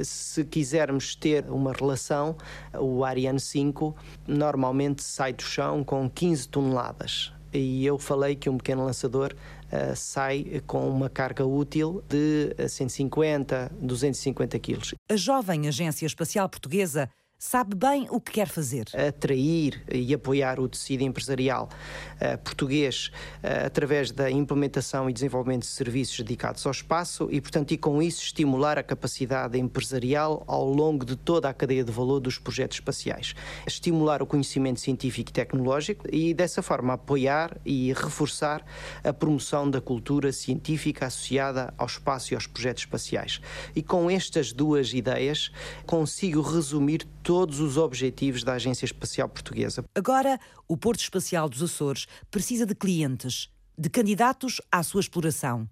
Se 0.01 0.43
quisermos 0.45 1.15
ter 1.15 1.45
uma 1.49 1.73
relação, 1.73 2.35
o 2.73 3.03
Ariane 3.03 3.39
5 3.39 3.95
normalmente 4.27 5.03
sai 5.03 5.33
do 5.33 5.43
chão 5.43 5.83
com 5.83 6.09
15 6.09 6.47
toneladas. 6.47 7.33
E 7.53 7.85
eu 7.85 7.97
falei 7.97 8.35
que 8.35 8.49
um 8.49 8.57
pequeno 8.57 8.85
lançador 8.85 9.33
uh, 9.33 9.95
sai 9.95 10.61
com 10.67 10.89
uma 10.89 11.09
carga 11.09 11.45
útil 11.45 12.03
de 12.07 12.55
150, 12.67 13.71
250 13.81 14.59
quilos. 14.59 14.93
A 15.09 15.15
jovem 15.15 15.67
Agência 15.67 16.05
Espacial 16.05 16.47
Portuguesa 16.47 17.09
sabe 17.41 17.73
bem 17.73 18.05
o 18.09 18.19
que 18.19 18.33
quer 18.33 18.49
fazer. 18.49 18.89
Atrair 18.93 19.81
e 19.89 20.13
apoiar 20.13 20.59
o 20.59 20.67
tecido 20.67 21.03
empresarial 21.03 21.69
uh, 22.15 22.37
português 22.39 23.11
uh, 23.41 23.65
através 23.65 24.11
da 24.11 24.29
implementação 24.29 25.09
e 25.09 25.13
desenvolvimento 25.13 25.61
de 25.61 25.69
serviços 25.69 26.19
dedicados 26.19 26.65
ao 26.65 26.71
espaço 26.73 27.29
e, 27.31 27.39
portanto, 27.39 27.71
e 27.71 27.77
com 27.77 28.01
isso 28.01 28.21
estimular 28.21 28.77
a 28.77 28.83
capacidade 28.83 29.57
empresarial 29.57 30.43
ao 30.47 30.69
longo 30.69 31.05
de 31.05 31.15
toda 31.15 31.47
a 31.47 31.53
cadeia 31.53 31.81
de 31.81 31.93
valor 31.93 32.19
dos 32.19 32.37
projetos 32.37 32.75
espaciais. 32.75 33.33
Estimular 33.65 34.21
o 34.21 34.25
conhecimento 34.25 34.81
científico 34.81 35.29
e 35.29 35.33
tecnológico 35.33 36.05
e, 36.11 36.33
dessa 36.33 36.61
forma, 36.61 36.95
apoiar 36.95 37.57
e 37.65 37.93
reforçar 37.93 38.65
a 39.01 39.13
promoção 39.13 39.71
da 39.71 39.79
cultura 39.79 40.33
científica 40.33 41.05
associada 41.05 41.73
ao 41.77 41.87
espaço 41.87 42.33
e 42.33 42.35
aos 42.35 42.47
projetos 42.47 42.83
espaciais. 42.83 43.39
E 43.73 43.81
com 43.81 44.11
estas 44.11 44.51
duas 44.51 44.93
ideias, 44.93 45.49
consigo 45.85 46.41
resumir 46.41 47.07
todos 47.29 47.59
os 47.59 47.77
objetivos 47.77 48.43
da 48.43 48.53
Agência 48.53 48.85
Espacial 48.85 49.29
Portuguesa. 49.29 49.85
Agora, 49.93 50.39
o 50.67 50.75
Porto 50.75 51.01
Espacial 51.01 51.47
dos 51.47 51.61
Açores 51.61 52.07
precisa 52.31 52.65
de 52.65 52.73
clientes, 52.73 53.51
de 53.77 53.87
candidatos 53.87 54.59
à 54.71 54.81
sua 54.81 54.99
exploração. 54.99 55.69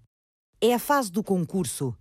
É 0.60 0.72
a 0.72 0.78
fase 0.78 1.10
do 1.10 1.20
concurso. 1.20 1.96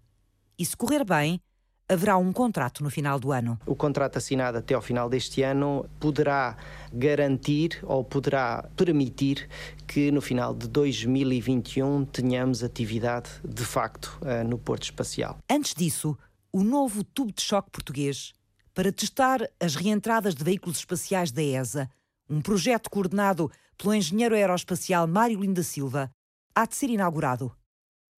E 0.60 0.64
se 0.64 0.78
correr 0.78 1.04
bem, 1.04 1.42
haverá 1.90 2.18
um 2.18 2.32
contrato 2.32 2.84
no 2.84 2.92
final 2.92 3.20
do 3.20 3.32
ano. 3.32 3.58
O 3.66 3.76
contrato 3.76 4.18
assinado 4.18 4.60
até 4.60 4.76
ao 4.76 4.82
final 4.82 5.10
deste 5.10 5.42
ano 5.42 5.90
poderá 6.00 6.56
garantir 6.94 7.80
ou 7.82 8.04
poderá 8.04 8.70
permitir 8.76 9.50
que 9.88 10.12
no 10.12 10.22
final 10.22 10.54
de 10.54 10.68
2021 10.68 12.06
tenhamos 12.06 12.64
atividade 12.64 13.32
de 13.44 13.66
facto 13.66 14.20
eh, 14.24 14.44
no 14.44 14.60
Porto 14.60 14.84
Espacial. 14.84 15.40
Antes 15.50 15.74
disso, 15.74 16.16
o 16.54 16.64
novo 16.64 17.04
tubo 17.04 17.34
de 17.34 17.42
choque 17.42 17.72
português 17.72 18.34
para 18.78 18.92
testar 18.92 19.40
as 19.60 19.74
reentradas 19.74 20.36
de 20.36 20.44
veículos 20.44 20.78
espaciais 20.78 21.32
da 21.32 21.42
ESA, 21.42 21.90
um 22.30 22.40
projeto 22.40 22.92
coordenado 22.92 23.52
pelo 23.76 23.92
engenheiro 23.92 24.36
aeroespacial 24.36 25.08
Mário 25.08 25.40
Linda 25.40 25.64
Silva, 25.64 26.12
há 26.54 26.64
de 26.64 26.76
ser 26.76 26.92
inaugurado. 26.92 27.52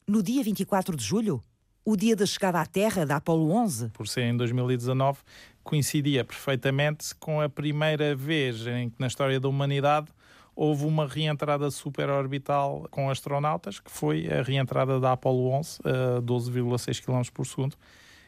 No 0.05 0.22
dia 0.22 0.43
24 0.43 0.97
de 0.97 1.01
julho, 1.01 1.41
o 1.86 1.95
dia 1.95 2.14
da 2.14 2.26
chegada 2.26 2.60
à 2.60 2.66
Terra 2.66 3.05
da 3.05 3.16
Apollo 3.16 3.51
11. 3.51 3.88
Por 3.91 4.05
ser 4.05 4.24
em 4.24 4.36
2019, 4.36 5.20
coincidia 5.64 6.26
perfeitamente 6.26 7.16
com 7.16 7.39
a 7.39 7.47
primeira 7.47 8.14
vez 8.14 8.68
em 8.68 8.89
que 8.89 8.99
na 8.99 9.07
história 9.07 9.39
da 9.39 9.47
humanidade 9.47 10.10
houve 10.53 10.84
uma 10.84 11.07
reentrada 11.07 11.72
superorbital 11.72 12.86
com 12.91 13.10
astronautas, 13.10 13.80
que 13.80 13.89
foi 13.89 14.28
a 14.28 14.41
reentrada 14.41 14.99
da 14.99 15.14
Apollo 15.14 15.51
11 15.51 15.80
a 15.86 16.22
12,6 16.22 17.01
km 17.01 17.22
por 17.34 17.47
segundo 17.47 17.78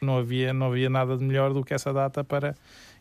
não 0.04 0.18
havia, 0.18 0.52
não 0.52 0.68
havia 0.68 0.90
nada 0.90 1.16
de 1.16 1.24
melhor 1.24 1.52
do 1.52 1.64
que 1.64 1.74
essa 1.74 1.92
data 1.92 2.22
para 2.22 2.54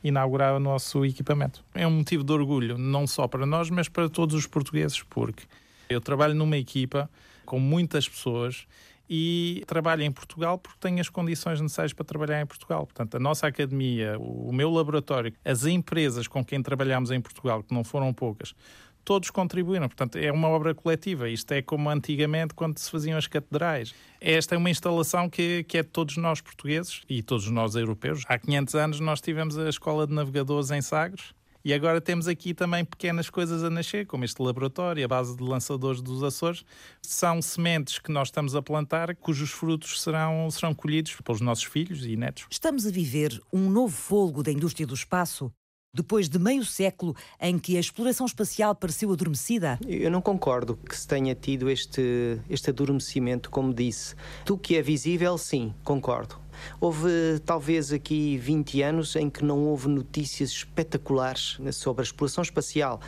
inaugurar 0.03 0.55
o 0.55 0.59
nosso 0.59 1.05
equipamento. 1.05 1.63
É 1.73 1.85
um 1.85 1.91
motivo 1.91 2.23
de 2.23 2.31
orgulho, 2.31 2.77
não 2.77 3.05
só 3.05 3.27
para 3.27 3.45
nós, 3.45 3.69
mas 3.69 3.87
para 3.87 4.09
todos 4.09 4.35
os 4.35 4.47
portugueses, 4.47 5.03
porque 5.03 5.43
eu 5.89 6.01
trabalho 6.01 6.33
numa 6.33 6.57
equipa 6.57 7.09
com 7.45 7.59
muitas 7.59 8.07
pessoas 8.07 8.65
e 9.13 9.61
trabalho 9.67 10.03
em 10.03 10.11
Portugal 10.11 10.57
porque 10.57 10.77
tenho 10.79 11.01
as 11.01 11.09
condições 11.09 11.59
necessárias 11.59 11.91
para 11.91 12.05
trabalhar 12.05 12.41
em 12.41 12.45
Portugal. 12.45 12.85
Portanto, 12.85 13.15
a 13.15 13.19
nossa 13.19 13.45
academia, 13.45 14.17
o 14.17 14.53
meu 14.53 14.71
laboratório, 14.71 15.33
as 15.43 15.65
empresas 15.65 16.29
com 16.29 16.45
quem 16.45 16.63
trabalhamos 16.63 17.11
em 17.11 17.19
Portugal, 17.19 17.61
que 17.61 17.73
não 17.73 17.83
foram 17.83 18.13
poucas, 18.13 18.55
todos 19.03 19.29
contribuíram. 19.29 19.87
Portanto, 19.87 20.17
é 20.17 20.31
uma 20.31 20.47
obra 20.47 20.73
coletiva. 20.73 21.29
Isto 21.29 21.53
é 21.53 21.61
como 21.61 21.89
antigamente 21.89 22.53
quando 22.53 22.77
se 22.77 22.89
faziam 22.89 23.17
as 23.17 23.27
catedrais. 23.27 23.93
Esta 24.19 24.55
é 24.55 24.57
uma 24.57 24.69
instalação 24.69 25.29
que, 25.29 25.63
que 25.63 25.77
é 25.77 25.83
de 25.83 25.89
todos 25.89 26.17
nós 26.17 26.41
portugueses 26.41 27.01
e 27.09 27.21
todos 27.21 27.49
nós 27.49 27.75
europeus. 27.75 28.23
Há 28.27 28.37
500 28.37 28.75
anos 28.75 28.99
nós 28.99 29.21
tivemos 29.21 29.57
a 29.57 29.69
Escola 29.69 30.07
de 30.07 30.13
Navegadores 30.13 30.71
em 30.71 30.81
Sagres. 30.81 31.33
E 31.63 31.73
agora 31.73 32.01
temos 32.01 32.27
aqui 32.27 32.55
também 32.55 32.83
pequenas 32.83 33.29
coisas 33.29 33.63
a 33.63 33.69
nascer, 33.69 34.07
como 34.07 34.25
este 34.25 34.41
laboratório, 34.41 35.05
a 35.05 35.07
base 35.07 35.37
de 35.37 35.43
lançadores 35.43 36.01
dos 36.01 36.23
Açores. 36.23 36.65
São 37.03 37.39
sementes 37.39 37.99
que 37.99 38.11
nós 38.11 38.29
estamos 38.29 38.55
a 38.55 38.63
plantar, 38.63 39.15
cujos 39.15 39.51
frutos 39.51 40.01
serão, 40.01 40.49
serão 40.49 40.73
colhidos 40.73 41.15
pelos 41.23 41.39
nossos 41.39 41.65
filhos 41.65 42.03
e 42.03 42.15
netos. 42.15 42.47
Estamos 42.49 42.87
a 42.87 42.91
viver 42.91 43.39
um 43.53 43.69
novo 43.69 43.95
folgo 43.95 44.41
da 44.41 44.51
indústria 44.51 44.87
do 44.87 44.95
espaço 44.95 45.53
depois 45.93 46.29
de 46.29 46.39
meio 46.39 46.63
século 46.63 47.15
em 47.39 47.59
que 47.59 47.75
a 47.75 47.79
exploração 47.79 48.25
espacial 48.25 48.73
pareceu 48.73 49.11
adormecida? 49.11 49.77
Eu 49.85 50.09
não 50.09 50.21
concordo 50.21 50.77
que 50.77 50.97
se 50.97 51.05
tenha 51.07 51.35
tido 51.35 51.69
este, 51.69 52.39
este 52.49 52.69
adormecimento, 52.69 53.49
como 53.49 53.73
disse. 53.73 54.15
Do 54.45 54.57
que 54.57 54.77
é 54.77 54.81
visível, 54.81 55.37
sim, 55.37 55.73
concordo. 55.83 56.39
Houve 56.79 57.39
talvez 57.45 57.91
aqui 57.91 58.37
20 58.37 58.81
anos 58.83 59.15
em 59.15 59.29
que 59.29 59.43
não 59.43 59.59
houve 59.65 59.89
notícias 59.89 60.51
espetaculares 60.51 61.57
sobre 61.73 62.01
a 62.01 62.05
exploração 62.05 62.41
espacial 62.41 62.99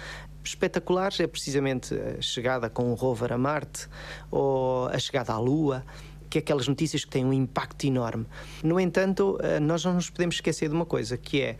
espetaculares 0.45 1.21
é 1.21 1.27
precisamente 1.27 1.95
a 1.95 2.21
chegada 2.21 2.69
com 2.69 2.91
o 2.91 2.95
rover 2.95 3.31
a 3.31 3.37
Marte 3.37 3.87
ou 4.29 4.87
a 4.87 4.99
chegada 4.99 5.31
à 5.31 5.39
Lua 5.39 5.85
que 6.29 6.39
é 6.39 6.41
aquelas 6.41 6.67
notícias 6.67 7.05
que 7.05 7.11
têm 7.11 7.23
um 7.23 7.31
impacto 7.31 7.85
enorme. 7.85 8.25
No 8.63 8.79
entanto, 8.79 9.37
eh, 9.39 9.59
nós 9.59 9.85
não 9.85 9.93
nos 9.93 10.09
podemos 10.09 10.33
esquecer 10.33 10.67
de 10.67 10.73
uma 10.73 10.85
coisa, 10.85 11.15
que 11.15 11.39
é 11.39 11.57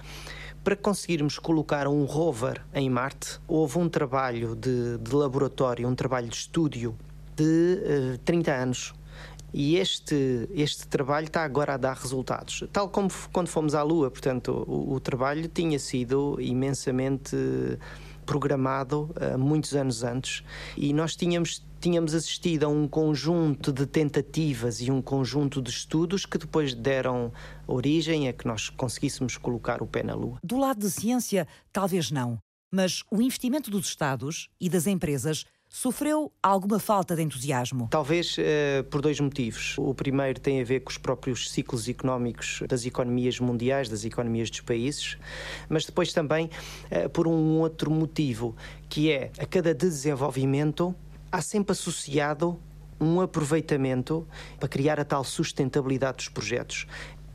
para 0.64 0.76
conseguirmos 0.76 1.38
colocar 1.38 1.88
um 1.88 2.06
rover 2.06 2.62
em 2.74 2.90
Marte, 2.90 3.40
houve 3.48 3.78
um 3.78 3.90
trabalho 3.90 4.56
de, 4.56 4.98
de 4.98 5.14
laboratório, 5.14 5.88
um 5.88 5.96
trabalho 5.96 6.30
de 6.30 6.36
estúdio 6.36 6.96
de 7.36 7.44
uh, 7.44 8.14
eh, 8.14 8.20
30 8.24 8.52
anos. 8.52 8.94
E 9.54 9.78
este, 9.78 10.50
este 10.56 10.88
trabalho 10.88 11.26
está 11.26 11.44
agora 11.44 11.76
a 11.76 11.78
dar 11.78 11.96
resultados. 11.96 12.64
Tal 12.74 12.90
como 12.90 13.10
quando 13.32 13.50
fomos 13.50 13.76
à 13.76 13.84
Lua, 13.84 14.10
portanto, 14.10 14.66
o, 14.68 14.94
o 14.94 15.00
trabalho 15.00 15.48
tinha 15.48 15.78
sido 15.78 16.38
imensamente 16.40 17.38
programado 18.24 19.10
uh, 19.16 19.38
muitos 19.38 19.76
anos 19.76 20.04
antes 20.04 20.44
e 20.76 20.94
nós 20.94 21.16
tínhamos 21.16 21.64
tínhamos 21.80 22.16
assistido 22.16 22.64
a 22.64 22.70
um 22.70 22.88
conjunto 22.88 23.74
de 23.74 23.86
tentativas 23.86 24.80
e 24.80 24.90
um 24.90 25.02
conjunto 25.02 25.62
de 25.62 25.70
estudos 25.70 26.26
que 26.26 26.38
depois 26.38 26.74
deram 26.74 27.30
origem 27.68 28.30
a 28.30 28.32
que 28.32 28.48
nós 28.48 28.70
conseguíssemos 28.70 29.36
colocar 29.36 29.84
o 29.84 29.86
pé 29.86 30.02
na 30.02 30.16
Lua. 30.16 30.38
Do 30.42 30.58
lado 30.58 30.80
da 30.80 30.90
ciência, 30.90 31.46
talvez 31.74 32.10
não, 32.10 32.40
mas 32.74 33.04
o 33.12 33.22
investimento 33.22 33.70
dos 33.70 33.86
Estados 33.86 34.50
e 34.62 34.70
das 34.70 34.88
empresas 34.88 35.46
sofreu 35.74 36.32
alguma 36.42 36.78
falta 36.78 37.16
de 37.16 37.24
entusiasmo? 37.24 37.88
Talvez 37.90 38.38
uh, 38.38 38.84
por 38.92 39.02
dois 39.02 39.20
motivos. 39.20 39.76
O 39.80 39.92
primeiro 39.96 40.40
tem 40.40 40.62
a 40.62 40.64
ver 40.64 40.82
com 40.82 40.92
os 40.92 41.00
próprios 41.00 41.50
ciclos 41.50 41.90
económicos 41.90 42.62
das 42.70 42.86
economias 42.86 43.40
mundiais, 43.40 43.90
das 43.90 44.06
economias 44.06 44.52
dos 44.52 44.62
países, 44.62 45.18
mas 45.68 45.84
depois 45.84 46.14
também 46.14 46.48
uh, 46.92 47.10
por 47.10 47.28
um 47.28 47.60
outro 47.60 47.90
motivo, 47.90 48.56
que 48.88 49.12
é 49.12 49.32
a 49.40 49.48
cada 49.48 49.74
desenvolvimento 49.74 50.94
há 51.32 51.42
sempre 51.42 51.72
associado 51.72 52.60
um 53.02 53.20
aproveitamento 53.20 54.28
para 54.60 54.70
criar 54.70 55.00
a 55.00 55.04
tal 55.04 55.24
sustentabilidade 55.24 56.18
dos 56.18 56.30
projetos. 56.30 56.86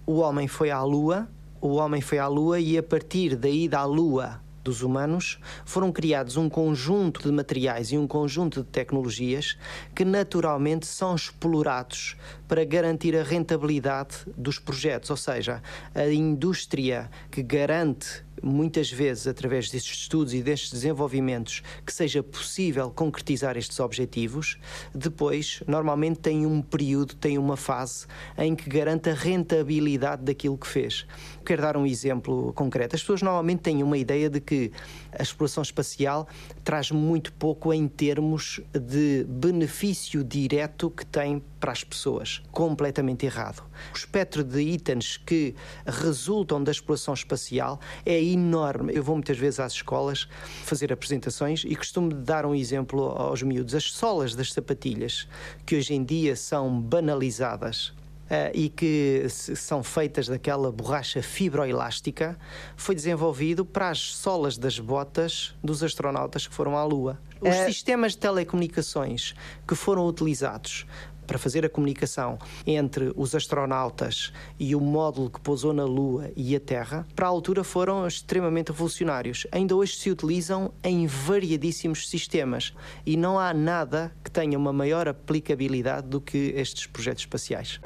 O 0.06 0.18
homem 0.18 0.46
foi 0.46 0.70
à 0.70 0.80
Lua, 0.84 1.28
o 1.60 1.74
homem 1.74 2.00
foi 2.00 2.20
à 2.20 2.28
Lua 2.28 2.60
e 2.60 2.78
a 2.78 2.84
partir 2.84 3.34
da 3.34 3.48
ida 3.48 3.80
à 3.80 3.84
Lua 3.84 4.40
dos 4.62 4.82
humanos, 4.82 5.38
foram 5.64 5.90
criados 5.92 6.36
um 6.36 6.48
conjunto 6.48 7.22
de 7.22 7.32
materiais 7.32 7.92
e 7.92 7.98
um 7.98 8.06
conjunto 8.06 8.62
de 8.62 8.68
tecnologias 8.68 9.56
que 9.94 10.04
naturalmente 10.04 10.86
são 10.86 11.14
explorados 11.14 12.16
para 12.48 12.64
garantir 12.64 13.14
a 13.14 13.22
rentabilidade 13.22 14.16
dos 14.36 14.58
projetos, 14.58 15.10
ou 15.10 15.16
seja, 15.16 15.62
a 15.94 16.08
indústria 16.08 17.10
que 17.30 17.42
garante 17.42 18.26
muitas 18.42 18.90
vezes, 18.90 19.26
através 19.26 19.70
destes 19.70 20.00
estudos 20.00 20.34
e 20.34 20.42
destes 20.42 20.70
desenvolvimentos, 20.70 21.62
que 21.84 21.92
seja 21.92 22.22
possível 22.22 22.90
concretizar 22.90 23.56
estes 23.56 23.78
objetivos, 23.80 24.58
depois, 24.94 25.62
normalmente, 25.66 26.20
tem 26.20 26.46
um 26.46 26.62
período, 26.62 27.14
tem 27.14 27.38
uma 27.38 27.56
fase 27.56 28.06
em 28.36 28.54
que 28.54 28.68
garanta 28.68 29.10
a 29.10 29.14
rentabilidade 29.14 30.22
daquilo 30.22 30.56
que 30.56 30.66
fez. 30.66 31.06
Quero 31.44 31.62
dar 31.62 31.76
um 31.76 31.86
exemplo 31.86 32.52
concreto. 32.52 32.94
As 32.94 33.02
pessoas 33.02 33.22
normalmente 33.22 33.60
têm 33.60 33.82
uma 33.82 33.96
ideia 33.96 34.28
de 34.28 34.40
que 34.40 34.70
a 35.12 35.22
exploração 35.22 35.62
espacial 35.62 36.28
traz 36.62 36.90
muito 36.90 37.32
pouco 37.32 37.72
em 37.72 37.88
termos 37.88 38.60
de 38.72 39.24
benefício 39.28 40.22
direto 40.22 40.90
que 40.90 41.04
tem 41.04 41.42
para 41.58 41.72
as 41.72 41.84
pessoas. 41.84 42.42
Completamente 42.50 43.26
errado. 43.26 43.62
O 43.92 43.96
espectro 43.96 44.42
de 44.44 44.60
itens 44.60 45.16
que 45.16 45.54
resultam 45.86 46.62
da 46.62 46.70
exploração 46.70 47.14
espacial 47.14 47.80
é 48.04 48.22
enorme. 48.22 48.92
Eu 48.94 49.02
vou 49.02 49.14
muitas 49.16 49.38
vezes 49.38 49.60
às 49.60 49.72
escolas 49.72 50.28
fazer 50.64 50.92
apresentações 50.92 51.64
e 51.64 51.74
costumo 51.74 52.12
dar 52.12 52.46
um 52.46 52.54
exemplo 52.54 53.02
aos 53.02 53.42
miúdos. 53.42 53.74
As 53.74 53.90
solas 53.92 54.34
das 54.34 54.52
sapatilhas, 54.52 55.28
que 55.66 55.76
hoje 55.76 55.94
em 55.94 56.04
dia 56.04 56.36
são 56.36 56.80
banalizadas, 56.80 57.92
Uh, 58.28 58.52
e 58.52 58.68
que 58.68 59.26
são 59.30 59.82
feitas 59.82 60.28
daquela 60.28 60.70
borracha 60.70 61.22
fibroelástica, 61.22 62.38
foi 62.76 62.94
desenvolvido 62.94 63.64
para 63.64 63.88
as 63.88 64.00
solas 64.00 64.58
das 64.58 64.78
botas 64.78 65.54
dos 65.64 65.82
astronautas 65.82 66.46
que 66.46 66.54
foram 66.54 66.76
à 66.76 66.84
Lua. 66.84 67.18
Os 67.40 67.56
uh... 67.56 67.64
sistemas 67.64 68.12
de 68.12 68.18
telecomunicações 68.18 69.34
que 69.66 69.74
foram 69.74 70.06
utilizados 70.06 70.84
para 71.28 71.38
fazer 71.38 71.64
a 71.64 71.68
comunicação 71.68 72.38
entre 72.66 73.12
os 73.14 73.34
astronautas 73.34 74.32
e 74.58 74.74
o 74.74 74.80
módulo 74.80 75.30
que 75.30 75.40
pousou 75.40 75.74
na 75.74 75.84
Lua 75.84 76.32
e 76.34 76.56
a 76.56 76.60
Terra, 76.60 77.06
para 77.14 77.26
a 77.26 77.28
altura 77.28 77.62
foram 77.62 78.06
extremamente 78.06 78.72
revolucionários. 78.72 79.46
Ainda 79.52 79.76
hoje 79.76 79.94
se 79.96 80.10
utilizam 80.10 80.72
em 80.82 81.06
variadíssimos 81.06 82.08
sistemas 82.08 82.74
e 83.04 83.16
não 83.16 83.38
há 83.38 83.52
nada 83.52 84.10
que 84.24 84.30
tenha 84.30 84.58
uma 84.58 84.72
maior 84.72 85.06
aplicabilidade 85.06 86.08
do 86.08 86.20
que 86.20 86.54
estes 86.56 86.86
projetos 86.86 87.22
espaciais. 87.22 87.78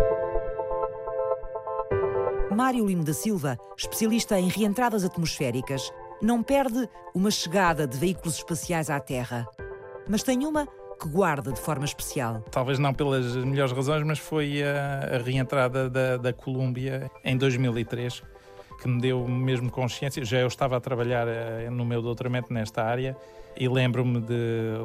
Mário 2.54 2.86
Lima 2.86 3.02
da 3.02 3.14
Silva, 3.14 3.58
especialista 3.76 4.38
em 4.38 4.48
reentradas 4.48 5.04
atmosféricas, 5.04 5.90
não 6.20 6.42
perde 6.42 6.88
uma 7.12 7.30
chegada 7.30 7.86
de 7.86 7.98
veículos 7.98 8.36
espaciais 8.36 8.88
à 8.88 9.00
Terra, 9.00 9.48
mas 10.08 10.22
tem 10.22 10.46
uma 10.46 10.68
que 11.02 11.08
guarda 11.08 11.50
de 11.50 11.60
forma 11.60 11.84
especial. 11.84 12.44
Talvez 12.50 12.78
não 12.78 12.94
pelas 12.94 13.34
melhores 13.36 13.72
razões, 13.72 14.04
mas 14.04 14.20
foi 14.20 14.62
a, 14.62 15.16
a 15.16 15.18
reentrada 15.18 15.90
da, 15.90 16.16
da 16.16 16.32
Colômbia 16.32 17.10
em 17.24 17.36
2003 17.36 18.22
que 18.80 18.88
me 18.88 19.00
deu 19.00 19.26
mesmo 19.28 19.70
consciência. 19.70 20.24
Já 20.24 20.38
eu 20.38 20.48
estava 20.48 20.76
a 20.76 20.80
trabalhar 20.80 21.26
uh, 21.26 21.70
no 21.70 21.84
meu 21.84 22.02
doutoramento 22.02 22.52
nesta 22.52 22.82
área 22.82 23.16
e 23.56 23.68
lembro-me 23.68 24.20
de, 24.20 24.34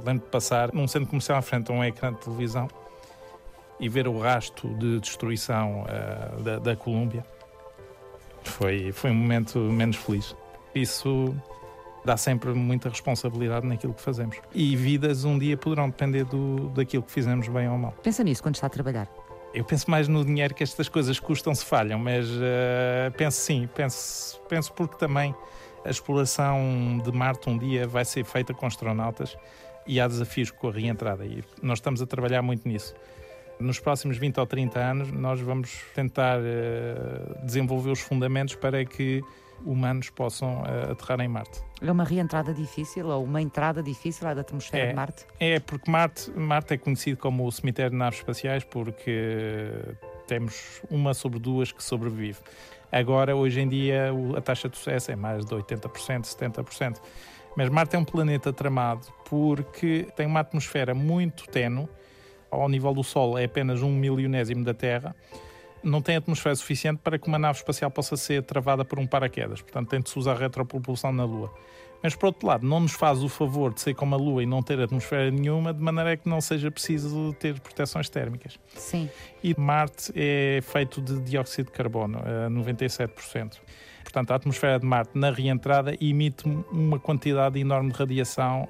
lembro 0.06 0.26
de 0.26 0.32
passar 0.32 0.72
num 0.74 0.88
centro 0.88 1.08
comercial 1.08 1.38
à 1.38 1.42
frente 1.42 1.72
a 1.72 1.74
um 1.74 1.84
ecrã 1.84 2.14
de 2.14 2.20
televisão 2.20 2.68
e 3.80 3.88
ver 3.88 4.08
o 4.08 4.20
rasto 4.20 4.68
de 4.76 5.00
destruição 5.00 5.84
uh, 5.84 6.42
da, 6.42 6.60
da 6.60 6.76
Colômbia. 6.76 7.26
Foi, 8.44 8.92
foi 8.92 9.12
um 9.12 9.16
momento 9.16 9.60
menos 9.60 9.98
feliz. 9.98 10.36
Isso 10.74 11.36
dá 12.08 12.16
sempre 12.16 12.54
muita 12.54 12.88
responsabilidade 12.88 13.68
naquilo 13.68 13.94
que 13.94 14.02
fazemos. 14.02 14.38
E 14.54 14.78
vidas 14.78 15.26
um 15.26 15.38
dia 15.38 15.58
poderão 15.58 15.90
depender 15.90 16.24
do, 16.24 16.70
daquilo 16.70 17.04
que 17.04 17.12
fizemos 17.12 17.50
bem 17.50 17.68
ou 17.70 17.78
mal. 17.78 17.92
Pensa 18.02 18.24
nisso 18.24 18.42
quando 18.42 18.56
está 18.56 18.68
a 18.68 18.70
trabalhar? 18.70 19.10
Eu 19.54 19.66
penso 19.66 19.92
mais 19.92 20.08
no 20.08 20.24
dinheiro 20.24 20.54
que 20.56 20.64
estas 20.64 20.88
coisas 20.88 21.20
custam 21.20 21.54
se 21.54 21.66
falham, 21.66 22.00
mas 22.00 22.30
uh, 22.30 23.12
penso 23.18 23.42
sim, 23.42 23.68
penso, 23.76 24.40
penso 24.48 24.72
porque 24.72 24.96
também 24.96 25.36
a 25.84 25.90
exploração 25.90 27.02
de 27.04 27.12
Marte 27.12 27.50
um 27.50 27.58
dia 27.58 27.86
vai 27.86 28.06
ser 28.06 28.24
feita 28.24 28.54
com 28.54 28.66
astronautas 28.66 29.38
e 29.86 30.00
há 30.00 30.08
desafios 30.08 30.50
com 30.50 30.70
a 30.70 30.72
reentrada 30.72 31.26
e 31.26 31.44
nós 31.62 31.80
estamos 31.80 32.02
a 32.02 32.06
trabalhar 32.06 32.42
muito 32.42 32.68
nisso. 32.68 32.96
Nos 33.60 33.80
próximos 33.80 34.18
20 34.18 34.40
ou 34.40 34.46
30 34.46 34.80
anos, 34.80 35.12
nós 35.12 35.42
vamos 35.42 35.78
tentar 35.94 36.40
uh, 36.40 37.46
desenvolver 37.46 37.92
os 37.92 38.00
fundamentos 38.00 38.56
para 38.56 38.86
que 38.86 39.22
humanos 39.66 40.10
possam 40.10 40.62
uh, 40.62 40.92
aterrar 40.92 41.20
em 41.22 41.28
Marte. 41.28 41.62
É 41.82 41.92
uma 41.92 42.04
reentrada 42.04 42.54
difícil 42.54 43.08
ou 43.08 43.24
uma 43.24 43.42
entrada 43.42 43.84
difícil 43.84 44.28
à 44.28 44.32
atmosfera 44.32 44.86
é, 44.86 44.88
de 44.90 44.96
Marte? 44.96 45.26
É, 45.40 45.60
porque 45.60 45.90
Marte, 45.90 46.32
Marte 46.32 46.74
é 46.74 46.78
conhecido 46.78 47.18
como 47.18 47.46
o 47.46 47.52
cemitério 47.52 47.92
de 47.92 47.98
naves 47.98 48.20
espaciais 48.20 48.64
porque 48.64 49.72
temos 50.28 50.82
uma 50.90 51.14
sobre 51.14 51.40
duas 51.40 51.72
que 51.72 51.84
sobrevive. 51.84 52.40
Agora, 52.92 53.36
hoje 53.36 53.60
em 53.60 53.68
dia, 53.68 54.12
a 54.36 54.42
taxa 54.42 54.70
de 54.70 54.78
sucesso 54.78 55.12
é 55.12 55.16
mais 55.16 55.46
de 55.46 55.54
80%, 55.54 56.24
70%. 56.24 56.98
Mas 57.56 57.70
Marte 57.70 57.96
é 57.96 58.00
um 58.00 58.06
planeta 58.06 58.54
tramado 58.54 59.08
porque 59.28 60.08
tem 60.16 60.26
uma 60.26 60.40
atmosfera 60.40 60.94
muito 60.94 61.48
tenue, 61.48 61.88
ao 62.50 62.70
nível 62.70 62.94
do 62.94 63.04
Sol 63.04 63.38
é 63.38 63.46
apenas 63.46 63.82
um 63.82 63.92
milionésimo 63.92 64.64
da 64.64 64.74
Terra, 64.74 65.16
não 65.88 66.02
tem 66.02 66.16
atmosfera 66.16 66.56
suficiente 66.56 67.00
para 67.04 67.18
que 67.18 67.28
uma 67.28 67.40
nave 67.40 67.58
espacial 67.58 67.90
possa 67.90 68.18
ser 68.18 68.44
travada 68.44 68.84
por 68.84 69.00
um 69.00 69.08
paraquedas. 69.08 69.62
Portanto, 69.62 69.90
tem 69.90 70.02
de 70.02 70.10
se 70.10 70.20
usar 70.20 70.36
retropropulsão 70.36 71.12
na 71.12 71.24
Lua. 71.24 71.54
Mas, 72.04 72.16
por 72.16 72.28
outro 72.28 72.48
lado, 72.48 72.66
não 72.66 72.80
nos 72.80 72.92
faz 72.92 73.24
o 73.24 73.30
favor 73.30 73.74
de 73.74 73.82
ser 73.82 73.96
como 73.96 74.14
a 74.14 74.18
Lua 74.18 74.44
e 74.44 74.46
não 74.46 74.62
ter 74.62 74.80
atmosfera 74.80 75.32
nenhuma, 75.32 75.74
de 75.74 75.82
maneira 75.82 76.16
que 76.16 76.30
não 76.30 76.40
seja 76.40 76.70
preciso 76.70 77.34
ter 77.40 77.60
proteções 77.60 78.08
térmicas. 78.08 78.60
Sim. 78.76 79.10
E 79.44 79.60
Marte 79.60 80.12
é 80.16 80.60
feito 80.62 81.02
de 81.02 81.20
dióxido 81.22 81.68
de 81.68 81.72
carbono, 81.72 82.20
a 82.20 82.50
97%. 82.50 83.58
Portanto, 84.04 84.32
a 84.32 84.36
atmosfera 84.36 84.80
de 84.80 84.86
Marte, 84.86 85.18
na 85.18 85.32
reentrada, 85.32 85.96
emite 86.00 86.48
uma 86.72 87.00
quantidade 87.00 87.60
enorme 87.60 87.92
de 87.92 87.98
radiação 87.98 88.68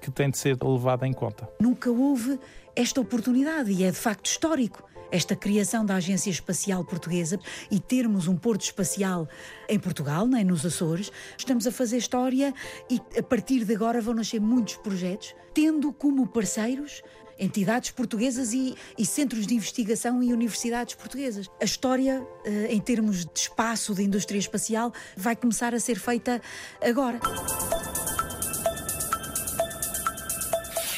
que 0.00 0.10
tem 0.10 0.30
de 0.30 0.38
ser 0.38 0.56
levada 0.62 1.06
em 1.06 1.12
conta. 1.12 1.48
Nunca 1.60 1.90
houve 1.90 2.40
esta 2.74 3.00
oportunidade 3.00 3.70
e 3.70 3.84
é 3.84 3.90
de 3.90 3.96
facto 3.96 4.24
histórico 4.26 4.82
esta 5.10 5.34
criação 5.34 5.84
da 5.84 5.96
Agência 5.96 6.30
Espacial 6.30 6.84
Portuguesa 6.84 7.38
e 7.70 7.78
termos 7.80 8.28
um 8.28 8.36
porto 8.36 8.62
espacial 8.62 9.28
em 9.68 9.78
Portugal, 9.78 10.26
nem 10.26 10.44
nos 10.44 10.64
Açores. 10.64 11.10
Estamos 11.36 11.66
a 11.66 11.72
fazer 11.72 11.98
história 11.98 12.54
e 12.90 13.00
a 13.18 13.22
partir 13.22 13.64
de 13.64 13.74
agora 13.74 14.00
vão 14.00 14.14
nascer 14.14 14.40
muitos 14.40 14.76
projetos, 14.76 15.34
tendo 15.54 15.92
como 15.92 16.26
parceiros 16.26 17.02
entidades 17.38 17.90
portuguesas 17.90 18.52
e, 18.52 18.74
e, 18.98 19.06
centros 19.06 19.46
de 19.46 19.54
investigação 19.54 20.22
e 20.22 20.30
universidades 20.30 20.94
portuguesas. 20.94 21.50
A 21.60 21.64
história, 21.64 22.22
eh, 22.44 22.68
em 22.68 22.78
termos 22.78 23.24
de 23.24 23.30
espaço 23.34 23.94
de 23.94 24.02
indústria 24.02 24.38
espacial, 24.38 24.92
vai 25.16 25.34
começar 25.34 25.74
a 25.74 25.80
ser 25.80 25.98
feita 25.98 26.40
agora. 26.82 27.18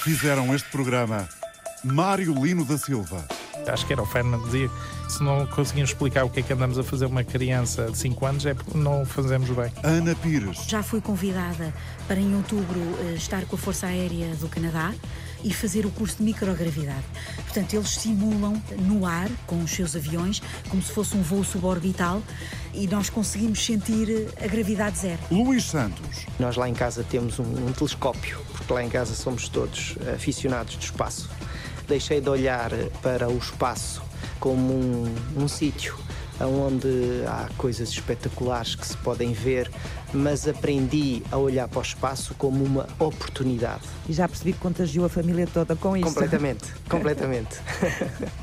Fizeram 0.02 0.52
este 0.52 0.68
programa 0.68 1.28
Mário 1.84 2.34
Lino 2.34 2.64
da 2.64 2.76
Silva. 2.76 3.24
Acho 3.68 3.86
que 3.86 3.92
era 3.92 4.02
o 4.02 4.06
Feynman 4.06 4.40
que 4.40 4.46
dizia 4.46 4.70
se 5.08 5.22
não 5.22 5.46
conseguimos 5.46 5.90
explicar 5.90 6.24
o 6.24 6.30
que 6.30 6.40
é 6.40 6.42
que 6.42 6.52
andamos 6.52 6.78
a 6.78 6.82
fazer 6.82 7.04
uma 7.04 7.22
criança 7.22 7.90
de 7.90 7.98
5 7.98 8.26
anos 8.26 8.46
é 8.46 8.54
porque 8.54 8.76
não 8.76 9.04
fazemos 9.04 9.50
bem. 9.50 9.70
Ana 9.82 10.14
Pires. 10.14 10.64
Já 10.66 10.82
fui 10.82 11.00
convidada 11.00 11.72
para 12.08 12.18
em 12.18 12.34
outubro 12.34 12.80
eh, 13.00 13.14
estar 13.14 13.44
com 13.44 13.56
a 13.56 13.58
Força 13.58 13.86
Aérea 13.86 14.34
do 14.36 14.48
Canadá 14.48 14.94
e 15.44 15.52
fazer 15.52 15.84
o 15.84 15.90
curso 15.90 16.16
de 16.18 16.22
microgravidade. 16.22 17.04
Portanto, 17.36 17.74
eles 17.74 17.90
simulam 17.90 18.60
no 18.78 19.04
ar, 19.04 19.28
com 19.46 19.60
os 19.62 19.70
seus 19.70 19.94
aviões, 19.94 20.40
como 20.70 20.80
se 20.80 20.92
fosse 20.92 21.16
um 21.16 21.22
voo 21.22 21.44
suborbital 21.44 22.22
e 22.72 22.86
nós 22.86 23.10
conseguimos 23.10 23.64
sentir 23.64 24.28
a 24.42 24.46
gravidade 24.46 24.98
zero. 24.98 25.20
Luís 25.30 25.64
Santos. 25.64 26.26
Nós 26.38 26.56
lá 26.56 26.68
em 26.68 26.74
casa 26.74 27.04
temos 27.04 27.38
um, 27.38 27.66
um 27.66 27.72
telescópio, 27.72 28.40
porque 28.52 28.72
lá 28.72 28.82
em 28.82 28.88
casa 28.88 29.14
somos 29.14 29.48
todos 29.48 29.96
aficionados 30.14 30.76
do 30.76 30.82
espaço 30.82 31.28
deixei 31.88 32.20
de 32.20 32.28
olhar 32.28 32.70
para 33.02 33.28
o 33.28 33.36
espaço 33.38 34.02
como 34.38 34.72
um, 34.72 35.14
um 35.36 35.48
sítio 35.48 35.96
onde 36.46 37.24
há 37.26 37.48
coisas 37.56 37.90
espetaculares 37.90 38.74
que 38.74 38.86
se 38.86 38.96
podem 38.98 39.32
ver, 39.32 39.70
mas 40.12 40.48
aprendi 40.48 41.22
a 41.30 41.36
olhar 41.36 41.68
para 41.68 41.78
o 41.78 41.82
espaço 41.82 42.34
como 42.34 42.64
uma 42.64 42.88
oportunidade. 42.98 43.82
E 44.08 44.12
já 44.12 44.28
percebi 44.28 44.52
que 44.52 44.58
contagiou 44.58 45.06
a 45.06 45.08
família 45.08 45.46
toda 45.46 45.76
com 45.76 45.96
isso. 45.96 46.06
Completamente, 46.06 46.64
completamente. 46.88 47.60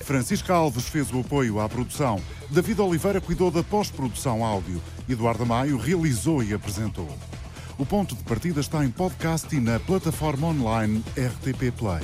Francisca 0.02 0.54
Alves 0.54 0.88
fez 0.88 1.12
o 1.12 1.20
apoio 1.20 1.60
à 1.60 1.68
produção. 1.68 2.22
David 2.50 2.82
Oliveira 2.82 3.22
cuidou 3.22 3.52
da 3.52 3.64
pós-produção 3.64 4.44
áudio. 4.44 4.82
Eduardo 5.08 5.46
Maio 5.46 5.78
realizou 5.78 6.44
e 6.44 6.54
apresentou. 6.54 7.10
O 7.78 7.86
ponto 7.86 8.16
de 8.16 8.24
partida 8.24 8.60
está 8.60 8.84
em 8.84 8.90
podcast 8.90 9.56
e 9.56 9.60
na 9.60 9.80
plataforma 9.80 10.48
online 10.48 11.04
RTP 11.16 11.72
Play. 11.78 12.02